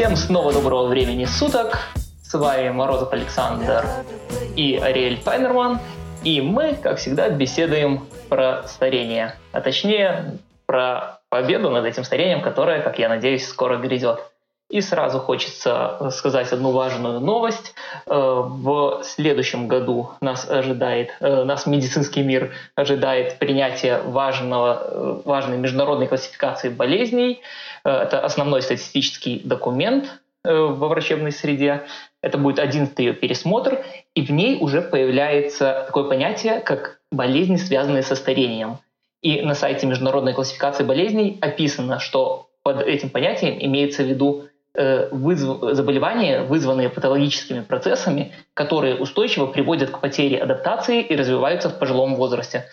Всем 0.00 0.16
снова 0.16 0.50
доброго 0.50 0.86
времени 0.86 1.26
суток. 1.26 1.76
С 2.22 2.32
вами 2.32 2.70
Морозов 2.70 3.12
Александр 3.12 3.84
и 4.56 4.80
Ариэль 4.82 5.20
Файнерман. 5.20 5.78
И 6.24 6.40
мы, 6.40 6.74
как 6.74 6.96
всегда, 6.96 7.28
беседуем 7.28 8.06
про 8.30 8.62
старение. 8.66 9.34
А 9.52 9.60
точнее, 9.60 10.38
про 10.64 11.20
победу 11.28 11.68
над 11.68 11.84
этим 11.84 12.04
старением, 12.04 12.40
которое, 12.40 12.80
как 12.80 12.98
я 12.98 13.10
надеюсь, 13.10 13.46
скоро 13.46 13.76
грядет. 13.76 14.20
И 14.70 14.80
сразу 14.82 15.18
хочется 15.18 16.10
сказать 16.12 16.52
одну 16.52 16.70
важную 16.70 17.18
новость. 17.18 17.74
Э, 18.06 18.12
в 18.14 19.02
следующем 19.02 19.66
году 19.66 20.10
нас 20.20 20.48
ожидает, 20.48 21.10
э, 21.18 21.42
нас 21.42 21.66
медицинский 21.66 22.22
мир 22.22 22.52
ожидает 22.76 23.40
принятие 23.40 24.00
важного, 24.00 24.80
э, 24.80 25.22
важной 25.24 25.58
международной 25.58 26.06
классификации 26.06 26.68
болезней. 26.68 27.40
Это 27.82 28.20
основной 28.20 28.62
статистический 28.62 29.40
документ 29.44 30.20
во 30.44 30.88
врачебной 30.88 31.32
среде. 31.32 31.86
Это 32.22 32.38
будет 32.38 32.58
одиннадцатый 32.58 33.06
ее 33.06 33.14
пересмотр, 33.14 33.84
и 34.14 34.22
в 34.22 34.30
ней 34.30 34.58
уже 34.60 34.82
появляется 34.82 35.84
такое 35.86 36.04
понятие, 36.04 36.60
как 36.60 37.00
болезни, 37.10 37.56
связанные 37.56 38.02
со 38.02 38.14
старением. 38.14 38.78
И 39.22 39.42
на 39.42 39.54
сайте 39.54 39.86
международной 39.86 40.34
классификации 40.34 40.84
болезней 40.84 41.38
описано, 41.40 41.98
что 41.98 42.48
под 42.62 42.82
этим 42.82 43.08
понятием 43.08 43.56
имеется 43.58 44.02
в 44.02 44.06
виду 44.06 44.44
Э, 44.44 44.49
вызв... 44.74 45.74
заболевания, 45.74 46.42
вызванные 46.42 46.88
патологическими 46.88 47.60
процессами, 47.60 48.32
которые 48.54 48.96
устойчиво 48.96 49.46
приводят 49.46 49.90
к 49.90 50.00
потере 50.00 50.38
адаптации 50.38 51.02
и 51.02 51.16
развиваются 51.16 51.68
в 51.68 51.78
пожилом 51.78 52.14
возрасте. 52.14 52.66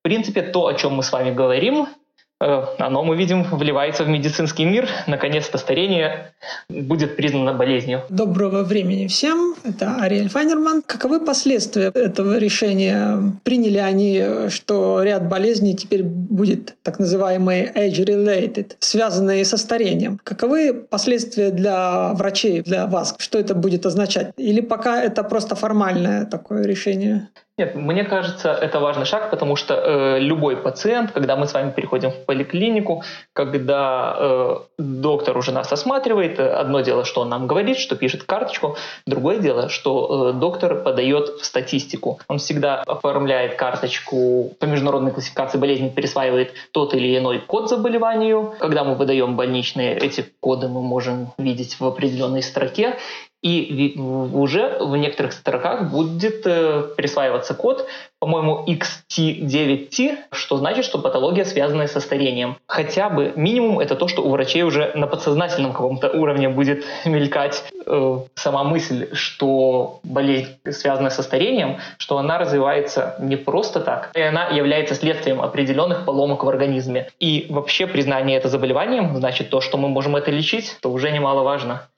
В 0.00 0.02
принципе, 0.02 0.42
то, 0.42 0.66
о 0.66 0.74
чем 0.74 0.94
мы 0.94 1.02
с 1.02 1.12
вами 1.12 1.30
говорим, 1.30 1.86
Э, 1.86 1.98
оно, 2.40 3.04
мы 3.04 3.16
видим, 3.16 3.44
вливается 3.44 4.04
в 4.04 4.08
медицинский 4.08 4.64
мир. 4.64 4.88
Наконец-то 5.06 5.58
старение 5.58 6.32
будет 6.68 7.16
признано 7.16 7.52
болезнью. 7.52 8.02
Доброго 8.08 8.62
времени 8.62 9.06
всем. 9.06 9.54
Это 9.62 9.96
Ариэль 10.00 10.30
Файнерман. 10.30 10.82
Каковы 10.82 11.20
последствия 11.20 11.90
этого 11.94 12.38
решения? 12.38 13.18
Приняли 13.44 13.78
они, 13.78 14.24
что 14.48 15.02
ряд 15.02 15.28
болезней 15.28 15.74
теперь 15.74 16.02
будет 16.02 16.76
так 16.82 16.98
называемые 16.98 17.70
age-related, 17.74 18.72
связанные 18.78 19.44
со 19.44 19.58
старением. 19.58 20.18
Каковы 20.24 20.72
последствия 20.72 21.50
для 21.50 22.14
врачей, 22.14 22.62
для 22.62 22.86
вас? 22.86 23.14
Что 23.18 23.38
это 23.38 23.54
будет 23.54 23.84
означать? 23.84 24.32
Или 24.38 24.62
пока 24.62 25.02
это 25.02 25.22
просто 25.24 25.54
формальное 25.56 26.24
такое 26.24 26.64
решение? 26.64 27.28
Нет, 27.60 27.74
мне 27.74 28.04
кажется, 28.04 28.54
это 28.54 28.80
важный 28.80 29.04
шаг, 29.04 29.28
потому 29.28 29.54
что 29.54 29.74
э, 29.74 30.18
любой 30.18 30.56
пациент, 30.56 31.12
когда 31.12 31.36
мы 31.36 31.46
с 31.46 31.52
вами 31.52 31.70
переходим 31.70 32.10
в 32.10 32.24
поликлинику, 32.24 33.04
когда 33.34 34.16
э, 34.18 34.56
доктор 34.78 35.36
уже 35.36 35.52
нас 35.52 35.70
осматривает, 35.70 36.40
одно 36.40 36.80
дело, 36.80 37.04
что 37.04 37.20
он 37.20 37.28
нам 37.28 37.46
говорит, 37.46 37.76
что 37.76 37.96
пишет 37.96 38.22
карточку, 38.22 38.78
другое 39.06 39.40
дело, 39.40 39.68
что 39.68 40.30
э, 40.30 40.40
доктор 40.40 40.76
подает 40.76 41.28
в 41.38 41.44
статистику. 41.44 42.18
Он 42.28 42.38
всегда 42.38 42.80
оформляет 42.86 43.56
карточку 43.56 44.56
по 44.58 44.64
международной 44.64 45.10
классификации 45.10 45.58
болезней, 45.58 45.90
пересваивает 45.90 46.54
тот 46.72 46.94
или 46.94 47.18
иной 47.18 47.40
код 47.40 47.68
заболеванию. 47.68 48.54
Когда 48.58 48.84
мы 48.84 48.94
выдаем 48.94 49.36
больничные, 49.36 49.98
эти 49.98 50.24
коды 50.40 50.68
мы 50.68 50.80
можем 50.80 51.34
видеть 51.36 51.78
в 51.78 51.84
определенной 51.84 52.42
строке, 52.42 52.96
и 53.42 53.98
уже 53.98 54.76
в 54.80 54.96
некоторых 54.96 55.32
строках 55.32 55.90
будет 55.90 56.46
э, 56.46 56.82
присваиваться 56.96 57.54
код, 57.54 57.86
по-моему, 58.18 58.66
XT9T, 58.66 60.18
что 60.32 60.58
значит, 60.58 60.84
что 60.84 60.98
патология 60.98 61.46
связана 61.46 61.86
со 61.86 62.00
старением. 62.00 62.58
Хотя 62.66 63.08
бы 63.08 63.32
минимум 63.36 63.80
это 63.80 63.96
то, 63.96 64.08
что 64.08 64.22
у 64.22 64.30
врачей 64.30 64.62
уже 64.62 64.92
на 64.94 65.06
подсознательном 65.06 65.72
каком-то 65.72 66.10
уровне 66.10 66.50
будет 66.50 66.84
мелькать 67.06 67.64
э, 67.86 68.18
сама 68.34 68.62
мысль, 68.62 69.08
что 69.14 70.00
болезнь 70.02 70.58
связана 70.70 71.08
со 71.08 71.22
старением, 71.22 71.78
что 71.96 72.18
она 72.18 72.36
развивается 72.36 73.16
не 73.20 73.36
просто 73.36 73.80
так, 73.80 74.10
и 74.14 74.20
она 74.20 74.48
является 74.48 74.94
следствием 74.94 75.40
определенных 75.40 76.04
поломок 76.04 76.44
в 76.44 76.48
организме. 76.48 77.08
И 77.20 77.46
вообще 77.48 77.86
признание 77.86 78.36
это 78.36 78.50
заболеванием, 78.50 79.16
значит 79.16 79.48
то, 79.48 79.62
что 79.62 79.78
мы 79.78 79.88
можем 79.88 80.14
это 80.16 80.30
лечить, 80.30 80.76
то 80.82 80.92
уже 80.92 81.10
немаловажно. 81.10 81.88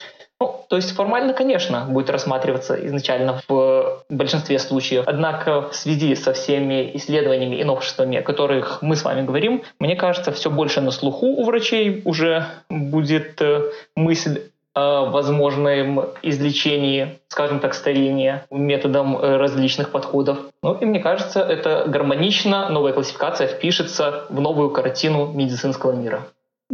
То 0.73 0.77
есть 0.77 0.93
формально, 0.93 1.35
конечно, 1.35 1.85
будет 1.87 2.09
рассматриваться 2.09 2.75
изначально 2.87 3.43
в 3.47 4.03
большинстве 4.09 4.59
случаев. 4.59 5.05
Однако 5.07 5.69
в 5.69 5.75
связи 5.75 6.15
со 6.15 6.33
всеми 6.33 6.93
исследованиями 6.95 7.57
и 7.57 7.65
новшествами, 7.65 8.17
о 8.17 8.23
которых 8.23 8.81
мы 8.81 8.97
с 8.97 9.05
вами 9.05 9.21
говорим, 9.21 9.65
мне 9.79 9.97
кажется, 9.97 10.33
все 10.33 10.49
больше 10.49 10.81
на 10.81 10.91
слуху 10.91 11.27
у 11.27 11.45
врачей 11.45 12.01
уже 12.07 12.47
будет 12.71 13.43
э, 13.43 13.71
мысль 13.97 14.45
о 14.73 15.11
возможном 15.11 16.07
излечении, 16.23 17.19
скажем 17.29 17.61
так, 17.61 17.75
старения 17.75 18.47
методом 18.51 19.19
э, 19.19 19.37
различных 19.37 19.91
подходов. 19.91 20.39
Ну 20.63 20.73
и 20.73 20.87
мне 20.87 21.01
кажется, 21.01 21.41
это 21.41 21.85
гармонично, 21.87 22.71
новая 22.71 22.95
классификация 22.95 23.47
впишется 23.47 24.25
в 24.31 24.41
новую 24.41 24.71
картину 24.71 25.27
медицинского 25.35 25.93
мира. 25.93 26.23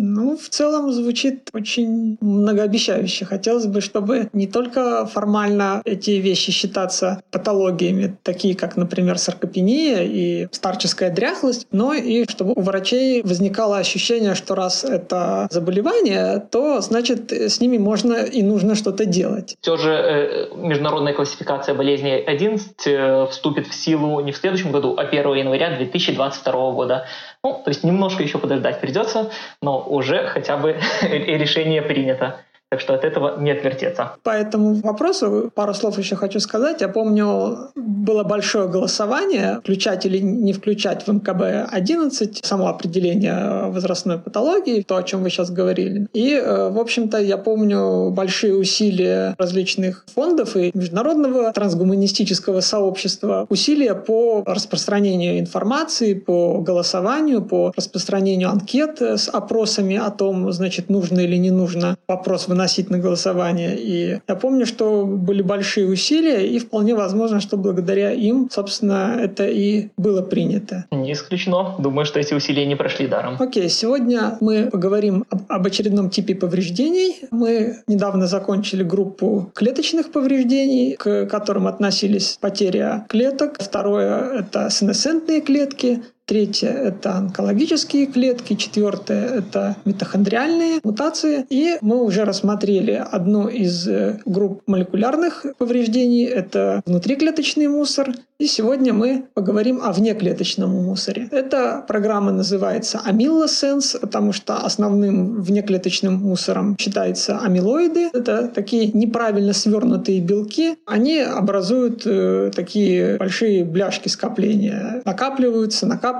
Ну, 0.00 0.36
в 0.36 0.48
целом 0.48 0.92
звучит 0.92 1.50
очень 1.52 2.18
многообещающе. 2.20 3.24
Хотелось 3.24 3.66
бы, 3.66 3.80
чтобы 3.80 4.30
не 4.32 4.46
только 4.46 5.06
формально 5.06 5.82
эти 5.84 6.12
вещи 6.12 6.52
считаться 6.52 7.20
патологиями, 7.32 8.16
такие 8.22 8.54
как, 8.54 8.76
например, 8.76 9.18
саркопения 9.18 10.04
и 10.04 10.46
старческая 10.52 11.10
дряхлость, 11.10 11.66
но 11.72 11.94
и 11.94 12.28
чтобы 12.28 12.52
у 12.54 12.60
врачей 12.60 13.22
возникало 13.22 13.78
ощущение, 13.78 14.36
что 14.36 14.54
раз 14.54 14.84
это 14.84 15.48
заболевание, 15.50 16.46
то 16.48 16.80
значит 16.80 17.32
с 17.32 17.60
ними 17.60 17.78
можно 17.78 18.14
и 18.14 18.44
нужно 18.44 18.76
что-то 18.76 19.04
делать. 19.04 19.56
Все 19.60 19.76
же 19.76 19.90
э, 19.90 20.56
международная 20.56 21.12
классификация 21.12 21.74
болезней 21.74 22.22
11 22.24 22.86
э, 22.86 23.26
вступит 23.32 23.66
в 23.66 23.74
силу 23.74 24.20
не 24.20 24.30
в 24.30 24.36
следующем 24.36 24.70
году, 24.70 24.94
а 24.96 25.02
1 25.02 25.34
января 25.34 25.76
2022 25.76 26.70
года. 26.70 27.04
Ну, 27.48 27.62
то 27.64 27.70
есть 27.70 27.82
немножко 27.82 28.22
еще 28.22 28.36
подождать 28.36 28.78
придется, 28.82 29.30
но 29.62 29.80
уже 29.80 30.26
хотя 30.26 30.58
бы 30.58 30.78
решение 31.02 31.80
принято. 31.80 32.40
Так 32.70 32.82
что 32.82 32.94
от 32.94 33.02
этого 33.02 33.40
не 33.40 33.50
отвертеться. 33.50 34.12
По 34.22 34.30
этому 34.30 34.74
вопросу 34.74 35.50
пару 35.54 35.72
слов 35.72 35.96
еще 35.96 36.16
хочу 36.16 36.38
сказать. 36.38 36.82
Я 36.82 36.88
помню, 36.88 37.70
было 37.74 38.24
большое 38.24 38.68
голосование, 38.68 39.60
включать 39.60 40.04
или 40.04 40.18
не 40.18 40.52
включать 40.52 41.06
в 41.06 41.08
МКБ-11 41.08 42.40
само 42.42 42.68
определение 42.68 43.70
возрастной 43.70 44.18
патологии, 44.18 44.82
то, 44.82 44.96
о 44.96 45.02
чем 45.02 45.22
вы 45.22 45.30
сейчас 45.30 45.50
говорили. 45.50 46.08
И, 46.12 46.34
э, 46.34 46.68
в 46.68 46.78
общем-то, 46.78 47.18
я 47.18 47.38
помню 47.38 48.10
большие 48.10 48.54
усилия 48.54 49.34
различных 49.38 50.04
фондов 50.14 50.54
и 50.54 50.70
международного 50.74 51.50
трансгуманистического 51.52 52.60
сообщества, 52.60 53.46
усилия 53.48 53.94
по 53.94 54.42
распространению 54.46 55.38
информации, 55.38 56.12
по 56.12 56.58
голосованию, 56.58 57.40
по 57.40 57.72
распространению 57.74 58.50
анкет 58.50 59.00
с 59.00 59.30
опросами 59.30 59.96
о 59.96 60.10
том, 60.10 60.52
значит, 60.52 60.90
нужно 60.90 61.20
или 61.20 61.36
не 61.36 61.50
нужно 61.50 61.96
вопрос 62.06 62.46
в 62.46 62.57
выносить 62.58 62.90
на 62.90 62.98
голосование. 62.98 63.76
И 63.78 64.20
я 64.28 64.34
помню, 64.34 64.66
что 64.66 65.04
были 65.06 65.42
большие 65.42 65.86
усилия, 65.86 66.44
и 66.44 66.58
вполне 66.58 66.96
возможно, 66.96 67.40
что 67.40 67.56
благодаря 67.56 68.10
им, 68.10 68.48
собственно, 68.50 69.16
это 69.20 69.46
и 69.46 69.90
было 69.96 70.22
принято. 70.22 70.84
Не 70.90 71.12
исключено. 71.12 71.76
Думаю, 71.78 72.04
что 72.04 72.18
эти 72.18 72.34
усилия 72.34 72.66
не 72.66 72.74
прошли 72.74 73.06
даром. 73.06 73.36
Окей, 73.38 73.68
сегодня 73.68 74.36
мы 74.40 74.68
поговорим 74.72 75.24
об, 75.30 75.42
об 75.48 75.66
очередном 75.66 76.10
типе 76.10 76.34
повреждений. 76.34 77.20
Мы 77.30 77.76
недавно 77.86 78.26
закончили 78.26 78.82
группу 78.82 79.52
клеточных 79.54 80.10
повреждений, 80.10 80.96
к 80.96 81.26
которым 81.26 81.68
относились 81.68 82.38
потеря 82.40 83.06
клеток. 83.08 83.58
Второе— 83.60 84.40
это 84.40 84.68
сенесцентные 84.70 85.40
клетки. 85.40 86.02
Третье– 86.28 86.68
это 86.68 87.14
онкологические 87.14 88.04
клетки. 88.04 88.52
Четвертое– 88.52 89.24
это 89.38 89.76
митохондриальные 89.86 90.80
мутации. 90.84 91.46
И 91.48 91.78
мы 91.80 92.04
уже 92.04 92.26
рассмотрели 92.26 93.02
одну 93.10 93.48
из 93.48 93.88
э, 93.88 94.20
групп 94.26 94.60
молекулярных 94.66 95.46
повреждений– 95.56 96.24
это 96.26 96.82
внутриклеточный 96.84 97.66
мусор. 97.68 98.12
И 98.38 98.46
сегодня 98.46 98.92
мы 98.92 99.24
поговорим 99.32 99.80
о 99.82 99.90
внеклеточном 99.90 100.70
мусоре. 100.70 101.28
Эта 101.30 101.82
программа 101.88 102.30
называется 102.30 103.00
Amylosens, 103.04 103.98
потому 103.98 104.32
что 104.32 104.58
основным 104.58 105.40
внеклеточным 105.40 106.14
мусором 106.14 106.76
считается 106.78 107.38
амилоиды. 107.38 108.10
Это 108.12 108.48
такие 108.48 108.92
неправильно 108.92 109.54
свернутые 109.54 110.20
белки. 110.20 110.76
Они 110.84 111.20
образуют 111.20 112.02
э, 112.04 112.50
такие 112.54 113.16
большие 113.16 113.64
бляшки 113.64 114.08
скопления. 114.08 115.00
Накапливаются, 115.06 115.86
накапливаются 115.86 116.17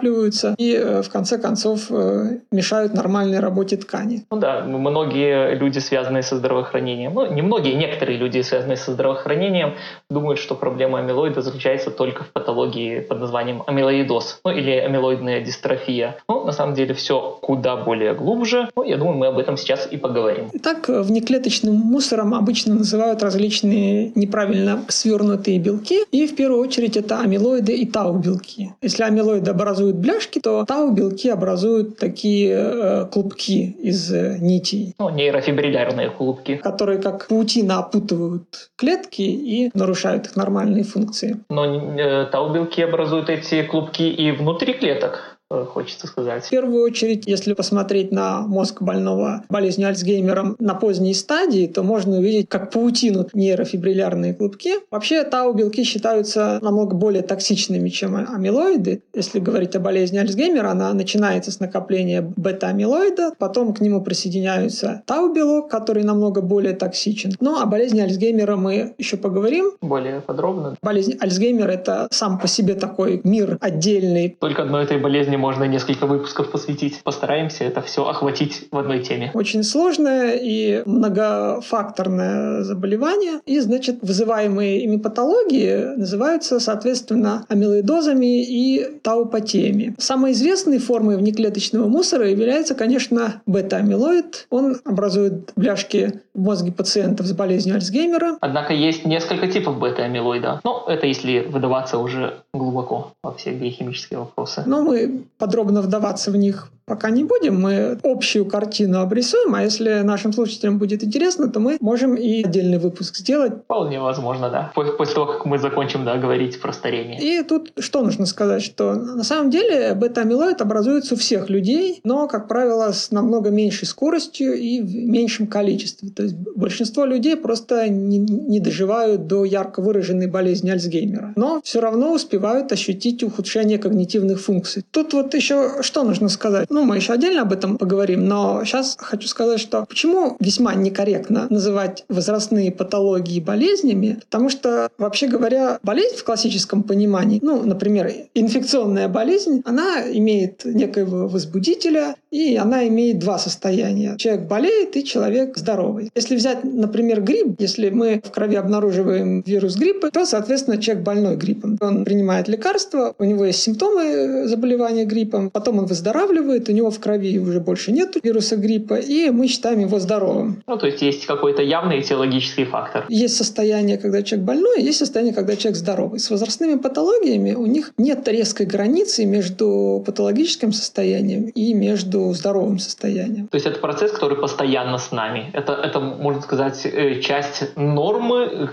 и 0.58 0.74
э, 0.74 1.02
в 1.02 1.10
конце 1.10 1.38
концов 1.38 1.86
э, 1.90 2.38
мешают 2.50 2.94
нормальной 2.94 3.40
работе 3.40 3.76
ткани. 3.76 4.24
Ну 4.30 4.38
да, 4.38 4.64
многие 4.64 5.54
люди, 5.54 5.78
связанные 5.78 6.22
со 6.22 6.36
здравоохранением, 6.36 7.14
ну 7.14 7.32
не 7.32 7.42
многие, 7.42 7.74
некоторые 7.74 8.18
люди, 8.18 8.42
связанные 8.42 8.76
со 8.76 8.92
здравоохранением, 8.92 9.74
думают, 10.10 10.38
что 10.38 10.54
проблема 10.54 10.98
амилоида 11.00 11.42
заключается 11.42 11.90
только 11.90 12.24
в 12.24 12.28
патологии 12.28 13.00
под 13.00 13.20
названием 13.20 13.62
амилоидоз, 13.66 14.40
ну 14.44 14.50
или 14.50 14.70
амилоидная 14.70 15.40
дистрофия. 15.40 16.16
Ну, 16.28 16.44
на 16.44 16.52
самом 16.52 16.74
деле 16.74 16.94
все 16.94 17.38
куда 17.42 17.76
более 17.76 18.14
глубже. 18.14 18.68
Ну, 18.76 18.82
я 18.84 18.96
думаю, 18.96 19.16
мы 19.16 19.26
об 19.26 19.38
этом 19.38 19.56
сейчас 19.56 19.88
и 19.90 19.96
поговорим. 19.96 20.48
Итак, 20.52 20.88
внеклеточным 20.88 21.74
мусором 21.74 22.34
обычно 22.34 22.74
называют 22.74 23.22
различные 23.22 24.12
неправильно 24.14 24.82
свернутые 24.88 25.58
белки, 25.58 26.04
и 26.10 26.26
в 26.26 26.36
первую 26.36 26.60
очередь 26.60 26.96
это 26.96 27.20
амилоиды 27.20 27.74
и 27.74 27.86
тау-белки. 27.86 28.72
Если 28.82 29.02
амилоиды 29.02 29.50
образуют 29.50 29.87
бляшки, 29.96 30.40
то 30.40 30.64
тау-белки 30.64 31.28
образуют 31.28 31.98
такие 31.98 32.54
э, 32.54 33.06
клубки 33.06 33.76
из 33.80 34.12
э, 34.12 34.38
нитей. 34.40 34.94
Ну, 34.98 35.10
нейрофибриллярные 35.10 36.10
клубки. 36.10 36.56
Которые 36.56 37.00
как 37.00 37.28
паутина 37.28 37.78
опутывают 37.78 38.70
клетки 38.76 39.22
и 39.22 39.70
нарушают 39.74 40.26
их 40.26 40.36
нормальные 40.36 40.84
функции. 40.84 41.38
Но 41.48 41.64
э, 41.64 42.26
тау-белки 42.26 42.82
образуют 42.82 43.30
эти 43.30 43.62
клубки 43.62 44.02
и 44.02 44.32
внутри 44.32 44.74
клеток. 44.74 45.37
Хочется 45.50 46.06
сказать. 46.06 46.44
В 46.44 46.50
первую 46.50 46.82
очередь, 46.82 47.26
если 47.26 47.54
посмотреть 47.54 48.12
на 48.12 48.42
мозг 48.42 48.82
больного 48.82 49.44
болезнью 49.48 49.88
Альцгеймера 49.88 50.56
на 50.58 50.74
поздней 50.74 51.14
стадии, 51.14 51.66
то 51.66 51.82
можно 51.82 52.18
увидеть, 52.18 52.50
как 52.50 52.70
паутинут 52.70 53.32
нейрофибриллярные 53.32 54.34
клубки. 54.34 54.72
Вообще 54.90 55.24
тау-белки 55.24 55.84
считаются 55.84 56.58
намного 56.60 56.94
более 56.94 57.22
токсичными, 57.22 57.88
чем 57.88 58.16
амилоиды. 58.16 59.02
Если 59.14 59.38
говорить 59.38 59.74
о 59.74 59.80
болезни 59.80 60.18
Альцгеймера, 60.18 60.68
она 60.68 60.92
начинается 60.92 61.50
с 61.50 61.60
накопления 61.60 62.20
бета-амилоида, 62.36 63.32
потом 63.38 63.72
к 63.72 63.80
нему 63.80 64.02
присоединяются 64.02 65.02
тау-белок, 65.06 65.70
который 65.70 66.02
намного 66.02 66.42
более 66.42 66.74
токсичен. 66.74 67.32
Ну, 67.40 67.58
о 67.58 67.64
болезни 67.64 68.00
Альцгеймера 68.00 68.56
мы 68.56 68.94
еще 68.98 69.16
поговорим. 69.16 69.72
Более 69.80 70.20
подробно. 70.20 70.76
Болезнь 70.82 71.16
Альцгеймера— 71.18 71.70
это 71.72 72.08
сам 72.10 72.38
по 72.38 72.46
себе 72.46 72.74
такой 72.74 73.22
мир 73.24 73.56
отдельный. 73.62 74.36
Только 74.38 74.64
одной 74.64 74.84
этой 74.84 74.98
болезни 74.98 75.37
можно 75.38 75.64
несколько 75.64 76.06
выпусков 76.06 76.50
посвятить. 76.50 77.00
Постараемся 77.02 77.64
это 77.64 77.80
все 77.80 78.06
охватить 78.06 78.68
в 78.70 78.76
одной 78.76 79.02
теме. 79.02 79.30
Очень 79.34 79.62
сложное 79.62 80.38
и 80.40 80.82
многофакторное 80.84 82.62
заболевание. 82.62 83.40
И, 83.46 83.58
значит, 83.60 83.98
вызываемые 84.02 84.82
ими 84.82 84.96
патологии 84.96 85.96
называются, 85.96 86.60
соответственно, 86.60 87.44
амилоидозами 87.48 88.42
и 88.44 88.84
таупатиями. 89.02 89.94
Самой 89.98 90.32
известной 90.32 90.78
формой 90.78 91.16
внеклеточного 91.16 91.88
мусора 91.88 92.28
является, 92.28 92.74
конечно, 92.74 93.40
бета-амилоид. 93.46 94.46
Он 94.50 94.76
образует 94.84 95.52
бляшки 95.56 96.20
в 96.34 96.42
мозге 96.42 96.72
пациентов 96.72 97.26
с 97.26 97.32
болезнью 97.32 97.76
Альцгеймера. 97.76 98.38
Однако 98.40 98.72
есть 98.72 99.04
несколько 99.04 99.48
типов 99.48 99.78
бета-амилоида. 99.78 100.60
Но 100.64 100.84
это 100.88 101.06
если 101.06 101.40
выдаваться 101.40 101.98
уже 101.98 102.34
глубоко 102.52 103.12
во 103.22 103.34
все 103.34 103.52
биохимические 103.52 104.20
вопросы. 104.20 104.62
Но 104.66 104.82
мы 104.82 105.24
подробно 105.36 105.82
вдаваться 105.82 106.30
в 106.30 106.36
них 106.36 106.70
пока 106.88 107.10
не 107.10 107.22
будем. 107.22 107.60
Мы 107.60 107.98
общую 108.02 108.46
картину 108.46 109.00
обрисуем, 109.00 109.54
а 109.54 109.62
если 109.62 110.00
нашим 110.00 110.32
слушателям 110.32 110.78
будет 110.78 111.04
интересно, 111.04 111.48
то 111.48 111.60
мы 111.60 111.76
можем 111.80 112.14
и 112.14 112.42
отдельный 112.42 112.78
выпуск 112.78 113.16
сделать. 113.16 113.52
Вполне 113.64 114.00
возможно, 114.00 114.50
да. 114.50 114.72
После 114.74 115.14
того, 115.14 115.26
как 115.26 115.44
мы 115.44 115.58
закончим 115.58 116.04
да, 116.04 116.16
говорить 116.16 116.60
про 116.60 116.72
старение. 116.72 117.20
И 117.20 117.42
тут 117.44 117.72
что 117.78 118.02
нужно 118.02 118.26
сказать, 118.26 118.62
что 118.62 118.94
на 118.94 119.22
самом 119.22 119.50
деле 119.50 119.94
бета-амилоид 119.94 120.60
образуется 120.62 121.14
у 121.14 121.18
всех 121.18 121.50
людей, 121.50 122.00
но, 122.04 122.26
как 122.26 122.48
правило, 122.48 122.90
с 122.92 123.10
намного 123.10 123.50
меньшей 123.50 123.86
скоростью 123.86 124.54
и 124.54 124.80
в 124.80 124.94
меньшем 124.94 125.46
количестве. 125.46 126.08
То 126.08 126.22
есть 126.22 126.34
большинство 126.34 127.04
людей 127.04 127.36
просто 127.36 127.88
не, 127.88 128.18
не 128.18 128.60
доживают 128.60 129.26
до 129.26 129.44
ярко 129.44 129.82
выраженной 129.82 130.26
болезни 130.26 130.70
Альцгеймера, 130.70 131.34
но 131.36 131.60
все 131.62 131.80
равно 131.80 132.14
успевают 132.14 132.72
ощутить 132.72 133.22
ухудшение 133.22 133.78
когнитивных 133.78 134.40
функций. 134.40 134.82
Тут 134.90 135.12
вот 135.22 135.34
еще 135.34 135.82
что 135.82 136.04
нужно 136.04 136.28
сказать? 136.28 136.68
Ну, 136.70 136.84
мы 136.84 136.96
еще 136.96 137.12
отдельно 137.12 137.42
об 137.42 137.52
этом 137.52 137.78
поговорим, 137.78 138.26
но 138.26 138.64
сейчас 138.64 138.96
хочу 138.98 139.28
сказать, 139.28 139.60
что 139.60 139.84
почему 139.86 140.36
весьма 140.40 140.74
некорректно 140.74 141.46
называть 141.50 142.04
возрастные 142.08 142.72
патологии 142.72 143.40
болезнями, 143.40 144.18
потому 144.20 144.48
что, 144.48 144.90
вообще 144.98 145.26
говоря, 145.26 145.78
болезнь 145.82 146.16
в 146.16 146.24
классическом 146.24 146.82
понимании, 146.82 147.40
ну, 147.42 147.62
например, 147.62 148.10
инфекционная 148.34 149.08
болезнь, 149.08 149.62
она 149.64 150.02
имеет 150.10 150.64
некоего 150.64 151.28
возбудителя, 151.28 152.14
и 152.30 152.56
она 152.56 152.86
имеет 152.88 153.18
два 153.18 153.38
состояния. 153.38 154.16
Человек 154.18 154.46
болеет, 154.46 154.96
и 154.96 155.04
человек 155.04 155.56
здоровый. 155.56 156.10
Если 156.14 156.36
взять, 156.36 156.64
например, 156.64 157.22
грипп, 157.22 157.56
если 157.58 157.90
мы 157.90 158.20
в 158.24 158.30
крови 158.30 158.56
обнаруживаем 158.56 159.42
вирус 159.46 159.76
гриппа, 159.76 160.10
то, 160.10 160.26
соответственно, 160.26 160.78
человек 160.78 161.04
больной 161.04 161.36
гриппом. 161.36 161.78
Он 161.80 162.04
принимает 162.04 162.48
лекарства, 162.48 163.14
у 163.18 163.24
него 163.24 163.44
есть 163.44 163.62
симптомы 163.62 164.46
заболевания 164.46 165.04
гриппом, 165.08 165.50
потом 165.50 165.78
он 165.78 165.86
выздоравливает, 165.86 166.68
у 166.68 166.72
него 166.72 166.90
в 166.90 167.00
крови 167.00 167.38
уже 167.38 167.60
больше 167.60 167.92
нет 167.92 168.16
вируса 168.22 168.56
гриппа, 168.56 168.94
и 168.94 169.30
мы 169.30 169.48
считаем 169.48 169.80
его 169.80 169.98
здоровым. 169.98 170.62
Ну, 170.66 170.76
то 170.76 170.86
есть 170.86 171.02
есть 171.02 171.26
какой-то 171.26 171.62
явный 171.62 172.00
этиологический 172.00 172.64
фактор. 172.64 173.06
Есть 173.08 173.36
состояние, 173.36 173.98
когда 173.98 174.22
человек 174.22 174.46
больной, 174.46 174.82
есть 174.82 174.98
состояние, 174.98 175.34
когда 175.34 175.56
человек 175.56 175.76
здоровый. 175.76 176.20
С 176.20 176.30
возрастными 176.30 176.78
патологиями 176.78 177.54
у 177.54 177.66
них 177.66 177.92
нет 177.98 178.28
резкой 178.28 178.66
границы 178.66 179.24
между 179.24 180.02
патологическим 180.06 180.72
состоянием 180.72 181.44
и 181.46 181.74
между 181.74 182.32
здоровым 182.34 182.78
состоянием. 182.78 183.48
То 183.48 183.56
есть 183.56 183.66
это 183.66 183.80
процесс, 183.80 184.12
который 184.12 184.36
постоянно 184.36 184.98
с 184.98 185.12
нами. 185.12 185.50
Это, 185.52 185.72
это 185.72 186.00
можно 186.00 186.42
сказать, 186.42 186.84
э, 186.84 187.20
часть 187.20 187.76
нормы, 187.76 188.70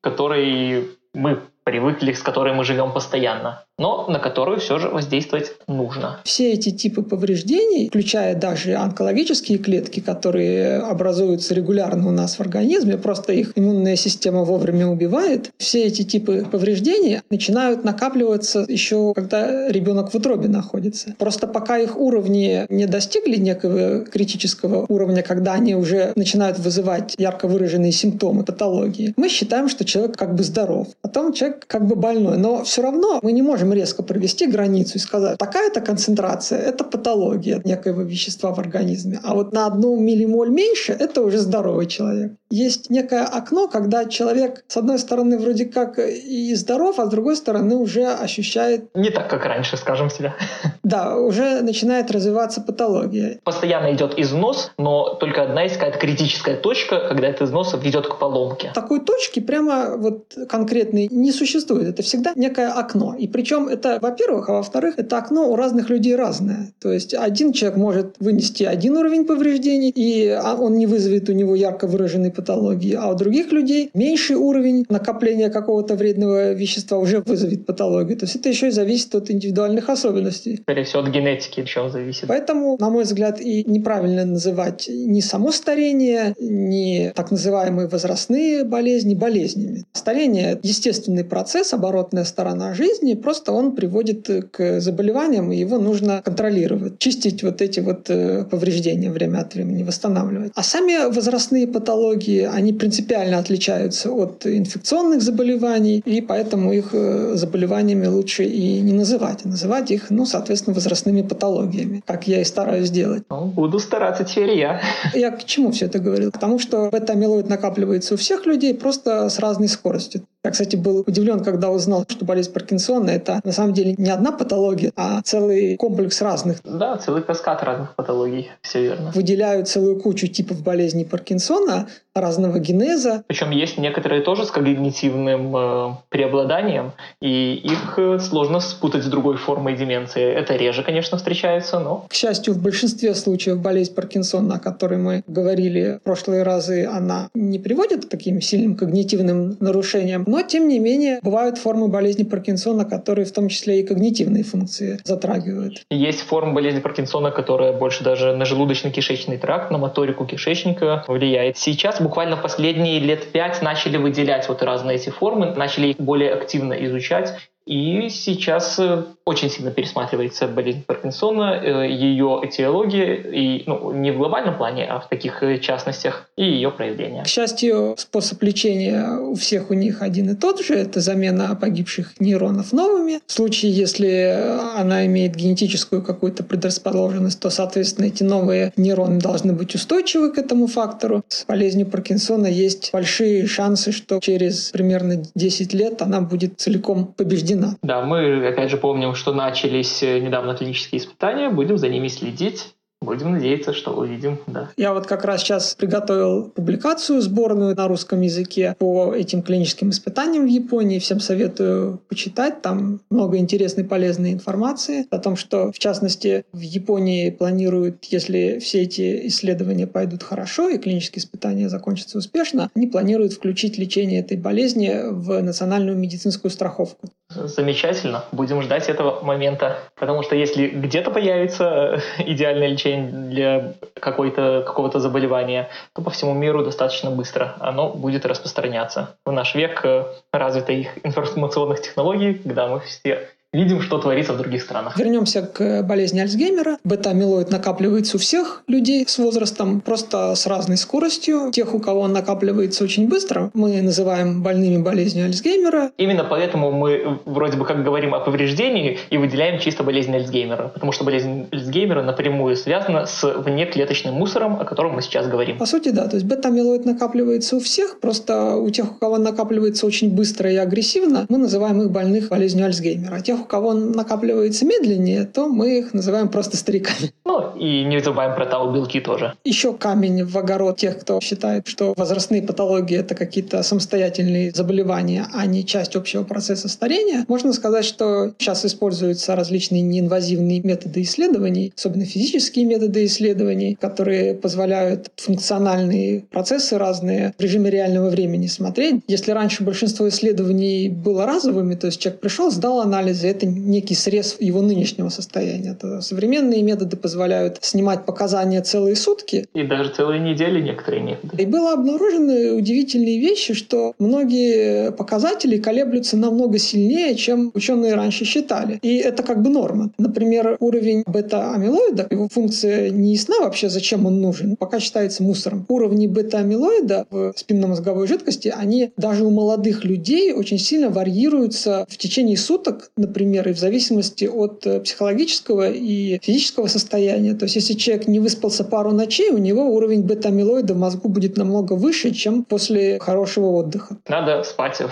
которой 0.00 0.84
мы 1.14 1.40
привыкли, 1.64 2.12
с 2.12 2.22
которой 2.22 2.54
мы 2.54 2.64
живем 2.64 2.92
постоянно 2.92 3.64
но 3.78 4.06
на 4.08 4.18
которую 4.18 4.60
все 4.60 4.78
же 4.78 4.88
воздействовать 4.88 5.52
нужно. 5.66 6.20
Все 6.24 6.52
эти 6.52 6.70
типы 6.70 7.02
повреждений, 7.02 7.88
включая 7.88 8.34
даже 8.34 8.74
онкологические 8.74 9.58
клетки, 9.58 10.00
которые 10.00 10.78
образуются 10.78 11.54
регулярно 11.54 12.08
у 12.08 12.12
нас 12.12 12.36
в 12.36 12.40
организме, 12.40 12.96
просто 12.96 13.32
их 13.32 13.52
иммунная 13.54 13.96
система 13.96 14.44
вовремя 14.44 14.86
убивает, 14.86 15.50
все 15.58 15.84
эти 15.84 16.02
типы 16.02 16.46
повреждений 16.50 17.20
начинают 17.30 17.84
накапливаться 17.84 18.64
еще 18.68 19.12
когда 19.14 19.68
ребенок 19.68 20.12
в 20.12 20.14
утробе 20.14 20.48
находится. 20.48 21.14
Просто 21.18 21.46
пока 21.46 21.78
их 21.78 21.98
уровни 21.98 22.66
не 22.68 22.86
достигли 22.86 23.36
некого 23.36 24.04
критического 24.04 24.86
уровня, 24.88 25.22
когда 25.22 25.54
они 25.54 25.74
уже 25.74 26.12
начинают 26.16 26.58
вызывать 26.58 27.14
ярко 27.18 27.48
выраженные 27.48 27.92
симптомы 27.92 28.44
патологии, 28.44 29.14
мы 29.16 29.28
считаем, 29.28 29.68
что 29.68 29.84
человек 29.84 30.16
как 30.16 30.34
бы 30.34 30.42
здоров. 30.42 30.88
Потом 31.02 31.32
человек 31.32 31.64
как 31.66 31.86
бы 31.86 31.96
больной. 31.96 32.38
Но 32.38 32.64
все 32.64 32.82
равно 32.82 33.20
мы 33.22 33.32
не 33.32 33.42
можем 33.42 33.65
можем 33.66 33.72
резко 33.72 34.02
провести 34.02 34.46
границу 34.46 34.96
и 34.96 34.98
сказать, 34.98 35.38
такая-то 35.38 35.80
концентрация— 35.80 36.58
это 36.70 36.84
патология 36.84 37.60
некоего 37.64 38.02
вещества 38.02 38.52
в 38.52 38.58
организме, 38.58 39.20
а 39.24 39.34
вот 39.34 39.52
на 39.52 39.66
одну 39.66 39.96
миллимоль 40.00 40.50
меньше— 40.50 40.92
это 41.00 41.22
уже 41.22 41.38
здоровый 41.38 41.86
человек. 41.86 42.32
Есть 42.50 42.90
некое 42.90 43.24
окно, 43.24 43.68
когда 43.68 44.04
человек, 44.04 44.64
с 44.68 44.76
одной 44.76 44.98
стороны, 44.98 45.38
вроде 45.38 45.64
как 45.64 45.98
и 45.98 46.54
здоров, 46.54 46.98
а 46.98 47.06
с 47.06 47.08
другой 47.08 47.36
стороны 47.36 47.74
уже 47.76 48.06
ощущает... 48.06 48.84
Не 48.94 49.10
так, 49.10 49.28
как 49.28 49.44
раньше, 49.44 49.76
скажем 49.76 50.10
себе. 50.10 50.32
Да, 50.86 51.16
уже 51.16 51.62
начинает 51.62 52.12
развиваться 52.12 52.60
патология. 52.60 53.40
Постоянно 53.42 53.92
идет 53.92 54.16
износ, 54.20 54.70
но 54.78 55.14
только 55.14 55.42
одна 55.42 55.62
есть 55.62 55.74
какая-то 55.74 55.98
критическая 55.98 56.54
точка, 56.54 57.08
когда 57.08 57.26
этот 57.26 57.48
износ 57.48 57.74
ведет 57.82 58.06
к 58.06 58.18
поломке. 58.20 58.70
Такой 58.72 59.00
точки 59.00 59.40
прямо 59.40 59.96
вот 59.96 60.32
конкретной 60.48 61.08
не 61.10 61.32
существует. 61.32 61.88
Это 61.88 62.02
всегда 62.04 62.34
некое 62.36 62.68
окно. 62.68 63.16
И 63.18 63.26
причем 63.26 63.55
причем 63.56 63.68
это, 63.68 63.98
во-первых, 64.00 64.48
а 64.48 64.52
во-вторых, 64.52 64.94
это 64.98 65.18
окно 65.18 65.50
у 65.50 65.56
разных 65.56 65.90
людей 65.90 66.16
разное. 66.16 66.72
То 66.80 66.92
есть 66.92 67.14
один 67.14 67.52
человек 67.52 67.78
может 67.78 68.16
вынести 68.18 68.64
один 68.64 68.96
уровень 68.96 69.24
повреждений, 69.24 69.90
и 69.90 70.28
а, 70.28 70.54
он 70.54 70.74
не 70.74 70.86
вызовет 70.86 71.28
у 71.28 71.32
него 71.32 71.54
ярко 71.54 71.86
выраженной 71.86 72.30
патологии, 72.30 72.94
а 72.94 73.08
у 73.08 73.14
других 73.14 73.52
людей 73.52 73.90
меньший 73.94 74.36
уровень 74.36 74.84
накопления 74.88 75.50
какого-то 75.50 75.94
вредного 75.94 76.52
вещества 76.52 76.98
уже 76.98 77.20
вызовет 77.20 77.66
патологию. 77.66 78.18
То 78.18 78.26
есть 78.26 78.36
это 78.36 78.48
еще 78.48 78.68
и 78.68 78.70
зависит 78.70 79.14
от 79.14 79.30
индивидуальных 79.30 79.88
особенностей. 79.88 80.58
Скорее 80.62 80.84
всего, 80.84 81.02
от 81.02 81.08
генетики 81.08 81.60
еще 81.60 81.88
зависит. 81.88 82.28
Поэтому, 82.28 82.76
на 82.78 82.90
мой 82.90 83.04
взгляд, 83.04 83.40
и 83.40 83.64
неправильно 83.64 84.24
называть 84.24 84.88
ни 84.88 85.20
само 85.20 85.52
старение, 85.52 86.34
ни 86.38 87.12
так 87.14 87.30
называемые 87.30 87.88
возрастные 87.88 88.64
болезни 88.64 89.14
болезнями. 89.14 89.84
Старение— 89.92 90.58
естественный 90.62 91.24
процесс, 91.24 91.72
оборотная 91.72 92.24
сторона 92.24 92.74
жизни, 92.74 93.14
просто 93.14 93.45
просто 93.46 93.52
он 93.52 93.72
приводит 93.72 94.28
к 94.50 94.80
заболеваниям, 94.80 95.52
и 95.52 95.56
его 95.56 95.78
нужно 95.78 96.20
контролировать, 96.24 96.98
чистить 96.98 97.42
вот 97.42 97.62
эти 97.62 97.80
вот 97.80 98.10
э, 98.10 98.44
повреждения 98.44 99.10
время 99.10 99.40
от 99.40 99.54
времени, 99.54 99.84
восстанавливать. 99.84 100.52
А 100.54 100.62
сами 100.62 101.12
возрастные 101.14 101.66
патологии 101.66 102.48
они 102.56 102.72
принципиально 102.72 103.38
отличаются 103.38 104.10
от 104.10 104.46
инфекционных 104.46 105.22
заболеваний, 105.22 106.02
и 106.04 106.20
поэтому 106.20 106.72
их 106.72 106.90
э, 106.92 107.36
заболеваниями 107.36 108.06
лучше 108.06 108.44
и 108.44 108.80
не 108.80 108.92
называть, 108.92 109.44
а 109.44 109.48
называть 109.48 109.90
их, 109.90 110.10
ну, 110.10 110.26
соответственно, 110.26 110.74
возрастными 110.74 111.22
патологиями, 111.22 112.02
как 112.06 112.28
я 112.28 112.40
и 112.40 112.44
стараюсь 112.44 112.90
делать. 112.90 113.22
Ну, 113.30 113.46
буду 113.46 113.78
стараться 113.78 114.24
теперь 114.24 114.58
я. 114.58 114.80
Я 115.14 115.30
к 115.30 115.44
чему 115.44 115.70
все 115.70 115.86
это 115.86 115.98
говорил? 115.98 116.30
К 116.30 116.38
тому, 116.38 116.58
что 116.58 116.88
бета-амилоид 116.90 117.48
накапливается 117.48 118.14
у 118.14 118.16
всех 118.16 118.46
людей 118.46 118.74
просто 118.74 119.28
с 119.28 119.38
разной 119.38 119.68
скоростью. 119.68 120.22
Я, 120.46 120.52
кстати, 120.52 120.76
был 120.76 121.02
удивлен, 121.04 121.42
когда 121.42 121.70
узнал, 121.70 122.04
что 122.08 122.24
болезнь 122.24 122.52
Паркинсона– 122.52 123.10
это 123.20 123.35
на 123.44 123.52
самом 123.52 123.72
деле 123.72 123.94
не 123.98 124.10
одна 124.10 124.32
патология, 124.32 124.92
а 124.96 125.22
целый 125.22 125.76
комплекс 125.76 126.20
разных. 126.22 126.60
Да, 126.64 126.96
целый 126.98 127.22
каскад 127.22 127.62
разных 127.62 127.94
патологий, 127.94 128.50
все 128.62 128.82
верно. 128.82 129.12
Выделяют 129.14 129.68
целую 129.68 130.00
кучу 130.00 130.26
типов 130.28 130.62
болезней 130.62 131.04
Паркинсона, 131.04 131.86
разного 132.16 132.58
генеза. 132.58 133.22
Причем 133.26 133.50
есть 133.50 133.78
некоторые 133.78 134.22
тоже 134.22 134.44
с 134.44 134.50
когнитивным 134.50 135.56
э, 135.56 135.94
преобладанием, 136.08 136.92
и 137.20 137.54
их 137.54 137.98
э, 137.98 138.18
сложно 138.18 138.60
спутать 138.60 139.04
с 139.04 139.06
другой 139.06 139.36
формой 139.36 139.76
деменции. 139.76 140.22
Это 140.22 140.56
реже, 140.56 140.82
конечно, 140.82 141.18
встречается, 141.18 141.78
но... 141.78 142.06
К 142.08 142.14
счастью, 142.14 142.54
в 142.54 142.62
большинстве 142.62 143.14
случаев 143.14 143.60
болезнь 143.60 143.94
Паркинсона, 143.94 144.56
о 144.56 144.58
которой 144.58 144.98
мы 144.98 145.22
говорили 145.26 145.98
в 146.00 146.04
прошлые 146.04 146.42
разы, 146.42 146.86
она 146.86 147.28
не 147.34 147.58
приводит 147.58 148.06
к 148.06 148.08
таким 148.08 148.40
сильным 148.40 148.76
когнитивным 148.76 149.56
нарушениям, 149.60 150.24
но, 150.26 150.42
тем 150.42 150.68
не 150.68 150.78
менее, 150.78 151.20
бывают 151.22 151.58
формы 151.58 151.88
болезни 151.88 152.24
Паркинсона, 152.24 152.84
которые 152.84 153.25
в 153.26 153.32
том 153.32 153.48
числе 153.48 153.80
и 153.80 153.86
когнитивные 153.86 154.44
функции 154.44 154.98
затрагивают. 155.04 155.82
Есть 155.90 156.20
формы 156.20 156.54
болезни 156.54 156.80
Паркинсона, 156.80 157.30
которая 157.30 157.72
больше 157.72 158.04
даже 158.04 158.34
на 158.36 158.44
желудочно-кишечный 158.44 159.38
тракт, 159.38 159.70
на 159.70 159.78
моторику 159.78 160.24
кишечника 160.24 161.04
влияет. 161.08 161.56
Сейчас 161.58 162.00
буквально 162.00 162.36
последние 162.36 162.98
лет 163.00 163.32
пять 163.32 163.62
начали 163.62 163.96
выделять 163.96 164.48
вот 164.48 164.62
разные 164.62 164.96
эти 164.96 165.10
формы, 165.10 165.54
начали 165.54 165.88
их 165.88 165.96
более 165.98 166.32
активно 166.32 166.72
изучать. 166.72 167.34
И 167.66 168.08
сейчас 168.10 168.78
э, 168.78 169.02
очень 169.24 169.50
сильно 169.50 169.72
пересматривается 169.72 170.46
болезнь 170.46 170.84
Паркинсона, 170.86 171.60
э, 171.60 171.90
ее 171.90 172.40
этиология, 172.44 173.14
и, 173.14 173.64
ну, 173.66 173.90
не 173.90 174.12
в 174.12 174.18
глобальном 174.18 174.56
плане, 174.56 174.84
а 174.84 175.00
в 175.00 175.08
таких 175.08 175.42
э, 175.42 175.58
частностях, 175.58 176.30
и 176.36 176.44
ее 176.44 176.70
проявления. 176.70 177.24
К 177.24 177.26
счастью, 177.26 177.96
способ 177.98 178.40
лечения 178.44 179.18
у 179.18 179.34
всех 179.34 179.70
у 179.70 179.74
них 179.74 180.00
один 180.00 180.30
и 180.30 180.36
тот 180.36 180.60
же. 180.64 180.74
Это 180.74 181.00
замена 181.00 181.56
погибших 181.60 182.20
нейронов 182.20 182.72
новыми. 182.72 183.18
В 183.26 183.32
случае, 183.32 183.72
если 183.72 184.36
она 184.76 185.04
имеет 185.06 185.34
генетическую 185.34 186.02
какую-то 186.02 186.44
предрасположенность, 186.44 187.40
то, 187.40 187.50
соответственно, 187.50 188.06
эти 188.06 188.22
новые 188.22 188.72
нейроны 188.76 189.18
должны 189.18 189.52
быть 189.52 189.74
устойчивы 189.74 190.30
к 190.30 190.38
этому 190.38 190.68
фактору. 190.68 191.24
С 191.26 191.44
болезнью 191.44 191.86
Паркинсона 191.86 192.46
есть 192.46 192.90
большие 192.92 193.48
шансы, 193.48 193.90
что 193.90 194.20
через 194.20 194.70
примерно 194.70 195.24
10 195.34 195.74
лет 195.74 196.00
она 196.00 196.20
будет 196.20 196.60
целиком 196.60 197.06
побеждена 197.06 197.55
проведена. 197.56 197.78
Да, 197.82 198.02
мы 198.02 198.46
опять 198.46 198.70
же 198.70 198.76
помним, 198.76 199.14
что 199.14 199.32
начались 199.32 200.02
э, 200.02 200.20
недавно 200.20 200.54
клинические 200.54 201.00
испытания, 201.00 201.50
будем 201.50 201.78
за 201.78 201.88
ними 201.88 202.08
следить. 202.08 202.72
Будем 203.02 203.32
надеяться, 203.32 203.74
что 203.74 203.92
увидим, 203.92 204.38
да. 204.46 204.70
Я 204.78 204.94
вот 204.94 205.06
как 205.06 205.26
раз 205.26 205.42
сейчас 205.42 205.74
приготовил 205.74 206.44
публикацию 206.44 207.20
сборную 207.20 207.76
на 207.76 207.88
русском 207.88 208.22
языке 208.22 208.74
по 208.78 209.14
этим 209.14 209.42
клиническим 209.42 209.90
испытаниям 209.90 210.44
в 210.44 210.48
Японии. 210.48 210.98
Всем 210.98 211.20
советую 211.20 212.00
почитать. 212.08 212.62
Там 212.62 213.00
много 213.10 213.36
интересной 213.36 213.84
полезной 213.84 214.32
информации 214.32 215.06
о 215.10 215.18
том, 215.18 215.36
что, 215.36 215.72
в 215.72 215.78
частности, 215.78 216.46
в 216.54 216.60
Японии 216.60 217.28
планируют, 217.30 218.02
если 218.06 218.60
все 218.60 218.82
эти 218.82 219.28
исследования 219.28 219.86
пойдут 219.86 220.22
хорошо 220.22 220.70
и 220.70 220.78
клинические 220.78 221.20
испытания 221.20 221.68
закончатся 221.68 222.16
успешно, 222.16 222.70
они 222.74 222.86
планируют 222.86 223.34
включить 223.34 223.76
лечение 223.76 224.20
этой 224.20 224.38
болезни 224.38 225.10
в 225.10 225.38
национальную 225.42 225.98
медицинскую 225.98 226.50
страховку. 226.50 227.08
Замечательно. 227.28 228.24
Будем 228.32 228.62
ждать 228.62 228.88
этого 228.88 229.22
момента. 229.22 229.78
Потому 229.96 230.22
что 230.22 230.36
если 230.36 230.68
где-то 230.68 231.10
появится 231.10 232.00
идеальное 232.18 232.68
лечение 232.68 233.10
для 233.10 233.74
какой-то, 233.94 234.62
какого-то 234.66 235.00
заболевания, 235.00 235.68
то 235.94 236.02
по 236.02 236.10
всему 236.10 236.34
миру 236.34 236.62
достаточно 236.62 237.10
быстро 237.10 237.56
оно 237.58 237.90
будет 237.90 238.26
распространяться. 238.26 239.16
В 239.24 239.32
наш 239.32 239.54
век 239.54 239.84
э, 239.84 240.04
развитых 240.32 241.04
информационных 241.04 241.82
технологий, 241.82 242.34
когда 242.34 242.68
мы 242.68 242.80
все 242.80 243.28
видим, 243.56 243.80
что 243.80 243.98
творится 243.98 244.32
в 244.32 244.38
других 244.38 244.62
странах. 244.62 244.98
Вернемся 244.98 245.42
к 245.42 245.82
болезни 245.82 246.20
Альцгеймера. 246.20 246.78
Бета-амилоид 246.84 247.50
накапливается 247.50 248.16
у 248.16 248.20
всех 248.20 248.62
людей 248.68 249.04
с 249.08 249.18
возрастом, 249.18 249.80
просто 249.80 250.34
с 250.34 250.46
разной 250.46 250.76
скоростью. 250.76 251.50
Тех, 251.52 251.74
у 251.74 251.78
кого 251.78 252.00
он 252.00 252.12
накапливается 252.12 252.84
очень 252.84 253.08
быстро, 253.08 253.50
мы 253.54 253.80
называем 253.80 254.42
больными 254.42 254.82
болезнью 254.82 255.24
Альцгеймера. 255.24 255.90
Именно 255.96 256.24
поэтому 256.24 256.70
мы 256.70 257.18
вроде 257.24 257.56
бы 257.56 257.64
как 257.64 257.82
говорим 257.82 258.14
о 258.14 258.20
повреждении 258.20 258.98
и 259.10 259.16
выделяем 259.16 259.58
чисто 259.58 259.82
болезнь 259.82 260.14
Альцгеймера, 260.14 260.68
потому 260.68 260.92
что 260.92 261.04
болезнь 261.04 261.46
Альцгеймера 261.50 262.02
напрямую 262.02 262.56
связана 262.56 263.06
с 263.06 263.26
внеклеточным 263.26 264.14
мусором, 264.14 264.60
о 264.60 264.64
котором 264.64 264.94
мы 264.94 265.02
сейчас 265.02 265.26
говорим. 265.26 265.58
По 265.58 265.66
сути, 265.66 265.88
да. 265.88 266.08
То 266.08 266.16
есть 266.16 266.26
бета-амилоид 266.26 266.84
накапливается 266.84 267.56
у 267.56 267.60
всех, 267.60 268.00
просто 268.00 268.56
у 268.56 268.68
тех, 268.70 268.92
у 268.92 268.94
кого 268.94 269.14
он 269.14 269.22
накапливается 269.22 269.86
очень 269.86 270.14
быстро 270.14 270.52
и 270.52 270.56
агрессивно, 270.56 271.26
мы 271.28 271.38
называем 271.38 271.80
их 271.82 271.90
больных 271.90 272.28
болезнью 272.28 272.66
Альцгеймера. 272.66 273.16
А 273.16 273.20
тех, 273.20 273.45
у 273.46 273.48
кого 273.48 273.74
накапливается 273.74 274.66
медленнее, 274.66 275.24
то 275.24 275.46
мы 275.46 275.78
их 275.78 275.94
называем 275.94 276.28
просто 276.28 276.56
стариками. 276.56 277.12
Ну, 277.24 277.56
и 277.56 277.84
не 277.84 278.00
забываем 278.00 278.34
про 278.34 278.44
тау-белки 278.44 279.00
тоже. 279.00 279.34
Еще 279.44 279.72
камень 279.72 280.24
в 280.24 280.36
огород 280.36 280.78
тех, 280.78 280.98
кто 280.98 281.20
считает, 281.20 281.68
что 281.68 281.94
возрастные 281.96 282.42
патологии— 282.42 282.98
это 282.98 283.14
какие-то 283.14 283.62
самостоятельные 283.62 284.50
заболевания, 284.50 285.26
а 285.32 285.46
не 285.46 285.64
часть 285.64 285.94
общего 285.94 286.24
процесса 286.24 286.68
старения. 286.68 287.24
Можно 287.28 287.52
сказать, 287.52 287.84
что 287.84 288.34
сейчас 288.38 288.64
используются 288.64 289.36
различные 289.36 289.82
неинвазивные 289.82 290.60
методы 290.62 291.02
исследований, 291.02 291.72
особенно 291.76 292.04
физические 292.04 292.64
методы 292.64 293.04
исследований, 293.04 293.76
которые 293.80 294.34
позволяют 294.34 295.10
функциональные 295.16 296.22
процессы 296.32 296.78
разные 296.78 297.32
в 297.38 297.40
режиме 297.40 297.70
реального 297.70 298.10
времени 298.10 298.48
смотреть. 298.48 299.02
Если 299.06 299.30
раньше 299.30 299.62
большинство 299.62 300.08
исследований 300.08 300.88
было 300.88 301.26
разовыми, 301.26 301.76
то 301.76 301.86
есть 301.86 302.00
человек 302.00 302.20
пришел, 302.20 302.50
сдал 302.50 302.80
анализы, 302.80 303.28
это 303.36 303.46
некий 303.46 303.94
срез 303.94 304.36
его 304.40 304.62
нынешнего 304.62 305.08
состояния. 305.08 305.74
То 305.74 306.00
современные 306.00 306.62
методы 306.62 306.96
позволяют 306.96 307.58
снимать 307.60 308.04
показания 308.06 308.62
целые 308.62 308.96
сутки. 308.96 309.46
И 309.54 309.62
даже 309.62 309.90
целые 309.90 310.20
недели 310.20 310.60
некоторые 310.60 311.02
методы. 311.02 311.42
И 311.42 311.46
было 311.46 311.72
обнаружено 311.72 312.56
удивительные 312.56 313.20
вещи, 313.20 313.54
что 313.54 313.94
многие 313.98 314.90
показатели 314.92 315.58
колеблются 315.58 316.16
намного 316.16 316.58
сильнее, 316.58 317.14
чем 317.14 317.50
ученые 317.54 317.94
раньше 317.94 318.24
считали. 318.24 318.78
И 318.82 318.96
это 318.96 319.22
как 319.22 319.42
бы 319.42 319.50
норма. 319.50 319.90
Например, 319.98 320.56
уровень 320.60 321.04
бета-амилоида, 321.06 322.08
его 322.10 322.28
функция 322.28 322.90
не 322.90 323.12
ясна 323.12 323.40
вообще, 323.40 323.68
зачем 323.68 324.06
он 324.06 324.20
нужен, 324.20 324.56
пока 324.56 324.80
считается 324.80 325.22
мусором. 325.22 325.66
Уровни 325.68 326.06
бета-амилоида 326.06 327.06
в 327.10 327.32
спинномозговой 327.36 328.06
жидкости, 328.06 328.52
они 328.56 328.90
даже 328.96 329.24
у 329.24 329.30
молодых 329.30 329.84
людей 329.84 330.32
очень 330.32 330.58
сильно 330.58 330.88
варьируются 330.88 331.86
в 331.88 331.96
течение 331.96 332.36
суток, 332.36 332.90
например, 332.96 333.15
например, 333.16 333.48
и 333.48 333.52
в 333.54 333.58
зависимости 333.58 334.26
от 334.26 334.66
э, 334.66 334.80
психологического 334.80 335.70
и 335.70 336.18
физического 336.22 336.66
состояния. 336.66 337.32
То 337.32 337.46
есть 337.46 337.56
если 337.56 337.72
человек 337.72 338.08
не 338.08 338.20
выспался 338.20 338.62
пару 338.62 338.92
ночей, 338.92 339.30
у 339.30 339.38
него 339.38 339.62
уровень 339.74 340.02
бета-амилоида 340.02 340.74
в 340.74 340.76
мозгу 340.76 341.08
будет 341.08 341.38
намного 341.38 341.72
выше, 341.72 342.10
чем 342.10 342.44
после 342.44 342.98
хорошего 342.98 343.46
отдыха. 343.46 343.96
Надо 344.08 344.42
спать 344.42 344.82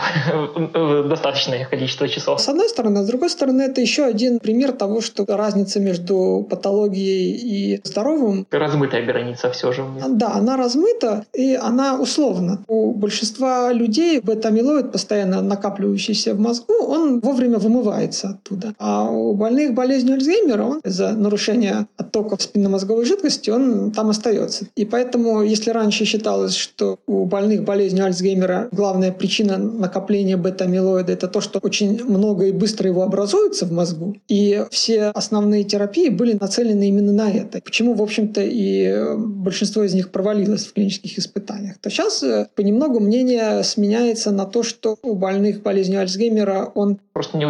достаточное 1.09 1.67
количество 1.67 2.09
часов. 2.09 2.41
С 2.41 2.49
одной 2.49 2.69
стороны. 2.71 2.99
А 2.99 3.03
с 3.03 3.07
другой 3.07 3.29
стороны, 3.29 3.63
это 3.63 3.83
еще 3.83 4.05
один 4.05 4.39
пример 4.39 4.73
того, 4.73 5.03
что 5.03 5.27
разница 5.29 5.81
между 5.81 6.47
патологией 6.49 7.33
и 7.33 7.81
здоровым... 7.85 8.47
Размытая 8.51 9.05
граница 9.05 9.51
все 9.51 9.73
же. 9.73 9.85
Да, 10.09 10.33
она 10.33 10.57
размыта, 10.57 11.27
и 11.35 11.55
она 11.55 12.01
условна. 12.01 12.65
У 12.69 12.93
большинства 12.93 13.71
людей 13.73 14.21
бета-амилоид, 14.21 14.93
постоянно 14.93 15.43
накапливающийся 15.43 16.33
в 16.35 16.41
мозгу, 16.41 16.73
он 16.87 17.21
вовремя 17.21 17.59
вымывается 17.59 18.14
выбирается 18.15 18.29
оттуда. 18.29 18.75
А 18.79 19.11
у 19.11 19.35
больных 19.35 19.75
болезнью 19.75 20.15
Альцгеймера 20.15 20.63
он 20.63 20.81
из-за 20.85 21.13
нарушения 21.13 21.87
оттока 21.97 22.37
спинномозговой 22.41 23.05
жидкости 23.05 23.51
он 23.51 23.91
там 23.91 24.11
остается. 24.11 24.67
И 24.77 24.85
поэтому, 24.85 25.43
если 25.43 25.71
раньше 25.71 26.05
считалось, 26.05 26.55
что 26.55 26.99
у 27.07 27.25
больных 27.25 27.65
болезнью 27.65 28.05
Альцгеймера 28.05 28.69
главная 28.73 29.13
причина 29.13 29.59
накопления 29.59 30.37
бета-амилоида 30.37 31.13
это 31.13 31.29
то, 31.29 31.41
что 31.41 31.59
очень 31.63 32.05
много 32.05 32.47
и 32.47 32.53
быстро 32.53 32.89
его 32.89 33.03
образуется 33.03 33.67
в 33.67 33.73
мозгу, 33.73 34.17
и 34.29 34.65
все 34.71 35.11
основные 35.15 35.65
терапии 35.65 36.09
были 36.09 36.37
нацелены 36.41 36.89
именно 36.89 37.13
на 37.13 37.31
это. 37.31 37.61
Почему, 37.65 37.95
в 37.95 38.03
общем-то, 38.03 38.41
и 38.43 39.17
большинство 39.17 39.85
из 39.85 39.95
них 39.95 40.11
провалилось 40.11 40.67
в 40.67 40.73
клинических 40.73 41.19
испытаниях. 41.19 41.79
То 41.79 41.91
сейчас 41.91 42.23
э, 42.23 42.47
понемногу 42.55 43.01
мнение 43.01 43.63
сменяется 43.63 44.31
на 44.31 44.45
то, 44.45 44.63
что 44.63 44.97
у 45.03 45.15
больных 45.15 45.63
болезнью 45.63 46.01
Альцгеймера 46.01 46.71
он 46.75 46.99
просто 47.15 47.39
не 47.39 47.47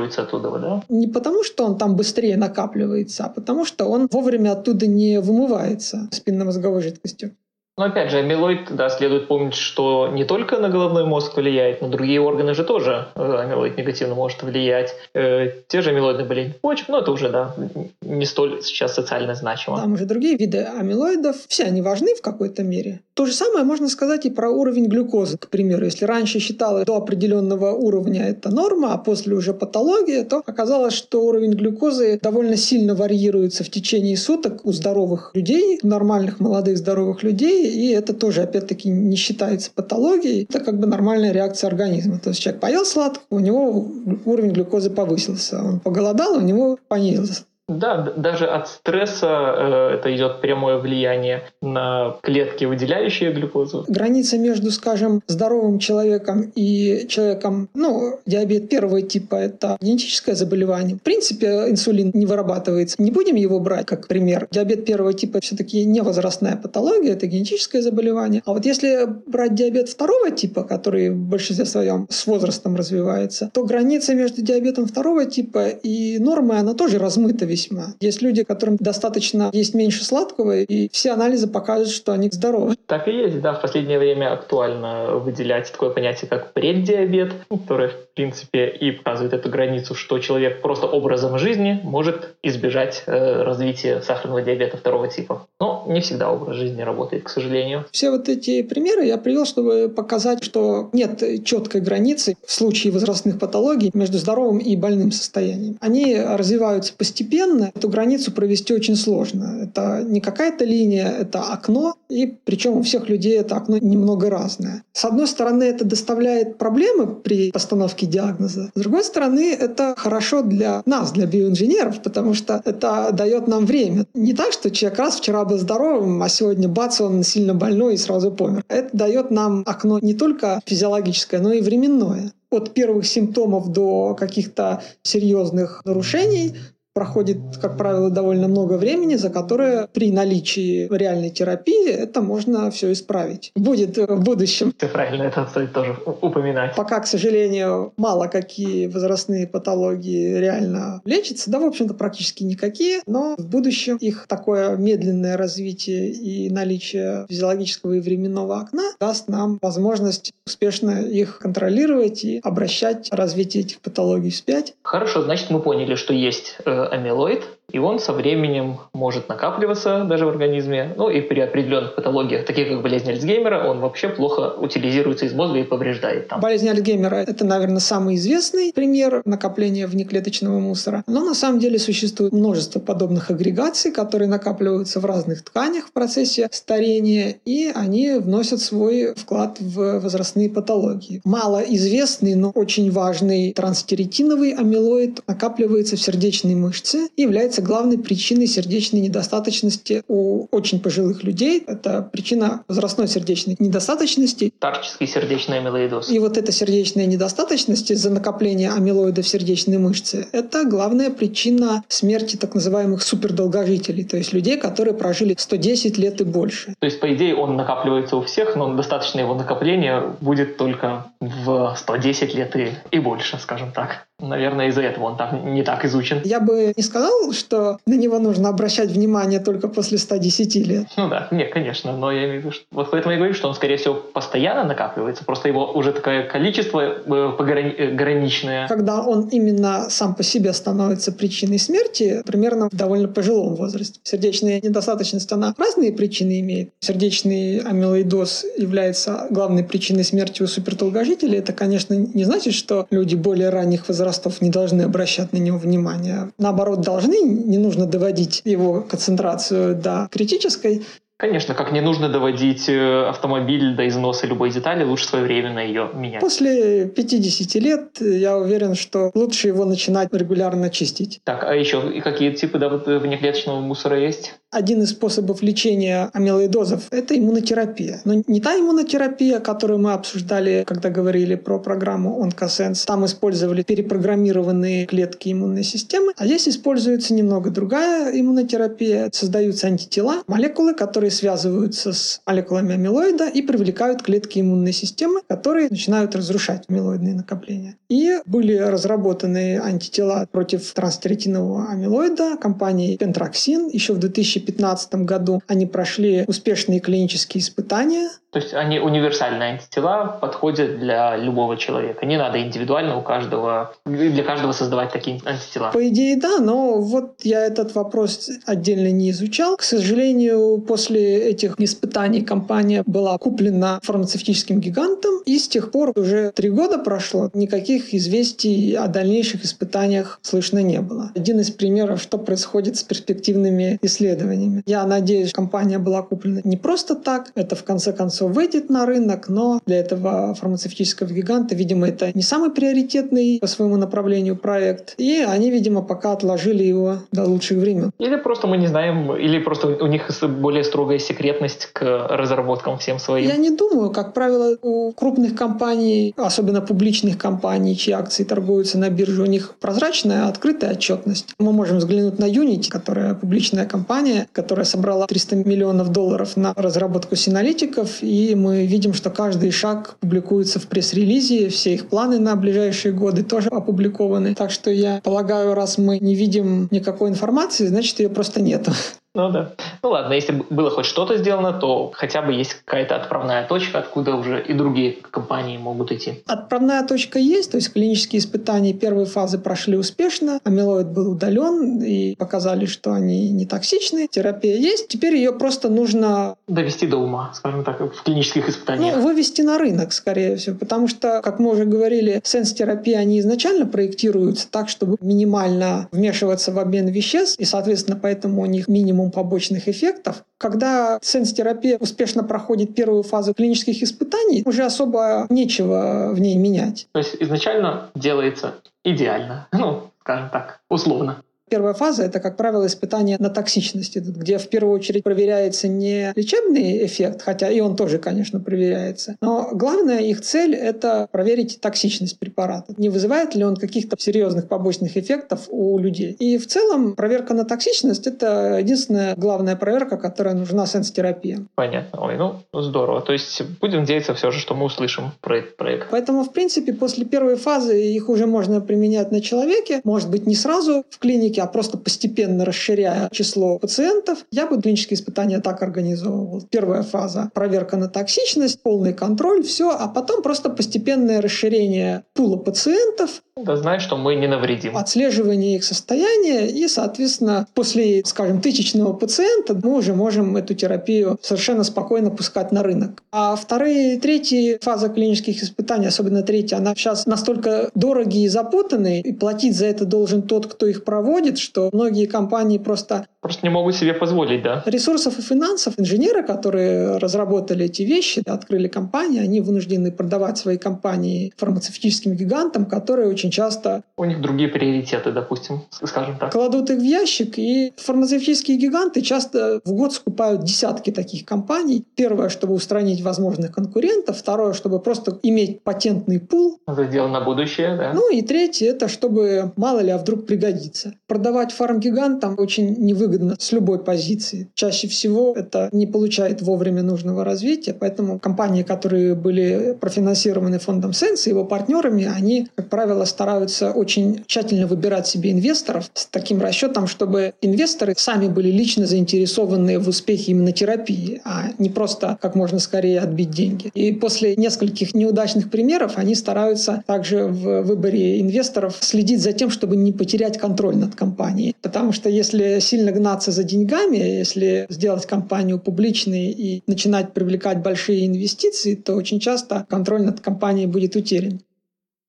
утилизируется 0.00 0.22
оттуда, 0.22 0.58
да? 0.58 0.82
Не 0.88 1.06
потому, 1.06 1.44
что 1.44 1.64
он 1.64 1.78
там 1.78 1.96
быстрее 1.96 2.36
накапливается, 2.36 3.24
а 3.24 3.28
потому, 3.28 3.64
что 3.64 3.86
он 3.86 4.08
вовремя 4.10 4.52
оттуда 4.52 4.86
не 4.86 5.20
вымывается 5.20 6.08
спинномозговой 6.12 6.82
жидкостью. 6.82 7.36
Но 7.78 7.84
опять 7.86 8.10
же, 8.10 8.18
амилоид, 8.18 8.74
да, 8.76 8.90
следует 8.90 9.26
помнить, 9.26 9.54
что 9.54 10.08
не 10.08 10.24
только 10.24 10.58
на 10.58 10.68
головной 10.68 11.06
мозг 11.06 11.36
влияет, 11.36 11.80
но 11.80 11.88
другие 11.88 12.20
органы 12.20 12.52
же 12.52 12.62
тоже 12.62 13.08
э, 13.14 13.36
амилоид 13.38 13.78
негативно 13.78 14.14
может 14.14 14.42
влиять. 14.42 14.94
Э, 15.14 15.50
те 15.66 15.80
же 15.80 15.90
амилоидные 15.90 16.26
болезни 16.26 16.54
почек, 16.60 16.88
но 16.88 16.98
это 16.98 17.10
уже, 17.10 17.30
да, 17.30 17.54
не 18.02 18.26
столь 18.26 18.62
сейчас 18.62 18.94
социально 18.94 19.34
значимо. 19.34 19.80
Там 19.80 19.94
уже 19.94 20.04
другие 20.04 20.36
виды 20.36 20.58
амилоидов, 20.58 21.36
все 21.48 21.64
они 21.64 21.80
важны 21.80 22.14
в 22.14 22.20
какой-то 22.20 22.62
мере. 22.62 23.00
То 23.14 23.24
же 23.24 23.32
самое 23.32 23.64
можно 23.64 23.88
сказать 23.88 24.26
и 24.26 24.30
про 24.30 24.50
уровень 24.50 24.86
глюкозы, 24.86 25.38
к 25.38 25.48
примеру. 25.48 25.84
Если 25.84 26.04
раньше 26.04 26.38
считалось 26.38 26.84
до 26.84 26.96
определенного 26.96 27.70
уровня 27.70 28.26
это 28.28 28.50
норма, 28.50 28.92
а 28.92 28.98
после 28.98 29.34
уже 29.34 29.54
патология, 29.54 30.24
то 30.24 30.42
оказалось, 30.44 30.94
что 30.94 31.22
уровень 31.24 31.52
глюкозы 31.52 32.18
довольно 32.22 32.56
сильно 32.56 32.94
варьируется 32.94 33.64
в 33.64 33.70
течение 33.70 34.16
суток 34.16 34.66
у 34.66 34.72
здоровых 34.72 35.30
людей, 35.34 35.78
нормальных 35.82 36.40
молодых 36.40 36.76
здоровых 36.76 37.22
людей, 37.22 37.59
и 37.62 37.90
это 37.90 38.14
тоже, 38.14 38.42
опять-таки, 38.42 38.88
не 38.88 39.16
считается 39.16 39.70
патологией. 39.74 40.46
Это 40.48 40.60
как 40.60 40.78
бы 40.78 40.86
нормальная 40.86 41.32
реакция 41.32 41.68
организма. 41.68 42.18
То 42.18 42.30
есть 42.30 42.40
человек 42.40 42.60
поел 42.60 42.84
сладко, 42.84 43.22
у 43.30 43.38
него 43.38 43.86
уровень 44.24 44.52
глюкозы 44.52 44.90
повысился. 44.90 45.62
Он 45.62 45.80
поголодал, 45.80 46.36
у 46.36 46.40
него 46.40 46.78
понизился. 46.88 47.44
Да, 47.70 48.12
даже 48.16 48.46
от 48.46 48.66
стресса 48.68 49.54
э, 49.56 49.94
это 49.94 50.14
идет 50.14 50.40
прямое 50.40 50.78
влияние 50.78 51.44
на 51.62 52.16
клетки, 52.20 52.64
выделяющие 52.64 53.32
глюкозу. 53.32 53.84
Граница 53.86 54.38
между, 54.38 54.72
скажем, 54.72 55.22
здоровым 55.28 55.78
человеком 55.78 56.50
и 56.56 57.06
человеком, 57.08 57.68
ну, 57.74 58.18
диабет 58.26 58.68
первого 58.68 59.02
типа, 59.02 59.36
это 59.36 59.76
генетическое 59.80 60.34
заболевание. 60.34 60.96
В 60.96 61.02
принципе, 61.02 61.46
инсулин 61.68 62.10
не 62.12 62.26
вырабатывается. 62.26 62.96
Не 62.98 63.12
будем 63.12 63.36
его 63.36 63.60
брать 63.60 63.86
как 63.86 64.08
пример. 64.08 64.48
Диабет 64.50 64.84
первого 64.84 65.12
типа 65.12 65.40
все-таки 65.40 65.84
не 65.84 66.00
возрастная 66.00 66.56
патология, 66.56 67.12
это 67.12 67.28
генетическое 67.28 67.82
заболевание. 67.82 68.42
А 68.46 68.52
вот 68.52 68.66
если 68.66 69.06
брать 69.26 69.54
диабет 69.54 69.88
второго 69.88 70.32
типа, 70.32 70.64
который 70.64 71.10
в 71.10 71.28
большинстве 71.28 71.66
своем 71.66 72.08
с 72.10 72.26
возрастом 72.26 72.74
развивается, 72.74 73.50
то 73.54 73.62
граница 73.64 74.14
между 74.14 74.42
диабетом 74.42 74.86
второго 74.86 75.24
типа 75.24 75.68
и 75.68 76.18
нормой, 76.18 76.58
она 76.58 76.74
тоже 76.74 76.98
размыта 76.98 77.44
весь 77.44 77.59
весьма. 77.60 77.94
Есть 78.00 78.22
люди, 78.22 78.44
которым 78.44 78.76
достаточно 78.76 79.50
есть 79.52 79.74
меньше 79.74 80.04
сладкого, 80.04 80.60
и 80.60 80.88
все 80.90 81.12
анализы 81.12 81.48
покажут, 81.48 81.88
что 81.88 82.12
они 82.12 82.28
здоровы. 82.30 82.76
Так 82.86 83.08
и 83.08 83.12
есть, 83.12 83.40
да. 83.40 83.54
В 83.54 83.62
последнее 83.62 83.98
время 83.98 84.32
актуально 84.32 85.16
выделять 85.16 85.70
такое 85.70 85.90
понятие, 85.90 86.28
как 86.28 86.52
преддиабет, 86.52 87.32
которое, 87.48 87.92
принципе, 88.20 88.68
и 88.68 88.90
показывает 88.90 89.32
эту 89.32 89.48
границу, 89.48 89.94
что 89.94 90.18
человек 90.18 90.60
просто 90.60 90.86
образом 90.86 91.38
жизни 91.38 91.80
может 91.82 92.34
избежать 92.42 93.02
э, 93.06 93.42
развития 93.42 94.02
сахарного 94.02 94.42
диабета 94.42 94.76
второго 94.76 95.08
типа. 95.08 95.46
Но 95.58 95.86
не 95.88 96.00
всегда 96.00 96.30
образ 96.30 96.56
жизни 96.56 96.82
работает, 96.82 97.22
к 97.22 97.30
сожалению. 97.30 97.86
Все 97.92 98.10
вот 98.10 98.28
эти 98.28 98.62
примеры 98.62 99.06
я 99.06 99.16
привел, 99.16 99.46
чтобы 99.46 99.88
показать, 99.88 100.44
что 100.44 100.90
нет 100.92 101.22
четкой 101.44 101.80
границы 101.80 102.36
в 102.44 102.52
случае 102.52 102.92
возрастных 102.92 103.38
патологий 103.38 103.90
между 103.94 104.18
здоровым 104.18 104.58
и 104.58 104.76
больным 104.76 105.12
состоянием. 105.12 105.78
Они 105.80 106.20
развиваются 106.20 106.92
постепенно, 106.94 107.70
эту 107.74 107.88
границу 107.88 108.32
провести 108.32 108.74
очень 108.74 108.96
сложно. 108.96 109.62
Это 109.62 110.02
не 110.04 110.20
какая-то 110.20 110.66
линия, 110.66 111.08
это 111.08 111.40
окно, 111.40 111.94
и 112.10 112.26
причем 112.44 112.76
у 112.76 112.82
всех 112.82 113.08
людей 113.08 113.38
это 113.38 113.56
окно 113.56 113.78
немного 113.78 114.28
разное. 114.28 114.82
С 114.92 115.06
одной 115.06 115.26
стороны, 115.26 115.64
это 115.64 115.86
доставляет 115.86 116.58
проблемы 116.58 117.06
при 117.06 117.50
постановке 117.50 118.09
диагноза. 118.10 118.70
С 118.74 118.80
другой 118.80 119.04
стороны, 119.04 119.54
это 119.54 119.94
хорошо 119.96 120.42
для 120.42 120.82
нас, 120.86 121.12
для 121.12 121.26
биоинженеров, 121.26 122.02
потому 122.02 122.34
что 122.34 122.60
это 122.64 123.10
дает 123.12 123.48
нам 123.48 123.66
время. 123.66 124.06
Не 124.14 124.34
так, 124.34 124.52
что 124.52 124.70
человек 124.70 124.98
раз 124.98 125.16
вчера 125.16 125.44
был 125.44 125.58
здоровым, 125.58 126.22
а 126.22 126.28
сегодня 126.28 126.68
бац, 126.68 127.00
он 127.00 127.22
сильно 127.22 127.54
больной 127.54 127.94
и 127.94 127.98
сразу 127.98 128.30
помер. 128.30 128.64
Это 128.68 128.90
дает 128.92 129.30
нам 129.30 129.62
окно 129.66 129.98
не 130.00 130.14
только 130.14 130.60
физиологическое, 130.66 131.40
но 131.40 131.52
и 131.52 131.60
временное 131.60 132.32
от 132.50 132.74
первых 132.74 133.06
симптомов 133.06 133.72
до 133.72 134.14
каких-то 134.14 134.82
серьезных 135.02 135.82
нарушений 135.84 136.56
проходит, 136.92 137.38
как 137.60 137.76
правило, 137.76 138.10
довольно 138.10 138.48
много 138.48 138.74
времени, 138.74 139.16
за 139.16 139.30
которое 139.30 139.86
при 139.92 140.10
наличии 140.10 140.88
реальной 140.90 141.30
терапии 141.30 141.88
это 141.88 142.20
можно 142.20 142.70
все 142.70 142.92
исправить. 142.92 143.52
Будет 143.54 143.96
в 143.96 144.22
будущем. 144.22 144.72
Все 144.76 144.88
правильно, 144.88 145.24
это 145.24 145.46
стоит 145.46 145.72
тоже 145.72 145.96
упоминать. 146.04 146.74
Пока, 146.76 147.00
к 147.00 147.06
сожалению, 147.06 147.92
мало 147.96 148.26
какие 148.26 148.86
возрастные 148.86 149.46
патологии 149.46 150.38
реально 150.38 151.00
лечатся, 151.04 151.50
да, 151.50 151.60
в 151.60 151.64
общем-то, 151.64 151.94
практически 151.94 152.42
никакие, 152.42 153.00
но 153.06 153.34
в 153.38 153.46
будущем 153.46 153.96
их 153.96 154.26
такое 154.28 154.76
медленное 154.76 155.36
развитие 155.36 156.10
и 156.10 156.50
наличие 156.50 157.26
физиологического 157.28 157.94
и 157.94 158.00
временного 158.00 158.60
окна 158.60 158.92
даст 158.98 159.28
нам 159.28 159.58
возможность 159.62 160.32
успешно 160.46 161.02
их 161.02 161.38
контролировать 161.38 162.24
и 162.24 162.40
обращать 162.42 163.08
развитие 163.12 163.62
этих 163.62 163.80
патологий 163.80 164.30
вспять. 164.30 164.74
Хорошо, 164.82 165.22
значит, 165.22 165.50
мы 165.50 165.60
поняли, 165.60 165.94
что 165.94 166.12
есть 166.12 166.56
э, 166.64 166.79
амилоид, 166.86 167.42
и 167.72 167.78
он 167.78 167.98
со 167.98 168.12
временем 168.12 168.78
может 168.92 169.28
накапливаться 169.28 170.04
даже 170.04 170.26
в 170.26 170.28
организме. 170.28 170.94
Ну 170.96 171.08
и 171.08 171.20
при 171.20 171.40
определенных 171.40 171.94
патологиях, 171.94 172.46
таких 172.46 172.68
как 172.68 172.82
болезнь 172.82 173.10
Альцгеймера, 173.10 173.68
он 173.68 173.80
вообще 173.80 174.08
плохо 174.08 174.54
утилизируется 174.58 175.26
из 175.26 175.32
мозга 175.32 175.58
и 175.58 175.64
повреждает 175.64 176.28
там. 176.28 176.40
Болезнь 176.40 176.68
Альцгеймера— 176.68 177.14
это, 177.26 177.44
наверное, 177.44 177.80
самый 177.80 178.16
известный 178.16 178.72
пример 178.72 179.22
накопления 179.24 179.86
внеклеточного 179.86 180.58
мусора. 180.58 181.04
Но 181.06 181.24
на 181.24 181.34
самом 181.34 181.58
деле 181.58 181.78
существует 181.78 182.32
множество 182.32 182.80
подобных 182.80 183.30
агрегаций, 183.30 183.92
которые 183.92 184.28
накапливаются 184.28 185.00
в 185.00 185.04
разных 185.04 185.44
тканях 185.44 185.86
в 185.86 185.92
процессе 185.92 186.48
старения, 186.50 187.36
и 187.44 187.70
они 187.74 188.12
вносят 188.18 188.60
свой 188.60 189.14
вклад 189.14 189.56
в 189.60 190.00
возрастные 190.00 190.50
патологии. 190.50 191.20
Малоизвестный, 191.24 192.34
но 192.34 192.50
очень 192.50 192.90
важный 192.90 193.52
транстеретиновый 193.52 194.52
амилоид 194.52 195.20
накапливается 195.26 195.96
в 195.96 196.00
сердечной 196.00 196.54
мышце 196.54 197.08
и 197.16 197.22
является 197.22 197.59
является 197.60 197.62
главной 197.62 197.98
причиной 197.98 198.46
сердечной 198.46 199.00
недостаточности 199.00 200.02
у 200.08 200.46
очень 200.50 200.80
пожилых 200.80 201.22
людей. 201.24 201.62
Это 201.66 202.02
причина 202.02 202.62
возрастной 202.68 203.08
сердечной 203.08 203.56
недостаточности. 203.58 204.52
Старческий 204.56 205.06
сердечный 205.06 205.58
амилоидоз. 205.58 206.10
И 206.10 206.18
вот 206.18 206.36
эта 206.36 206.52
сердечная 206.52 207.06
недостаточность 207.06 207.90
из-за 207.90 208.10
накопления 208.10 208.70
амилоида 208.72 209.22
в 209.22 209.28
сердечной 209.28 209.78
мышце– 209.78 210.26
это 210.32 210.64
главная 210.64 211.10
причина 211.10 211.82
смерти 211.88 212.36
так 212.36 212.54
называемых 212.54 213.02
супердолгожителей, 213.02 214.04
то 214.04 214.16
есть 214.16 214.32
людей, 214.32 214.56
которые 214.56 214.94
прожили 214.94 215.34
110 215.38 215.98
лет 215.98 216.20
и 216.20 216.24
больше. 216.24 216.74
То 216.78 216.86
есть, 216.86 217.00
по 217.00 217.06
идее, 217.12 217.34
он 217.34 217.56
накапливается 217.56 218.16
у 218.16 218.22
всех, 218.22 218.56
но 218.56 218.74
достаточно 218.74 219.20
его 219.20 219.34
накопления 219.34 220.02
будет 220.20 220.56
только 220.56 221.06
в 221.20 221.74
110 221.76 222.34
лет 222.34 222.56
и, 222.56 222.68
и 222.90 222.98
больше, 222.98 223.38
скажем 223.38 223.72
так. 223.72 224.06
Наверное, 224.20 224.68
из-за 224.68 224.82
этого 224.82 225.04
он 225.06 225.16
так 225.16 225.32
не 225.32 225.62
так 225.62 225.84
изучен. 225.84 226.20
Я 226.24 226.40
бы 226.40 226.72
не 226.76 226.82
сказал, 226.82 227.32
что 227.32 227.78
на 227.86 227.94
него 227.94 228.18
нужно 228.18 228.48
обращать 228.48 228.90
внимание 228.90 229.40
только 229.40 229.68
после 229.68 229.98
110 229.98 230.56
лет. 230.66 230.86
Ну 230.96 231.08
да, 231.08 231.28
нет, 231.30 231.52
конечно, 231.52 231.92
но 231.96 232.12
я 232.12 232.24
имею 232.24 232.40
в 232.40 232.44
виду, 232.44 232.52
что 232.52 232.64
вот 232.70 232.90
поэтому 232.90 233.12
я 233.12 233.18
говорю, 233.18 233.34
что 233.34 233.48
он, 233.48 233.54
скорее 233.54 233.76
всего, 233.76 233.94
постоянно 233.94 234.64
накапливается, 234.64 235.24
просто 235.24 235.48
его 235.48 235.72
уже 235.72 235.92
такое 235.92 236.24
количество 236.24 236.80
э, 236.80 237.32
пограничное. 237.36 238.68
Когда 238.68 239.00
он 239.00 239.28
именно 239.28 239.88
сам 239.90 240.14
по 240.14 240.22
себе 240.22 240.52
становится 240.52 241.12
причиной 241.12 241.58
смерти, 241.58 242.22
примерно 242.26 242.68
в 242.70 242.76
довольно 242.76 243.08
пожилом 243.08 243.54
возрасте. 243.54 244.00
Сердечная 244.02 244.60
недостаточность, 244.60 245.32
она 245.32 245.54
разные 245.56 245.92
причины 245.92 246.40
имеет. 246.40 246.70
Сердечный 246.80 247.58
амилоидоз 247.58 248.44
является 248.56 249.26
главной 249.30 249.64
причиной 249.64 250.04
смерти 250.04 250.42
у 250.42 250.46
супертолгожителей. 250.46 251.38
Это, 251.38 251.52
конечно, 251.52 251.94
не 251.94 252.24
значит, 252.24 252.54
что 252.54 252.86
люди 252.90 253.14
более 253.14 253.50
ранних 253.50 253.88
возрастов 253.88 254.09
возрастов 254.10 254.40
не 254.40 254.50
должны 254.50 254.82
обращать 254.82 255.32
на 255.32 255.38
него 255.38 255.58
внимание. 255.58 256.30
Наоборот, 256.38 256.80
должны, 256.80 257.20
не 257.22 257.58
нужно 257.58 257.86
доводить 257.86 258.42
его 258.44 258.82
концентрацию 258.82 259.76
до 259.76 260.08
критической, 260.10 260.82
Конечно, 261.20 261.54
как 261.54 261.70
не 261.70 261.82
нужно 261.82 262.08
доводить 262.08 262.66
э, 262.70 263.04
автомобиль 263.06 263.76
до 263.76 263.86
износа 263.86 264.26
любой 264.26 264.50
детали, 264.50 264.84
лучше 264.84 265.06
своевременно 265.06 265.58
ее 265.58 265.90
менять. 265.94 266.22
После 266.22 266.86
50 266.86 267.54
лет 267.56 268.00
я 268.00 268.38
уверен, 268.38 268.74
что 268.74 269.10
лучше 269.12 269.48
его 269.48 269.66
начинать 269.66 270.08
регулярно 270.14 270.70
чистить. 270.70 271.20
Так, 271.24 271.44
а 271.44 271.54
еще 271.54 272.00
какие 272.00 272.32
типы 272.32 272.58
да, 272.58 272.70
вот 272.70 272.86
внеклеточного 272.86 273.60
мусора 273.60 274.00
есть? 274.00 274.32
Один 274.50 274.82
из 274.82 274.90
способов 274.90 275.42
лечения 275.42 276.10
амилоидозов– 276.12 276.88
это 276.90 277.16
иммунотерапия. 277.16 278.00
Но 278.04 278.14
не 278.26 278.40
та 278.40 278.58
иммунотерапия, 278.58 279.38
которую 279.38 279.78
мы 279.78 279.92
обсуждали, 279.92 280.64
когда 280.66 280.88
говорили 280.88 281.36
про 281.36 281.60
программу 281.60 282.26
OncoSense. 282.26 282.84
Там 282.86 283.04
использовали 283.04 283.62
перепрограммированные 283.62 284.86
клетки 284.86 285.30
иммунной 285.30 285.62
системы. 285.62 286.14
А 286.16 286.26
здесь 286.26 286.48
используется 286.48 287.14
немного 287.14 287.50
другая 287.50 288.18
иммунотерапия. 288.18 289.10
Создаются 289.12 289.68
антитела, 289.68 290.24
молекулы, 290.26 290.74
которые 290.74 291.09
связываются 291.10 291.92
с 291.92 292.20
молекулами 292.26 292.74
амилоида 292.74 293.28
и 293.28 293.42
привлекают 293.42 294.02
клетки 294.02 294.40
иммунной 294.40 294.72
системы, 294.72 295.20
которые 295.28 295.68
начинают 295.68 296.14
разрушать 296.14 296.64
амилоидные 296.68 297.14
накопления. 297.14 297.76
И 297.88 298.18
были 298.26 298.56
разработаны 298.56 299.58
антитела 299.58 300.26
против 300.30 300.72
транстеретинового 300.72 301.68
амилоида 301.70 302.36
компанией 302.38 302.96
Pentraxin 302.96 303.68
еще 303.72 303.94
в 303.94 303.98
2000 303.98 304.30
2015 304.40 304.94
году 305.06 305.42
они 305.46 305.66
прошли 305.66 306.24
успешные 306.26 306.80
клинические 306.80 307.42
испытания. 307.42 308.10
То 308.32 308.38
есть 308.38 308.54
они 308.54 308.78
универсальные 308.78 309.54
антитела, 309.54 310.18
подходят 310.20 310.78
для 310.78 311.16
любого 311.16 311.56
человека. 311.56 312.06
Не 312.06 312.16
надо 312.16 312.40
индивидуально 312.40 312.96
у 312.96 313.02
каждого, 313.02 313.74
для 313.84 314.22
каждого 314.22 314.52
создавать 314.52 314.92
такие 314.92 315.20
антитела. 315.24 315.72
По 315.72 315.88
идее, 315.88 316.16
да, 316.16 316.38
но 316.38 316.80
вот 316.80 317.16
я 317.22 317.44
этот 317.44 317.74
вопрос 317.74 318.30
отдельно 318.46 318.92
не 318.92 319.10
изучал. 319.10 319.56
К 319.56 319.62
сожалению, 319.62 320.58
после 320.66 321.30
этих 321.30 321.58
испытаний 321.58 322.22
компания 322.22 322.84
была 322.86 323.18
куплена 323.18 323.80
фармацевтическим 323.82 324.60
гигантом, 324.60 325.22
и 325.26 325.36
с 325.36 325.48
тех 325.48 325.72
пор 325.72 325.92
уже 325.96 326.30
три 326.30 326.50
года 326.50 326.78
прошло, 326.78 327.30
никаких 327.34 327.92
известий 327.94 328.74
о 328.76 328.86
дальнейших 328.86 329.44
испытаниях 329.44 330.20
слышно 330.22 330.60
не 330.60 330.80
было. 330.80 331.10
Один 331.16 331.40
из 331.40 331.50
примеров, 331.50 332.00
что 332.00 332.16
происходит 332.16 332.76
с 332.76 332.84
перспективными 332.84 333.78
исследованиями. 333.82 334.62
Я 334.66 334.84
надеюсь, 334.84 335.32
компания 335.32 335.78
была 335.78 336.02
куплена 336.02 336.42
не 336.44 336.56
просто 336.56 336.94
так, 336.94 337.32
это 337.34 337.56
в 337.56 337.64
конце 337.64 337.92
концов 337.92 338.19
концов 338.20 338.36
выйдет 338.36 338.70
на 338.70 338.86
рынок, 338.86 339.28
но 339.28 339.60
для 339.66 339.80
этого 339.80 340.34
фармацевтического 340.34 341.08
гиганта, 341.08 341.54
видимо, 341.54 341.88
это 341.88 342.10
не 342.14 342.22
самый 342.22 342.50
приоритетный 342.50 343.38
по 343.40 343.46
своему 343.46 343.76
направлению 343.76 344.36
проект. 344.36 344.94
И 344.98 345.24
они, 345.26 345.50
видимо, 345.50 345.82
пока 345.82 346.12
отложили 346.12 346.64
его 346.64 346.98
до 347.12 347.24
лучших 347.24 347.58
времен. 347.58 347.90
Или 347.98 348.16
просто 348.16 348.46
мы 348.46 348.56
не 348.56 348.66
знаем, 348.66 349.12
или 349.16 349.38
просто 349.38 349.68
у 349.68 349.86
них 349.86 350.10
более 350.40 350.64
строгая 350.64 350.98
секретность 350.98 351.66
к 351.72 352.06
разработкам 352.10 352.78
всем 352.78 352.98
своим. 352.98 353.28
Я 353.28 353.36
не 353.36 353.50
думаю. 353.50 353.90
Как 353.90 354.12
правило, 354.12 354.56
у 354.62 354.92
крупных 354.92 355.34
компаний, 355.34 356.14
особенно 356.16 356.60
публичных 356.60 357.18
компаний, 357.18 357.76
чьи 357.76 357.92
акции 357.94 358.24
торгуются 358.24 358.78
на 358.78 358.90
бирже, 358.90 359.22
у 359.22 359.26
них 359.26 359.54
прозрачная, 359.60 360.28
открытая 360.28 360.72
отчетность. 360.72 361.34
Мы 361.38 361.52
можем 361.52 361.78
взглянуть 361.78 362.18
на 362.18 362.28
Unity, 362.28 362.68
которая 362.68 363.14
публичная 363.14 363.66
компания, 363.66 364.26
которая 364.32 364.64
собрала 364.64 365.06
300 365.06 365.36
миллионов 365.36 365.90
долларов 365.90 366.36
на 366.36 366.52
разработку 366.56 367.16
синалитиков 367.16 368.02
и 368.10 368.34
мы 368.34 368.66
видим, 368.66 368.92
что 368.92 369.08
каждый 369.08 369.52
шаг 369.52 369.94
публикуется 370.00 370.58
в 370.58 370.66
пресс-релизе, 370.66 371.48
все 371.48 371.74
их 371.74 371.88
планы 371.88 372.18
на 372.18 372.34
ближайшие 372.34 372.92
годы 372.92 373.22
тоже 373.22 373.50
опубликованы. 373.50 374.34
Так 374.34 374.50
что 374.50 374.68
я 374.68 375.00
полагаю, 375.04 375.54
раз 375.54 375.78
мы 375.78 376.00
не 376.00 376.16
видим 376.16 376.66
никакой 376.72 377.10
информации, 377.10 377.68
значит 377.68 378.00
ее 378.00 378.08
просто 378.08 378.42
нет. 378.42 378.68
Ну 379.12 379.28
да. 379.32 379.52
Ну 379.82 379.90
ладно, 379.90 380.12
если 380.12 380.40
было 380.50 380.70
хоть 380.70 380.86
что-то 380.86 381.16
сделано, 381.16 381.52
то 381.52 381.90
хотя 381.94 382.22
бы 382.22 382.32
есть 382.32 382.54
какая-то 382.64 382.94
отправная 382.94 383.44
точка, 383.44 383.80
откуда 383.80 384.14
уже 384.14 384.40
и 384.40 384.52
другие 384.52 384.98
компании 385.10 385.58
могут 385.58 385.90
идти. 385.90 386.22
Отправная 386.26 386.86
точка 386.86 387.18
есть, 387.18 387.50
то 387.50 387.56
есть 387.56 387.72
клинические 387.72 388.20
испытания 388.20 388.72
первой 388.72 389.06
фазы 389.06 389.38
прошли 389.38 389.76
успешно, 389.76 390.38
амилоид 390.44 390.88
был 390.88 391.10
удален 391.10 391.82
и 391.82 392.14
показали, 392.14 392.66
что 392.66 392.92
они 392.92 393.30
не 393.30 393.46
токсичны, 393.46 394.06
терапия 394.06 394.56
есть, 394.56 394.86
теперь 394.86 395.16
ее 395.16 395.32
просто 395.32 395.68
нужно... 395.68 396.36
Довести 396.46 396.86
до 396.86 396.98
ума, 396.98 397.32
скажем 397.34 397.64
так, 397.64 397.80
в 397.80 398.02
клинических 398.04 398.48
испытаниях. 398.48 398.94
Ну, 398.96 399.02
вывести 399.02 399.42
на 399.42 399.58
рынок, 399.58 399.92
скорее 399.92 400.36
всего, 400.36 400.56
потому 400.56 400.86
что, 400.86 401.20
как 401.22 401.40
мы 401.40 401.50
уже 401.50 401.64
говорили, 401.64 402.20
сенс-терапии, 402.22 402.94
они 402.94 403.18
изначально 403.18 403.66
проектируются 403.66 404.48
так, 404.48 404.68
чтобы 404.68 404.98
минимально 405.00 405.88
вмешиваться 405.90 406.52
в 406.52 406.60
обмен 406.60 406.86
веществ, 406.86 407.40
и, 407.40 407.44
соответственно, 407.44 407.98
поэтому 408.00 408.42
у 408.42 408.46
них 408.46 408.68
минимум 408.68 408.99
минимум 409.00 409.10
побочных 409.10 409.68
эффектов. 409.68 410.24
Когда 410.38 410.98
сенс-терапия 411.02 411.78
успешно 411.78 412.22
проходит 412.22 412.74
первую 412.74 413.02
фазу 413.02 413.34
клинических 413.34 413.82
испытаний, 413.82 414.42
уже 414.44 414.64
особо 414.64 415.26
нечего 415.30 416.10
в 416.12 416.20
ней 416.20 416.36
менять. 416.36 416.88
То 416.92 416.98
есть 416.98 417.16
изначально 417.20 417.90
делается 417.94 418.54
идеально, 418.84 419.48
ну, 419.52 419.90
скажем 420.00 420.30
так, 420.30 420.60
условно. 420.68 421.22
Первая 421.50 421.74
фаза— 421.74 422.02
это, 422.04 422.20
как 422.20 422.36
правило, 422.36 422.64
испытание 422.66 423.16
на 423.18 423.28
токсичность, 423.28 423.96
где 423.96 424.38
в 424.38 424.48
первую 424.48 424.74
очередь 424.74 425.02
проверяется 425.02 425.66
не 425.68 426.12
лечебный 426.14 426.86
эффект, 426.86 427.22
хотя 427.22 427.50
и 427.50 427.60
он 427.60 427.76
тоже, 427.76 427.98
конечно, 427.98 428.38
проверяется, 428.40 429.16
но 429.20 429.50
главная 429.52 429.98
их 429.98 430.20
цель— 430.20 430.54
это 430.70 431.08
проверить 431.10 431.60
токсичность 431.60 432.18
препарата. 432.18 432.72
Не 432.76 432.88
вызывает 432.88 433.34
ли 433.34 433.44
он 433.44 433.56
каких-то 433.56 433.96
серьезных 433.98 434.48
побочных 434.48 434.96
эффектов 434.96 435.46
у 435.48 435.76
людей. 435.78 436.12
И 436.20 436.38
в 436.38 436.46
целом 436.46 436.94
проверка 436.94 437.34
на 437.34 437.44
токсичность— 437.44 438.06
это 438.08 438.58
единственная 438.58 439.14
главная 439.16 439.56
проверка, 439.56 439.96
которая 439.96 440.34
нужна 440.34 440.66
сенс-терапии. 440.66 441.46
Понятно. 441.56 442.00
Ой, 442.00 442.16
ну 442.16 442.36
здорово. 442.52 443.00
То 443.02 443.12
есть 443.12 443.42
будем 443.60 443.80
надеяться 443.80 444.14
все 444.14 444.30
же, 444.30 444.38
что 444.38 444.54
мы 444.54 444.66
услышим 444.66 445.10
про 445.20 445.38
этот 445.38 445.56
проект. 445.56 445.88
Поэтому, 445.90 446.22
в 446.22 446.32
принципе, 446.32 446.72
после 446.72 447.04
первой 447.04 447.34
фазы 447.34 447.82
их 447.82 448.08
уже 448.08 448.26
можно 448.26 448.60
применять 448.60 449.10
на 449.10 449.20
человеке. 449.20 449.80
Может 449.82 450.10
быть, 450.10 450.26
не 450.26 450.36
сразу 450.36 450.84
в 450.88 450.98
клинике, 450.98 451.39
а 451.40 451.46
просто 451.46 451.78
постепенно 451.78 452.44
расширяя 452.44 453.08
число 453.12 453.58
пациентов. 453.58 454.24
Я 454.30 454.46
бы 454.46 454.60
клинические 454.60 454.96
испытания 454.96 455.40
так 455.40 455.62
организовывал. 455.62 456.42
Первая 456.50 456.82
фаза— 456.82 457.30
проверка 457.34 457.76
на 457.76 457.88
токсичность, 457.88 458.62
полный 458.62 458.92
контроль, 458.92 459.42
все, 459.42 459.70
а 459.70 459.88
потом 459.88 460.22
просто 460.22 460.50
постепенное 460.50 461.20
расширение 461.20 462.04
пула 462.14 462.36
пациентов, 462.36 463.22
да 463.44 463.56
знай, 463.56 463.80
что 463.80 463.96
мы 463.96 464.14
не 464.14 464.26
навредим. 464.26 464.76
Отслеживание 464.76 465.56
их 465.56 465.64
состояния 465.64 466.48
и, 466.48 466.68
соответственно, 466.68 467.46
после, 467.54 468.02
скажем, 468.04 468.40
тысячного 468.40 468.92
пациента 468.92 469.54
мы 469.54 469.76
уже 469.76 469.94
можем 469.94 470.36
эту 470.36 470.54
терапию 470.54 471.18
совершенно 471.22 471.64
спокойно 471.64 472.10
пускать 472.10 472.52
на 472.52 472.62
рынок. 472.62 473.02
А 473.12 473.36
вторые 473.36 473.96
и 473.96 474.00
третьи 474.00 474.58
фаза 474.60 474.88
клинических 474.88 475.42
испытаний, 475.42 475.86
особенно 475.86 476.22
третья, 476.22 476.56
она 476.56 476.74
сейчас 476.74 477.06
настолько 477.06 477.70
дорогие 477.74 478.26
и 478.26 478.28
запутанные, 478.28 479.00
и 479.00 479.12
платить 479.12 479.56
за 479.56 479.66
это 479.66 479.84
должен 479.84 480.22
тот, 480.22 480.46
кто 480.46 480.66
их 480.66 480.84
проводит, 480.84 481.38
что 481.38 481.70
многие 481.72 482.06
компании 482.06 482.58
просто 482.58 483.06
просто 483.20 483.46
не 483.46 483.50
могут 483.50 483.76
себе 483.76 483.92
позволить, 483.94 484.42
да? 484.42 484.62
Ресурсов 484.66 485.18
и 485.18 485.22
финансов 485.22 485.74
инженеры, 485.78 486.22
которые 486.22 486.96
разработали 486.96 487.66
эти 487.66 487.82
вещи, 487.82 488.22
открыли 488.26 488.68
компании, 488.68 489.20
они 489.20 489.40
вынуждены 489.40 489.92
продавать 489.92 490.38
свои 490.38 490.56
компании 490.56 491.32
фармацевтическим 491.36 492.14
гигантам, 492.14 492.64
которые 492.64 493.08
очень 493.08 493.29
часто... 493.30 493.82
У 493.96 494.04
них 494.04 494.20
другие 494.20 494.48
приоритеты, 494.48 495.12
допустим, 495.12 495.60
скажем 495.70 496.18
так. 496.18 496.32
Кладут 496.32 496.70
их 496.70 496.78
в 496.78 496.82
ящик, 496.82 497.38
и 497.38 497.72
фармацевтические 497.76 498.56
гиганты 498.56 499.02
часто 499.02 499.60
в 499.64 499.72
год 499.72 499.92
скупают 499.92 500.44
десятки 500.44 500.90
таких 500.90 501.24
компаний. 501.24 501.84
Первое, 501.96 502.28
чтобы 502.28 502.54
устранить 502.54 503.02
возможных 503.02 503.52
конкурентов. 503.52 504.18
Второе, 504.18 504.52
чтобы 504.52 504.80
просто 504.80 505.18
иметь 505.22 505.62
патентный 505.62 506.20
пул. 506.20 506.58
Дело 506.90 507.08
на 507.08 507.20
будущее, 507.20 507.76
да. 507.76 507.92
Ну 507.94 508.10
и 508.10 508.22
третье, 508.22 508.70
это 508.70 508.88
чтобы 508.88 509.52
мало 509.56 509.80
ли, 509.80 509.90
а 509.90 509.98
вдруг 509.98 510.26
пригодится. 510.26 510.94
Продавать 511.06 511.52
фармгигантам 511.52 512.36
очень 512.38 512.74
невыгодно 512.78 513.10
выгодно 513.10 513.36
с 513.38 513.52
любой 513.52 513.78
позиции. 513.78 514.48
Чаще 514.54 514.88
всего 514.88 515.34
это 515.36 515.68
не 515.72 515.86
получает 515.86 516.42
вовремя 516.42 516.82
нужного 516.82 517.24
развития, 517.24 517.74
поэтому 517.74 518.18
компании, 518.18 518.62
которые 518.62 519.14
были 519.14 519.76
профинансированы 519.80 520.58
фондом 520.58 520.90
Sense 520.90 521.26
и 521.26 521.30
его 521.30 521.44
партнерами, 521.44 522.04
они, 522.04 522.48
как 522.54 522.68
правило, 522.68 523.04
стараются 523.20 523.72
очень 523.72 524.24
тщательно 524.26 524.66
выбирать 524.66 525.06
себе 525.06 525.32
инвесторов 525.32 525.90
с 525.92 526.06
таким 526.06 526.40
расчетом, 526.40 526.86
чтобы 526.86 527.34
инвесторы 527.42 527.92
сами 527.94 528.28
были 528.28 528.50
лично 528.50 528.86
заинтересованы 528.86 529.78
в 529.78 529.88
успехе 529.88 530.30
именно 530.32 530.52
терапии, 530.52 531.20
а 531.26 531.50
не 531.58 531.68
просто 531.68 532.16
как 532.22 532.34
можно 532.34 532.58
скорее 532.58 533.00
отбить 533.00 533.28
деньги. 533.28 533.70
И 533.74 533.92
после 533.92 534.36
нескольких 534.36 534.94
неудачных 534.94 535.50
примеров 535.50 535.98
они 535.98 536.14
стараются 536.14 536.82
также 536.86 537.26
в 537.26 537.60
выборе 537.60 538.22
инвесторов 538.22 538.78
следить 538.80 539.20
за 539.20 539.34
тем, 539.34 539.50
чтобы 539.50 539.76
не 539.76 539.92
потерять 539.92 540.38
контроль 540.38 540.76
над 540.76 540.94
компанией. 540.94 541.54
Потому 541.60 541.92
что 541.92 542.08
если 542.08 542.58
сильно 542.60 542.90
гнаться 542.90 543.32
за 543.32 543.44
деньгами, 543.44 543.98
если 543.98 544.64
сделать 544.70 545.04
компанию 545.04 545.58
публичной 545.58 546.30
и 546.30 546.62
начинать 546.66 547.12
привлекать 547.12 547.58
большие 547.58 548.06
инвестиции, 548.06 548.76
то 548.76 548.94
очень 548.94 549.20
часто 549.20 549.66
контроль 549.68 550.04
над 550.04 550.20
компанией 550.20 550.66
будет 550.66 550.96
утерян. 550.96 551.42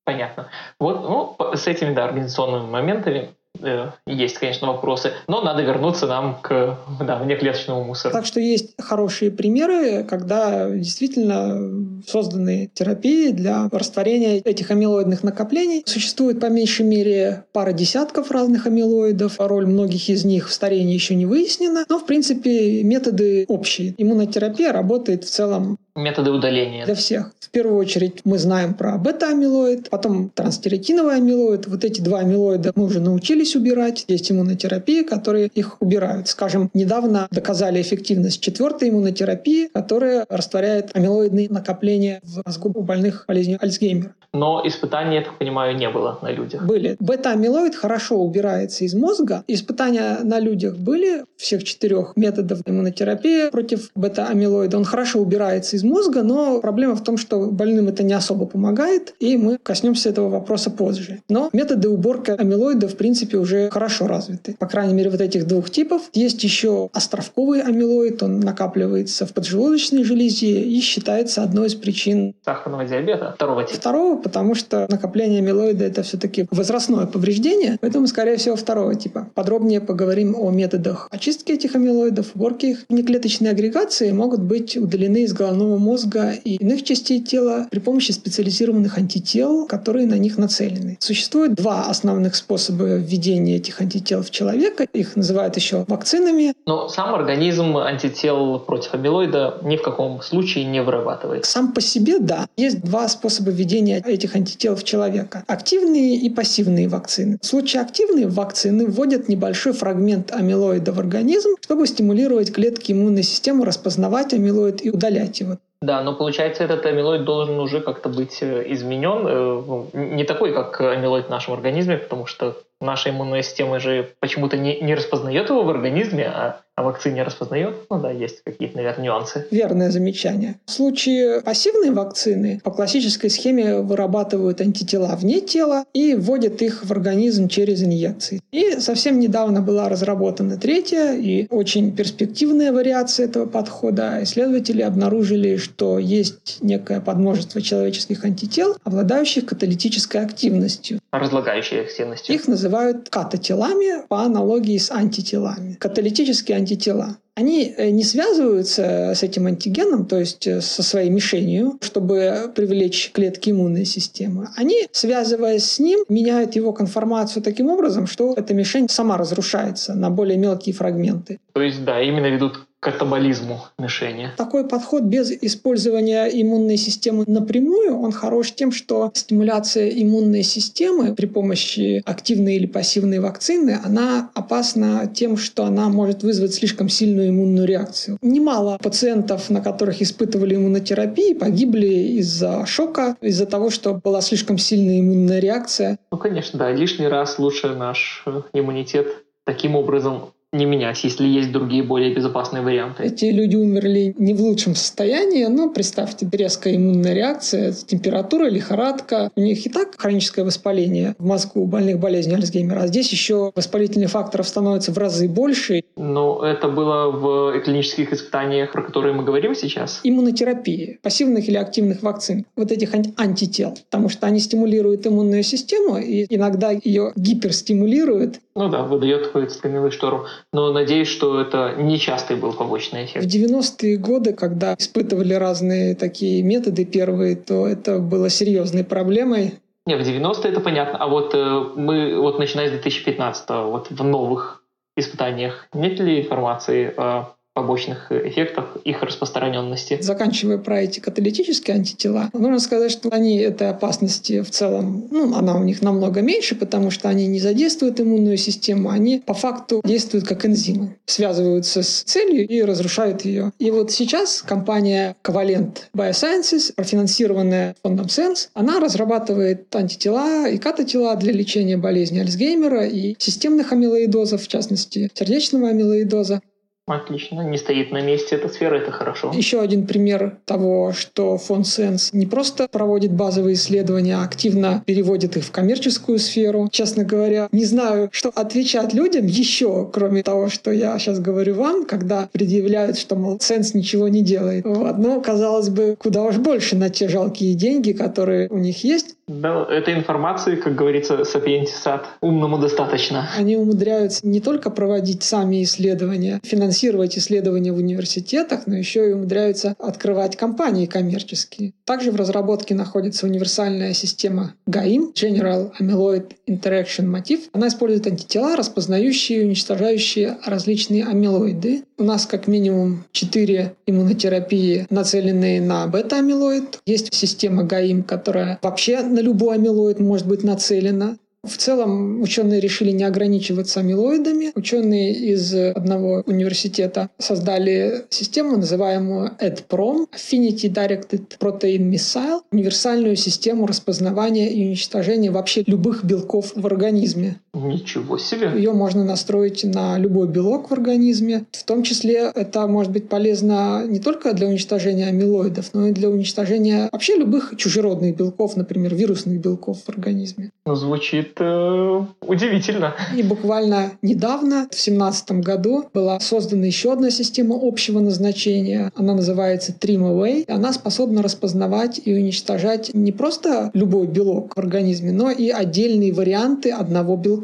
Понятно. 0.04 0.48
Вот 0.80 1.36
ну, 1.38 1.56
с 1.56 1.66
этими 1.66 1.94
да, 1.94 2.04
организационными 2.04 2.68
моментами 2.68 3.34
Э, 3.60 3.90
есть, 4.06 4.38
конечно, 4.38 4.66
вопросы, 4.68 5.12
но 5.28 5.42
надо 5.42 5.62
вернуться 5.62 6.06
нам 6.06 6.38
к 6.40 6.78
да, 7.00 7.18
внеклеточному 7.18 7.84
мусору. 7.84 8.12
Так 8.12 8.26
что 8.26 8.40
есть 8.40 8.74
хорошие 8.80 9.30
примеры, 9.30 10.04
когда 10.04 10.70
действительно 10.70 12.02
созданы 12.06 12.70
терапии 12.72 13.30
для 13.30 13.68
растворения 13.70 14.38
этих 14.38 14.70
амилоидных 14.70 15.22
накоплений. 15.22 15.82
Существует 15.86 16.40
по 16.40 16.46
меньшей 16.46 16.86
мере 16.86 17.44
пара 17.52 17.72
десятков 17.72 18.30
разных 18.30 18.66
амилоидов. 18.66 19.36
Роль 19.38 19.66
многих 19.66 20.08
из 20.08 20.24
них 20.24 20.48
в 20.48 20.52
старении 20.52 20.94
еще 20.94 21.14
не 21.14 21.26
выяснена, 21.26 21.84
но 21.88 21.98
в 21.98 22.06
принципе 22.06 22.82
методы 22.82 23.44
общие. 23.48 23.94
Иммунотерапия 23.98 24.72
работает 24.72 25.24
в 25.24 25.30
целом 25.30 25.78
Методы 25.94 26.30
удаления. 26.30 26.86
Для 26.86 26.94
всех. 26.94 27.32
В 27.52 27.54
первую 27.54 27.76
очередь 27.76 28.22
мы 28.24 28.38
знаем 28.38 28.72
про 28.72 28.96
бета-амилоид, 28.96 29.90
потом 29.90 30.30
транстеретиновый 30.30 31.16
амилоид. 31.16 31.66
Вот 31.66 31.84
эти 31.84 32.00
два 32.00 32.20
амилоида 32.20 32.72
мы 32.76 32.86
уже 32.86 32.98
научились 32.98 33.54
убирать. 33.54 34.06
Есть 34.08 34.32
иммунотерапии, 34.32 35.02
которые 35.02 35.48
их 35.48 35.76
убирают. 35.82 36.28
Скажем, 36.28 36.70
недавно 36.72 37.28
доказали 37.30 37.82
эффективность 37.82 38.40
четвертой 38.40 38.88
иммунотерапии, 38.88 39.66
которая 39.66 40.24
растворяет 40.30 40.96
амилоидные 40.96 41.50
накопления 41.50 42.22
в 42.24 42.40
мозгу 42.46 42.72
у 42.74 42.80
больных 42.80 43.26
болезнью 43.28 43.58
Альцгеймера. 43.60 44.14
Но 44.34 44.62
испытаний, 44.64 45.16
я 45.16 45.22
так 45.22 45.36
понимаю, 45.36 45.76
не 45.76 45.90
было 45.90 46.18
на 46.22 46.32
людях. 46.32 46.64
Были. 46.64 46.96
Бета-амилоид 47.00 47.74
хорошо 47.74 48.16
убирается 48.16 48.84
из 48.84 48.94
мозга. 48.94 49.44
Испытания 49.46 50.20
на 50.22 50.40
людях 50.40 50.78
были 50.78 51.26
всех 51.36 51.64
четырех 51.64 52.16
методов 52.16 52.60
иммунотерапии 52.64 53.50
против 53.50 53.90
бета-амилоида. 53.94 54.78
Он 54.78 54.84
хорошо 54.84 55.18
убирается 55.18 55.76
из 55.76 55.84
мозга, 55.84 56.22
но 56.22 56.62
проблема 56.62 56.94
в 56.94 57.04
том, 57.04 57.18
что 57.18 57.41
больным 57.50 57.88
это 57.88 58.02
не 58.02 58.12
особо 58.12 58.46
помогает, 58.46 59.14
и 59.20 59.36
мы 59.36 59.58
коснемся 59.62 60.08
этого 60.08 60.28
вопроса 60.28 60.70
позже. 60.70 61.20
Но 61.28 61.50
методы 61.52 61.88
уборки 61.88 62.30
амилоида, 62.30 62.88
в 62.88 62.96
принципе, 62.96 63.38
уже 63.38 63.70
хорошо 63.70 64.06
развиты. 64.06 64.56
По 64.58 64.66
крайней 64.66 64.94
мере, 64.94 65.10
вот 65.10 65.20
этих 65.20 65.46
двух 65.46 65.70
типов. 65.70 66.02
Есть 66.12 66.42
еще 66.44 66.90
островковый 66.92 67.62
амилоид, 67.62 68.22
он 68.22 68.40
накапливается 68.40 69.26
в 69.26 69.32
поджелудочной 69.32 70.04
железе 70.04 70.60
и 70.62 70.80
считается 70.80 71.42
одной 71.42 71.68
из 71.68 71.74
причин 71.74 72.34
сахарного 72.44 72.84
диабета 72.84 73.32
второго 73.34 73.64
типа. 73.64 73.76
Второго, 73.80 74.20
потому 74.20 74.54
что 74.54 74.86
накопление 74.88 75.40
амилоида 75.40 75.84
это 75.84 76.02
все-таки 76.02 76.46
возрастное 76.50 77.06
повреждение, 77.06 77.78
поэтому, 77.80 78.06
скорее 78.06 78.36
всего, 78.36 78.56
второго 78.56 78.94
типа. 78.94 79.28
Подробнее 79.34 79.80
поговорим 79.80 80.36
о 80.38 80.50
методах 80.50 81.08
очистки 81.10 81.52
этих 81.52 81.74
амилоидов, 81.74 82.32
уборки 82.34 82.66
их. 82.66 82.84
Неклеточные 82.88 83.50
агрегации 83.50 84.12
могут 84.12 84.40
быть 84.40 84.76
удалены 84.76 85.24
из 85.24 85.32
головного 85.32 85.78
мозга 85.78 86.32
и 86.32 86.56
иных 86.56 86.82
частей 86.82 87.20
тела 87.32 87.66
при 87.70 87.78
помощи 87.78 88.12
специализированных 88.12 88.98
антител, 88.98 89.66
которые 89.66 90.06
на 90.06 90.18
них 90.18 90.36
нацелены. 90.36 90.98
Существует 91.00 91.54
два 91.54 91.86
основных 91.86 92.36
способа 92.36 92.84
введения 92.96 93.56
этих 93.56 93.80
антител 93.80 94.22
в 94.22 94.30
человека. 94.30 94.86
Их 94.92 95.16
называют 95.16 95.56
еще 95.56 95.86
вакцинами. 95.88 96.52
Но 96.66 96.88
сам 96.88 97.14
организм 97.14 97.78
антител 97.78 98.58
против 98.58 98.92
амилоида 98.92 99.60
ни 99.62 99.76
в 99.76 99.82
каком 99.82 100.20
случае 100.20 100.66
не 100.66 100.82
вырабатывает. 100.82 101.46
Сам 101.46 101.72
по 101.72 101.80
себе, 101.80 102.18
да. 102.18 102.46
Есть 102.58 102.82
два 102.82 103.08
способа 103.08 103.50
введения 103.50 104.02
этих 104.04 104.36
антител 104.36 104.76
в 104.76 104.84
человека. 104.84 105.44
Активные 105.46 106.16
и 106.16 106.28
пассивные 106.28 106.88
вакцины. 106.88 107.38
В 107.40 107.46
случае 107.46 107.80
активной 107.80 108.26
вакцины 108.26 108.86
вводят 108.86 109.28
небольшой 109.28 109.72
фрагмент 109.72 110.32
амилоида 110.32 110.92
в 110.92 110.98
организм, 110.98 111.50
чтобы 111.62 111.86
стимулировать 111.86 112.52
клетки 112.52 112.92
иммунной 112.92 113.22
системы 113.22 113.64
распознавать 113.64 114.34
амилоид 114.34 114.84
и 114.84 114.90
удалять 114.90 115.40
его. 115.40 115.56
Да, 115.82 116.00
но 116.02 116.14
получается, 116.14 116.62
этот 116.62 116.86
амилоид 116.86 117.24
должен 117.24 117.58
уже 117.58 117.80
как-то 117.80 118.08
быть 118.08 118.40
э, 118.40 118.62
изменен. 118.72 119.26
Э, 119.26 120.14
не 120.14 120.22
такой, 120.22 120.54
как 120.54 120.80
амилоид 120.80 121.26
в 121.26 121.30
нашем 121.30 121.54
организме, 121.54 121.98
потому 121.98 122.26
что 122.26 122.56
наша 122.82 123.10
иммунная 123.10 123.42
система 123.42 123.80
же 123.80 124.12
почему-то 124.20 124.56
не, 124.56 124.80
не 124.80 124.94
распознает 124.94 125.48
его 125.48 125.62
в 125.62 125.70
организме, 125.70 126.26
а 126.26 126.60
а 126.74 126.82
вакцине 126.82 127.22
распознает? 127.22 127.74
Ну 127.90 128.00
да, 128.00 128.10
есть 128.10 128.42
какие-то, 128.44 128.76
наверное, 128.76 129.04
нюансы. 129.04 129.46
Верное 129.50 129.90
замечание. 129.90 130.56
В 130.64 130.70
случае 130.70 131.42
пассивной 131.42 131.90
вакцины 131.90 132.60
по 132.64 132.70
классической 132.70 133.28
схеме 133.28 133.80
вырабатывают 133.80 134.62
антитела 134.62 135.14
вне 135.16 135.40
тела 135.42 135.84
и 135.92 136.14
вводят 136.14 136.62
их 136.62 136.84
в 136.84 136.90
организм 136.90 137.48
через 137.48 137.82
инъекции. 137.82 138.40
И 138.52 138.80
совсем 138.80 139.20
недавно 139.20 139.60
была 139.60 139.90
разработана 139.90 140.56
третья 140.56 141.12
и 141.12 141.46
очень 141.50 141.94
перспективная 141.94 142.72
вариация 142.72 143.26
этого 143.26 143.44
подхода. 143.44 144.22
Исследователи 144.22 144.80
обнаружили, 144.80 145.58
что 145.58 145.98
есть 145.98 146.58
некое 146.62 147.02
подмножество 147.02 147.60
человеческих 147.60 148.24
антител, 148.24 148.78
обладающих 148.82 149.44
каталитической 149.44 150.22
активностью. 150.22 151.00
Разлагающей 151.10 151.82
активностью. 151.82 152.34
Их 152.34 152.48
называют 152.48 152.71
катателами 153.10 154.06
по 154.08 154.22
аналогии 154.22 154.78
с 154.78 154.90
антителами. 154.90 155.74
Каталитические 155.74 156.56
антитела. 156.56 157.16
Они 157.34 157.72
э, 157.76 157.90
не 157.90 158.04
связываются 158.04 159.12
с 159.14 159.22
этим 159.22 159.46
антигеном, 159.46 160.06
то 160.06 160.18
есть 160.18 160.46
э, 160.46 160.60
со 160.60 160.82
своей 160.82 161.08
мишенью, 161.08 161.78
чтобы 161.80 162.52
привлечь 162.54 163.10
клетки 163.12 163.50
иммунной 163.50 163.86
системы. 163.86 164.50
Они, 164.56 164.86
связываясь 164.92 165.64
с 165.64 165.78
ним, 165.78 166.04
меняют 166.10 166.56
его 166.56 166.74
конформацию 166.74 167.42
таким 167.42 167.68
образом, 167.70 168.06
что 168.06 168.34
эта 168.36 168.52
мишень 168.52 168.88
сама 168.90 169.16
разрушается 169.16 169.94
на 169.94 170.10
более 170.10 170.36
мелкие 170.36 170.74
фрагменты. 170.74 171.38
То 171.54 171.62
есть, 171.62 171.84
да, 171.84 172.02
именно 172.02 172.26
ведут 172.26 172.66
катаболизму 172.82 173.60
мишени. 173.78 174.30
Такой 174.36 174.66
подход 174.66 175.04
без 175.04 175.30
использования 175.30 176.26
иммунной 176.26 176.76
системы 176.76 177.22
напрямую, 177.28 177.96
он 177.96 178.10
хорош 178.10 178.50
тем, 178.50 178.72
что 178.72 179.12
стимуляция 179.14 179.88
иммунной 179.88 180.42
системы 180.42 181.14
при 181.14 181.26
помощи 181.26 182.02
активной 182.04 182.56
или 182.56 182.66
пассивной 182.66 183.20
вакцины, 183.20 183.78
она 183.84 184.30
опасна 184.34 185.08
тем, 185.14 185.36
что 185.36 185.64
она 185.64 185.88
может 185.90 186.24
вызвать 186.24 186.54
слишком 186.54 186.88
сильную 186.88 187.28
иммунную 187.28 187.68
реакцию. 187.68 188.18
Немало 188.20 188.78
пациентов, 188.82 189.48
на 189.48 189.60
которых 189.60 190.02
испытывали 190.02 190.56
иммунотерапию, 190.56 191.38
погибли 191.38 192.18
из-за 192.18 192.66
шока, 192.66 193.16
из-за 193.20 193.46
того, 193.46 193.70
что 193.70 193.94
была 193.94 194.20
слишком 194.22 194.58
сильная 194.58 194.98
иммунная 194.98 195.38
реакция. 195.38 196.00
Ну, 196.10 196.18
конечно, 196.18 196.58
да. 196.58 196.72
Лишний 196.72 197.06
раз 197.06 197.38
лучше 197.38 197.68
наш 197.76 198.24
иммунитет 198.52 199.06
таким 199.44 199.76
образом 199.76 200.32
не 200.52 200.66
менять, 200.66 201.02
если 201.02 201.26
есть 201.26 201.50
другие 201.50 201.82
более 201.82 202.14
безопасные 202.14 202.62
варианты. 202.62 203.04
Эти 203.04 203.26
люди 203.26 203.56
умерли 203.56 204.14
не 204.18 204.34
в 204.34 204.40
лучшем 204.42 204.74
состоянии, 204.74 205.46
но 205.46 205.70
представьте, 205.70 206.28
резкая 206.30 206.76
иммунная 206.76 207.14
реакция, 207.14 207.72
температура, 207.72 208.50
лихорадка. 208.50 209.30
У 209.34 209.40
них 209.40 209.64
и 209.64 209.70
так 209.70 209.94
хроническое 209.96 210.44
воспаление 210.44 211.14
в 211.18 211.24
мозгу 211.24 211.62
у 211.62 211.66
больных 211.66 211.98
болезнью 211.98 212.36
Альцгеймера, 212.36 212.80
а 212.80 212.86
здесь 212.86 213.10
еще 213.10 213.50
воспалительных 213.54 214.10
факторов 214.10 214.46
становится 214.46 214.92
в 214.92 214.98
разы 214.98 215.26
больше. 215.26 215.84
Но 215.96 216.44
это 216.44 216.68
было 216.68 217.10
в 217.10 217.60
клинических 217.62 218.12
испытаниях, 218.12 218.72
про 218.72 218.82
которые 218.82 219.14
мы 219.14 219.24
говорим 219.24 219.54
сейчас? 219.54 220.00
Иммунотерапии, 220.04 220.98
пассивных 221.02 221.48
или 221.48 221.56
активных 221.56 222.02
вакцин, 222.02 222.44
вот 222.56 222.70
этих 222.70 222.90
антител, 223.16 223.74
потому 223.90 224.10
что 224.10 224.26
они 224.26 224.38
стимулируют 224.38 225.06
иммунную 225.06 225.44
систему 225.44 225.96
и 225.96 226.26
иногда 226.28 226.72
ее 226.72 227.12
гиперстимулируют. 227.16 228.40
Ну 228.54 228.68
да, 228.68 228.82
выдает 228.82 229.28
какую-то 229.28 229.54
стамилую 229.54 229.90
штору 229.90 230.26
но 230.52 230.72
надеюсь, 230.72 231.08
что 231.08 231.40
это 231.40 231.74
не 231.76 231.98
частый 231.98 232.36
был 232.36 232.52
побочный 232.52 233.04
эффект. 233.04 233.24
В 233.24 233.28
90-е 233.28 233.96
годы, 233.96 234.32
когда 234.32 234.74
испытывали 234.78 235.34
разные 235.34 235.94
такие 235.94 236.42
методы 236.42 236.84
первые, 236.84 237.36
то 237.36 237.66
это 237.66 237.98
было 237.98 238.28
серьезной 238.28 238.84
проблемой. 238.84 239.54
Не, 239.86 239.96
в 239.96 240.00
90-е 240.00 240.52
это 240.52 240.60
понятно, 240.60 240.98
а 240.98 241.08
вот 241.08 241.34
э, 241.34 241.64
мы 241.76 242.20
вот 242.20 242.38
начиная 242.38 242.68
с 242.68 242.70
2015 242.70 243.48
вот 243.48 243.90
в 243.90 244.04
новых 244.04 244.62
испытаниях 244.96 245.66
нет 245.72 245.98
ли 245.98 246.20
информации 246.20 246.92
о 246.96 247.34
побочных 247.54 248.10
эффектах 248.10 248.76
их 248.84 249.02
распространенности. 249.02 249.98
Заканчивая 250.00 250.58
про 250.58 250.82
эти 250.82 251.00
каталитические 251.00 251.76
антитела, 251.76 252.30
нужно 252.32 252.58
сказать, 252.60 252.90
что 252.90 253.10
они 253.10 253.38
этой 253.38 253.68
опасности 253.68 254.40
в 254.40 254.50
целом, 254.50 255.08
ну, 255.10 255.34
она 255.34 255.56
у 255.56 255.62
них 255.62 255.82
намного 255.82 256.22
меньше, 256.22 256.54
потому 256.54 256.90
что 256.90 257.08
они 257.08 257.26
не 257.26 257.40
задействуют 257.40 258.00
иммунную 258.00 258.38
систему, 258.38 258.90
они 258.90 259.22
по 259.24 259.34
факту 259.34 259.82
действуют 259.84 260.26
как 260.26 260.46
энзимы, 260.46 260.96
связываются 261.06 261.82
с 261.82 262.02
целью 262.02 262.46
и 262.46 262.62
разрушают 262.62 263.24
ее. 263.24 263.52
И 263.58 263.70
вот 263.70 263.90
сейчас 263.90 264.42
компания 264.42 265.16
Covalent 265.22 265.78
Biosciences, 265.94 266.72
профинансированная 266.74 267.76
фондом 267.82 268.06
Sense, 268.06 268.48
она 268.54 268.80
разрабатывает 268.80 269.74
антитела 269.74 270.48
и 270.48 270.58
кататела 270.58 271.14
для 271.16 271.32
лечения 271.32 271.76
болезни 271.76 272.20
Альцгеймера 272.20 272.86
и 272.86 273.14
системных 273.18 273.72
амилоидозов, 273.72 274.42
в 274.42 274.48
частности, 274.48 275.10
сердечного 275.14 275.68
амилоидоза. 275.68 276.40
Отлично, 276.86 277.42
не 277.42 277.58
стоит 277.58 277.92
на 277.92 278.00
месте 278.00 278.34
эта 278.34 278.48
сфера, 278.48 278.74
это 278.74 278.90
хорошо. 278.90 279.30
Еще 279.32 279.60
один 279.60 279.86
пример 279.86 280.38
того, 280.44 280.92
что 280.92 281.38
фонд 281.38 281.66
Sense 281.66 282.10
не 282.12 282.26
просто 282.26 282.66
проводит 282.66 283.12
базовые 283.12 283.54
исследования, 283.54 284.16
а 284.16 284.24
активно 284.24 284.82
переводит 284.84 285.36
их 285.36 285.44
в 285.44 285.52
коммерческую 285.52 286.18
сферу. 286.18 286.68
Честно 286.72 287.04
говоря, 287.04 287.48
не 287.52 287.64
знаю, 287.66 288.08
что 288.10 288.30
отвечать 288.30 288.94
людям 288.94 289.26
еще, 289.26 289.88
кроме 289.92 290.24
того, 290.24 290.48
что 290.48 290.72
я 290.72 290.98
сейчас 290.98 291.20
говорю 291.20 291.54
вам, 291.54 291.86
когда 291.86 292.28
предъявляют, 292.32 292.98
что, 292.98 293.14
мол, 293.14 293.36
Sense 293.36 293.70
ничего 293.74 294.08
не 294.08 294.22
делает. 294.22 294.64
Вот. 294.64 294.98
Но, 294.98 295.20
казалось 295.20 295.68
бы, 295.68 295.94
куда 295.96 296.24
уж 296.24 296.38
больше 296.38 296.74
на 296.74 296.90
те 296.90 297.08
жалкие 297.08 297.54
деньги, 297.54 297.92
которые 297.92 298.48
у 298.48 298.58
них 298.58 298.82
есть. 298.82 299.14
Да, 299.40 299.66
этой 299.70 299.94
информации, 299.94 300.56
как 300.56 300.74
говорится, 300.74 301.24
сапиентисат 301.24 302.06
умному 302.20 302.58
достаточно. 302.58 303.28
Они 303.36 303.56
умудряются 303.56 304.26
не 304.26 304.40
только 304.40 304.70
проводить 304.70 305.22
сами 305.22 305.62
исследования, 305.62 306.40
финансировать 306.44 307.16
исследования 307.16 307.72
в 307.72 307.76
университетах, 307.76 308.66
но 308.66 308.76
еще 308.76 309.10
и 309.10 309.12
умудряются 309.12 309.74
открывать 309.78 310.36
компании 310.36 310.86
коммерческие. 310.86 311.72
Также 311.84 312.10
в 312.10 312.16
разработке 312.16 312.74
находится 312.74 313.26
универсальная 313.26 313.92
система 313.94 314.54
GAIM, 314.68 315.14
General 315.14 315.72
Amyloid 315.80 316.32
Interaction 316.48 317.06
Motif. 317.06 317.40
Она 317.52 317.68
использует 317.68 318.06
антитела, 318.06 318.56
распознающие 318.56 319.40
и 319.40 319.44
уничтожающие 319.44 320.38
различные 320.44 321.04
амилоиды. 321.04 321.84
У 321.98 322.04
нас 322.04 322.26
как 322.26 322.48
минимум 322.48 323.04
четыре 323.12 323.74
иммунотерапии, 323.86 324.86
нацеленные 324.90 325.60
на 325.60 325.86
бета-амилоид. 325.86 326.80
Есть 326.86 327.14
система 327.14 327.62
GAIM, 327.62 328.02
которая 328.02 328.58
вообще 328.62 329.02
на 329.02 329.20
любой 329.22 329.56
амилоид 329.56 330.00
может 330.00 330.26
быть 330.26 330.42
нацелена. 330.42 331.16
В 331.44 331.56
целом 331.56 332.22
ученые 332.22 332.60
решили 332.60 332.92
не 332.92 333.02
ограничиваться 333.02 333.80
амилоидами. 333.80 334.52
Ученые 334.54 335.12
из 335.12 335.52
одного 335.52 336.22
университета 336.26 337.10
создали 337.18 338.04
систему, 338.10 338.58
называемую 338.58 339.32
EDPROM, 339.40 340.06
Affinity 340.14 340.72
Directed 340.72 341.36
Protein 341.40 341.90
Missile, 341.90 342.42
универсальную 342.52 343.16
систему 343.16 343.66
распознавания 343.66 344.52
и 344.52 344.68
уничтожения 344.68 345.32
вообще 345.32 345.64
любых 345.66 346.04
белков 346.04 346.52
в 346.54 346.64
организме. 346.64 347.40
Ничего 347.54 348.16
себе! 348.16 348.50
Ее 348.56 348.72
можно 348.72 349.04
настроить 349.04 349.62
на 349.62 349.98
любой 349.98 350.26
белок 350.26 350.70
в 350.70 350.72
организме. 350.72 351.44
В 351.52 351.64
том 351.64 351.82
числе 351.82 352.32
это 352.34 352.66
может 352.66 352.90
быть 352.92 353.10
полезно 353.10 353.84
не 353.86 353.98
только 354.00 354.32
для 354.32 354.48
уничтожения 354.48 355.08
амилоидов, 355.08 355.74
но 355.74 355.88
и 355.88 355.92
для 355.92 356.08
уничтожения 356.08 356.88
вообще 356.90 357.16
любых 357.16 357.52
чужеродных 357.58 358.16
белков, 358.16 358.56
например, 358.56 358.94
вирусных 358.94 359.38
белков 359.38 359.82
в 359.82 359.88
организме. 359.90 360.50
Ну, 360.64 360.74
звучит 360.76 361.32
э, 361.40 362.04
удивительно. 362.22 362.94
И 363.14 363.22
буквально 363.22 363.92
недавно, 364.00 364.68
в 364.70 364.70
2017 364.70 365.32
году, 365.32 365.84
была 365.92 366.20
создана 366.20 366.64
еще 366.64 366.94
одна 366.94 367.10
система 367.10 367.58
общего 367.60 368.00
назначения. 368.00 368.90
Она 368.96 369.14
называется 369.14 369.74
TrimAway. 369.78 370.50
Она 370.50 370.72
способна 370.72 371.22
распознавать 371.22 372.00
и 372.02 372.14
уничтожать 372.14 372.94
не 372.94 373.12
просто 373.12 373.70
любой 373.74 374.06
белок 374.06 374.56
в 374.56 374.58
организме, 374.58 375.12
но 375.12 375.30
и 375.30 375.50
отдельные 375.50 376.14
варианты 376.14 376.70
одного 376.70 377.18
белка. 377.18 377.41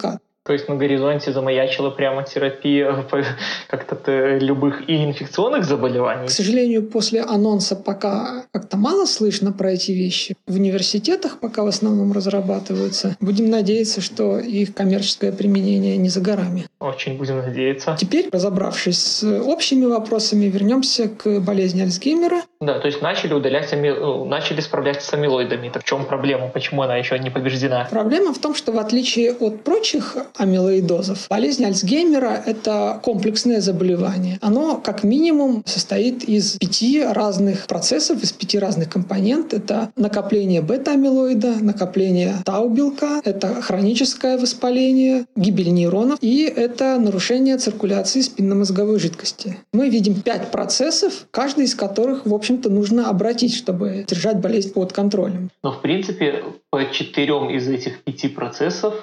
То 0.49 0.55
есть 0.55 0.67
на 0.67 0.77
горизонте 0.77 1.31
замаячила 1.31 1.91
прямо 1.91 2.25
терапия 2.25 3.05
как-то 3.69 4.39
любых 4.39 4.89
и 4.89 5.05
инфекционных 5.05 5.67
заболеваний? 5.67 6.27
К 6.27 6.31
сожалению, 6.31 6.85
после 6.85 7.21
анонса 7.21 7.77
пока 7.77 8.45
как-то 8.51 8.79
мало 8.79 9.05
слышно 9.05 9.53
про 9.53 9.73
эти 9.73 9.93
вещи. 9.93 10.37
В 10.47 10.55
университетах 10.55 11.39
пока 11.41 11.65
в 11.65 11.67
основном 11.67 12.13
разрабатываются. 12.13 13.15
Будем 13.21 13.51
надеяться, 13.51 14.01
что 14.01 14.39
их 14.39 14.75
коммерческое 14.75 15.33
применение 15.33 15.99
не 15.99 16.09
за 16.09 16.23
горами. 16.23 16.65
Очень 16.81 17.19
будем 17.19 17.37
надеяться. 17.37 17.95
Теперь, 18.01 18.31
разобравшись 18.33 18.99
с 18.99 19.43
общими 19.43 19.85
вопросами, 19.85 20.47
вернемся 20.47 21.11
к 21.11 21.41
болезни 21.41 21.83
Альцгеймера. 21.83 22.41
Да, 22.61 22.81
то 22.81 22.87
есть 22.87 23.01
начали 23.03 23.35
удалять. 23.35 23.73
Э, 23.73 24.25
начали 24.25 24.61
справляться 24.61 25.07
с 25.07 25.15
амилоидами. 25.15 25.69
Так 25.69 25.83
в 25.83 25.87
чем 25.87 26.05
проблема? 26.07 26.49
Почему 26.49 26.83
она 26.83 26.97
еще 26.97 27.17
не 27.19 27.31
побеждена? 27.31 27.87
Проблема 27.89 28.35
в 28.35 28.39
том, 28.39 28.55
что 28.57 28.73
в 28.73 28.79
отличие 28.79 29.33
от 29.33 29.63
прочих 29.63 30.17
амилоидозов. 30.37 31.29
Болезнь 31.31 31.65
Альцгеймера– 31.65 32.43
это 32.47 33.01
комплексное 33.05 33.61
заболевание. 33.61 34.39
Оно, 34.43 34.77
как 34.77 35.05
минимум, 35.05 35.63
состоит 35.67 36.25
из 36.25 36.59
пяти 36.59 37.01
разных 37.05 37.69
процессов, 37.69 38.25
из 38.25 38.33
пяти 38.33 38.59
разных 38.59 38.89
компонент. 38.91 39.55
Это 39.55 39.93
накопление 39.95 40.61
бета-амилоида, 40.61 41.63
накопление 41.63 42.35
тау-белка, 42.45 43.21
это 43.25 43.63
хроническое 43.63 44.37
воспаление, 44.37 45.27
гибель 45.37 45.73
нейронов 45.73 46.19
и 46.21 46.43
это 46.45 46.99
нарушение 46.99 47.57
циркуляции 47.57 48.21
спинномозговой 48.21 48.99
жидкости. 48.99 49.59
Мы 49.73 49.91
видим 49.91 50.21
пять 50.23 50.51
процессов, 50.51 51.27
каждый 51.31 51.67
из 51.67 51.77
которых, 51.77 52.27
в 52.27 52.35
общем-то, 52.51 52.71
нужно 52.71 53.09
обратить, 53.09 53.55
чтобы 53.55 54.05
держать 54.07 54.41
болезнь 54.41 54.73
под 54.73 54.93
контролем. 54.93 55.51
Но, 55.63 55.73
в 55.73 55.81
принципе, 55.81 56.45
по 56.71 56.85
четырем 56.91 57.51
из 57.51 57.69
этих 57.69 58.03
пяти 58.03 58.29
процессов 58.29 58.95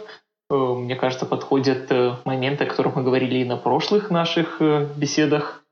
Э, 0.49 0.55
мне 0.55 0.95
кажется, 0.95 1.25
подходят 1.25 1.91
э, 1.91 2.15
моменты, 2.23 2.65
о 2.65 2.67
которых 2.67 2.95
мы 2.95 3.03
говорили 3.03 3.39
и 3.39 3.45
на 3.45 3.58
прошлых 3.58 4.10
наших 4.10 4.62
э, 4.62 4.88
беседах. 4.95 5.63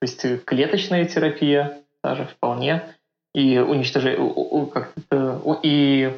То 0.00 0.06
есть 0.06 0.44
клеточная 0.44 1.04
терапия 1.06 1.78
даже 2.02 2.26
вполне, 2.26 2.96
и 3.34 3.58
уничтожение, 3.58 4.32
и 5.62 6.12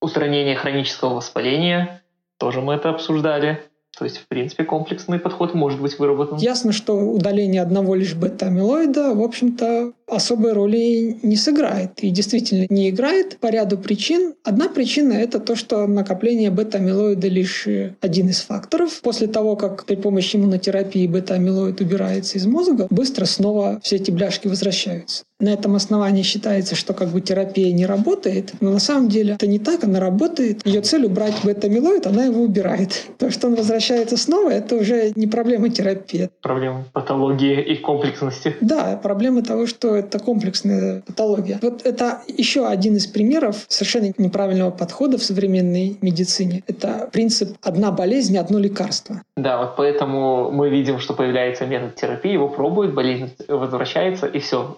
устранение 0.00 0.56
хронического 0.56 1.14
воспаления, 1.14 2.02
тоже 2.38 2.60
мы 2.60 2.74
это 2.74 2.90
обсуждали. 2.90 3.62
То 4.02 4.06
есть, 4.06 4.18
в 4.18 4.26
принципе, 4.26 4.64
комплексный 4.64 5.20
подход 5.20 5.54
может 5.54 5.80
быть 5.80 5.96
выработан. 5.96 6.36
Ясно, 6.38 6.72
что 6.72 6.94
удаление 6.94 7.62
одного 7.62 7.94
лишь 7.94 8.16
бета-амилоида, 8.16 9.14
в 9.14 9.22
общем-то, 9.22 9.92
особой 10.08 10.54
роли 10.54 11.18
не 11.22 11.36
сыграет. 11.36 12.00
И 12.00 12.10
действительно 12.10 12.66
не 12.68 12.90
играет 12.90 13.38
по 13.38 13.46
ряду 13.46 13.78
причин. 13.78 14.34
Одна 14.42 14.68
причина– 14.68 15.12
это 15.12 15.38
то, 15.38 15.54
что 15.54 15.86
накопление 15.86 16.50
бета-амилоида 16.50 17.28
лишь 17.28 17.68
один 18.00 18.28
из 18.28 18.40
факторов. 18.40 19.00
После 19.02 19.28
того, 19.28 19.54
как 19.54 19.84
при 19.84 19.94
помощи 19.94 20.34
иммунотерапии 20.34 21.06
бета-амилоид 21.06 21.80
убирается 21.80 22.38
из 22.38 22.46
мозга, 22.46 22.88
быстро 22.90 23.24
снова 23.24 23.78
все 23.84 23.96
эти 23.96 24.10
бляшки 24.10 24.48
возвращаются. 24.48 25.22
На 25.42 25.48
этом 25.48 25.74
основании 25.74 26.22
считается, 26.22 26.76
что 26.76 26.94
как 26.94 27.08
бы 27.08 27.20
терапия 27.20 27.72
не 27.72 27.84
работает, 27.84 28.52
но 28.60 28.70
на 28.70 28.78
самом 28.78 29.08
деле 29.08 29.34
это 29.34 29.48
не 29.48 29.58
так, 29.58 29.82
она 29.82 29.98
работает. 29.98 30.64
Ее 30.64 30.82
цель 30.82 31.04
убрать 31.04 31.34
бета-амилоид, 31.42 32.06
она 32.06 32.26
его 32.26 32.42
убирает. 32.42 33.06
То, 33.18 33.32
что 33.32 33.48
он 33.48 33.56
возвращается 33.56 34.16
снова, 34.16 34.50
это 34.50 34.76
уже 34.76 35.10
не 35.16 35.26
проблема 35.26 35.68
терапии. 35.68 36.30
Проблема 36.42 36.84
патологии 36.92 37.60
и 37.60 37.74
комплексности. 37.74 38.54
Да, 38.60 39.00
проблема 39.02 39.42
того, 39.42 39.66
что 39.66 39.96
это 39.96 40.20
комплексная 40.20 41.02
патология. 41.04 41.58
Вот 41.60 41.84
это 41.84 42.22
еще 42.28 42.68
один 42.68 42.94
из 42.94 43.08
примеров 43.08 43.64
совершенно 43.66 44.12
неправильного 44.18 44.70
подхода 44.70 45.18
в 45.18 45.24
современной 45.24 45.98
медицине. 46.02 46.62
Это 46.68 47.08
принцип 47.12 47.56
«одна 47.62 47.90
болезнь, 47.90 48.38
одно 48.38 48.60
лекарство». 48.60 49.22
Да, 49.36 49.58
вот 49.58 49.74
поэтому 49.76 50.52
мы 50.52 50.70
видим, 50.70 51.00
что 51.00 51.14
появляется 51.14 51.66
метод 51.66 51.96
терапии, 51.96 52.32
его 52.32 52.48
пробуют, 52.48 52.94
болезнь 52.94 53.30
возвращается, 53.48 54.26
и 54.26 54.38
все, 54.38 54.76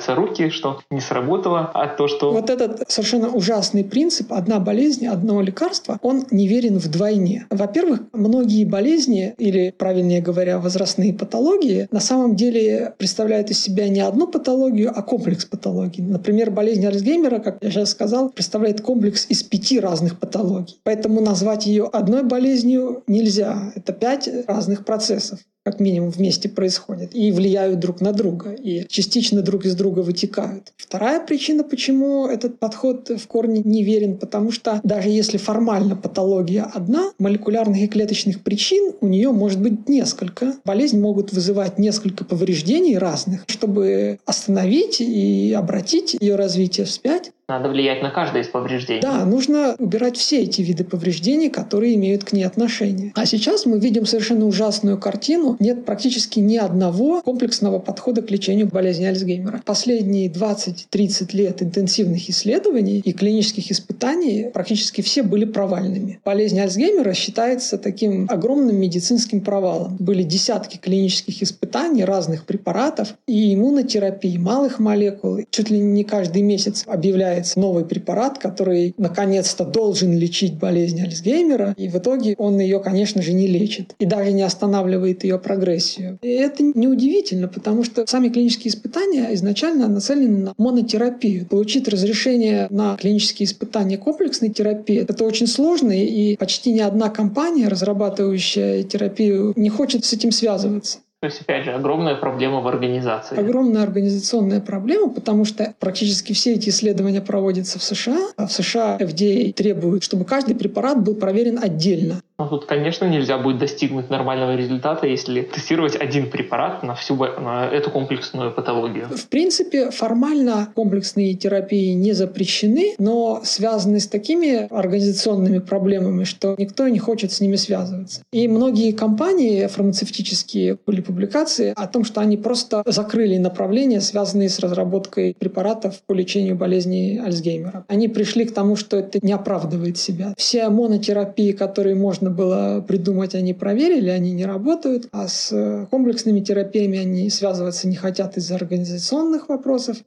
опускаются 0.00 0.14
руки, 0.14 0.50
что 0.50 0.80
не 0.90 1.00
сработало, 1.00 1.70
а 1.74 1.88
то, 1.88 2.08
что... 2.08 2.32
Вот 2.32 2.50
этот 2.50 2.90
совершенно 2.90 3.28
ужасный 3.28 3.84
принцип 3.84 4.32
«одна 4.32 4.58
болезнь, 4.58 5.06
одно 5.06 5.40
лекарство», 5.42 5.98
он 6.02 6.24
неверен 6.30 6.78
вдвойне. 6.78 7.46
Во-первых, 7.50 8.00
многие 8.12 8.64
болезни, 8.64 9.34
или, 9.38 9.74
правильнее 9.76 10.20
говоря, 10.20 10.58
возрастные 10.58 11.12
патологии, 11.12 11.88
на 11.90 12.00
самом 12.00 12.36
деле 12.36 12.94
представляют 12.98 13.50
из 13.50 13.60
себя 13.60 13.88
не 13.88 14.00
одну 14.00 14.26
патологию, 14.26 14.92
а 14.94 15.02
комплекс 15.02 15.44
патологий. 15.44 16.02
Например, 16.02 16.50
болезнь 16.50 16.86
Альцгеймера, 16.86 17.38
как 17.38 17.58
я 17.62 17.70
сейчас 17.70 17.90
сказал, 17.90 18.30
представляет 18.30 18.80
комплекс 18.80 19.26
из 19.28 19.42
пяти 19.42 19.80
разных 19.80 20.18
патологий. 20.18 20.80
Поэтому 20.84 21.20
назвать 21.20 21.66
ее 21.66 21.84
одной 21.84 22.22
болезнью 22.22 23.02
нельзя. 23.06 23.72
Это 23.74 23.92
пять 23.92 24.28
разных 24.46 24.84
процессов 24.84 25.40
как 25.70 25.78
минимум 25.78 26.10
вместе 26.10 26.48
происходят 26.48 27.14
и 27.14 27.30
влияют 27.30 27.78
друг 27.78 28.00
на 28.00 28.12
друга, 28.12 28.50
и 28.50 28.86
частично 28.88 29.40
друг 29.40 29.64
из 29.66 29.76
друга 29.76 30.00
вытекают. 30.00 30.72
Вторая 30.76 31.24
причина, 31.24 31.62
почему 31.62 32.26
этот 32.26 32.58
подход 32.58 33.08
в 33.08 33.26
корне 33.28 33.62
неверен, 33.64 34.16
потому 34.16 34.50
что 34.50 34.80
даже 34.82 35.08
если 35.10 35.38
формально 35.38 35.94
патология 35.94 36.62
одна, 36.62 37.12
молекулярных 37.18 37.82
и 37.82 37.86
клеточных 37.86 38.40
причин 38.40 38.92
у 39.00 39.06
нее 39.06 39.30
может 39.30 39.60
быть 39.60 39.88
несколько. 39.88 40.54
Болезнь 40.64 40.98
могут 40.98 41.32
вызывать 41.32 41.78
несколько 41.78 42.24
повреждений 42.24 42.98
разных. 42.98 43.44
Чтобы 43.46 44.18
остановить 44.26 45.00
и 45.00 45.54
обратить 45.56 46.16
ее 46.18 46.34
развитие 46.34 46.84
вспять, 46.86 47.30
надо 47.50 47.68
влиять 47.68 48.02
на 48.02 48.10
каждое 48.10 48.42
из 48.42 48.48
повреждений. 48.48 49.02
Да, 49.02 49.24
нужно 49.26 49.74
убирать 49.78 50.16
все 50.16 50.42
эти 50.42 50.62
виды 50.62 50.84
повреждений, 50.84 51.50
которые 51.50 51.96
имеют 51.96 52.24
к 52.24 52.32
ней 52.32 52.44
отношение. 52.44 53.12
А 53.16 53.26
сейчас 53.26 53.66
мы 53.66 53.78
видим 53.78 54.06
совершенно 54.06 54.46
ужасную 54.46 54.98
картину. 54.98 55.56
Нет 55.58 55.84
практически 55.84 56.38
ни 56.38 56.56
одного 56.56 57.20
комплексного 57.22 57.80
подхода 57.80 58.22
к 58.22 58.30
лечению 58.30 58.68
болезни 58.68 59.04
Альцгеймера. 59.04 59.62
Последние 59.64 60.28
20-30 60.28 61.36
лет 61.36 61.62
интенсивных 61.62 62.30
исследований 62.30 63.02
и 63.04 63.12
клинических 63.12 63.70
испытаний 63.70 64.50
практически 64.54 65.00
все 65.00 65.22
были 65.22 65.44
провальными. 65.44 66.20
Болезнь 66.24 66.60
Альцгеймера 66.60 67.12
считается 67.14 67.78
таким 67.78 68.26
огромным 68.30 68.76
медицинским 68.76 69.40
провалом. 69.40 69.96
Были 69.98 70.22
десятки 70.22 70.76
клинических 70.76 71.42
испытаний 71.42 72.04
разных 72.04 72.44
препаратов 72.44 73.14
и 73.26 73.54
иммунотерапии 73.54 74.38
малых 74.38 74.78
молекул. 74.78 75.40
Чуть 75.50 75.70
ли 75.70 75.80
не 75.80 76.04
каждый 76.04 76.42
месяц 76.42 76.84
объявляют 76.86 77.39
появляется 77.40 77.60
новый 77.60 77.84
препарат, 77.84 78.38
который 78.38 78.94
наконец-то 78.98 79.64
должен 79.64 80.16
лечить 80.16 80.58
болезнь 80.58 81.00
Альцгеймера, 81.00 81.74
и 81.76 81.88
в 81.88 81.96
итоге 81.96 82.34
он 82.38 82.58
ее, 82.58 82.80
конечно 82.80 83.22
же, 83.22 83.32
не 83.32 83.46
лечит 83.46 83.94
и 83.98 84.06
даже 84.06 84.32
не 84.32 84.42
останавливает 84.42 85.24
ее 85.24 85.38
прогрессию. 85.38 86.18
И 86.22 86.28
это 86.28 86.62
неудивительно, 86.62 87.48
потому 87.48 87.84
что 87.84 88.06
сами 88.06 88.28
клинические 88.28 88.70
испытания 88.70 89.34
изначально 89.34 89.88
нацелены 89.88 90.38
на 90.38 90.54
монотерапию. 90.58 91.46
Получить 91.46 91.88
разрешение 91.88 92.66
на 92.70 92.96
клинические 92.96 93.46
испытания 93.46 93.98
комплексной 93.98 94.50
терапии— 94.50 94.96
это 95.08 95.24
очень 95.24 95.46
сложно, 95.46 95.92
и 95.92 96.36
почти 96.36 96.72
ни 96.72 96.80
одна 96.80 97.08
компания, 97.08 97.68
разрабатывающая 97.68 98.82
терапию, 98.82 99.52
не 99.56 99.70
хочет 99.70 100.04
с 100.04 100.12
этим 100.12 100.32
связываться. 100.32 100.98
То 101.20 101.26
есть, 101.26 101.42
опять 101.42 101.66
же, 101.66 101.72
огромная 101.72 102.14
проблема 102.14 102.62
в 102.62 102.66
организации. 102.66 103.38
Огромная 103.38 103.82
организационная 103.82 104.62
проблема, 104.62 105.10
потому 105.10 105.44
что 105.44 105.74
практически 105.78 106.32
все 106.32 106.54
эти 106.54 106.70
исследования 106.70 107.20
проводятся 107.20 107.78
в 107.78 107.82
США, 107.82 108.30
а 108.36 108.46
в 108.46 108.52
США 108.52 108.96
FDA 108.98 109.52
требует, 109.52 110.02
чтобы 110.02 110.24
каждый 110.24 110.54
препарат 110.54 111.02
был 111.02 111.14
проверен 111.14 111.58
отдельно. 111.62 112.22
Ну, 112.40 112.48
тут, 112.48 112.64
конечно, 112.64 113.04
нельзя 113.04 113.36
будет 113.36 113.58
достигнуть 113.58 114.08
нормального 114.08 114.56
результата, 114.56 115.06
если 115.06 115.42
тестировать 115.42 115.94
один 115.94 116.30
препарат 116.30 116.82
на 116.82 116.94
всю 116.94 117.14
на 117.14 117.66
эту 117.66 117.90
комплексную 117.90 118.50
патологию. 118.50 119.08
В 119.14 119.28
принципе, 119.28 119.90
формально 119.90 120.72
комплексные 120.74 121.34
терапии 121.34 121.92
не 121.92 122.14
запрещены, 122.14 122.94
но 122.98 123.42
связаны 123.44 124.00
с 124.00 124.06
такими 124.06 124.72
организационными 124.72 125.58
проблемами, 125.58 126.24
что 126.24 126.54
никто 126.56 126.88
не 126.88 126.98
хочет 126.98 127.30
с 127.30 127.42
ними 127.42 127.56
связываться. 127.56 128.22
И 128.32 128.48
многие 128.48 128.92
компании 128.92 129.66
фармацевтические 129.66 130.78
были 130.86 131.02
публикации 131.02 131.74
о 131.76 131.86
том, 131.88 132.04
что 132.04 132.22
они 132.22 132.38
просто 132.38 132.82
закрыли 132.86 133.36
направления, 133.36 134.00
связанные 134.00 134.48
с 134.48 134.58
разработкой 134.60 135.36
препаратов 135.38 136.00
по 136.06 136.14
лечению 136.14 136.56
болезни 136.56 137.20
Альцгеймера. 137.22 137.84
Они 137.86 138.08
пришли 138.08 138.46
к 138.46 138.54
тому, 138.54 138.76
что 138.76 138.96
это 138.96 139.18
не 139.20 139.32
оправдывает 139.32 139.98
себя. 139.98 140.32
Все 140.38 140.70
монотерапии, 140.70 141.52
которые 141.52 141.96
можно 141.96 142.29
было 142.30 142.80
придумать, 142.80 143.34
они 143.34 143.52
проверили, 143.52 144.08
они 144.08 144.32
не 144.32 144.46
работают, 144.46 145.08
а 145.12 145.28
с 145.28 145.86
комплексными 145.90 146.40
терапиями 146.40 146.98
они 146.98 147.28
связываться 147.30 147.88
не 147.88 147.96
хотят 147.96 148.36
из-за 148.36 148.54
организационных 148.54 149.48
вопросов. 149.48 149.98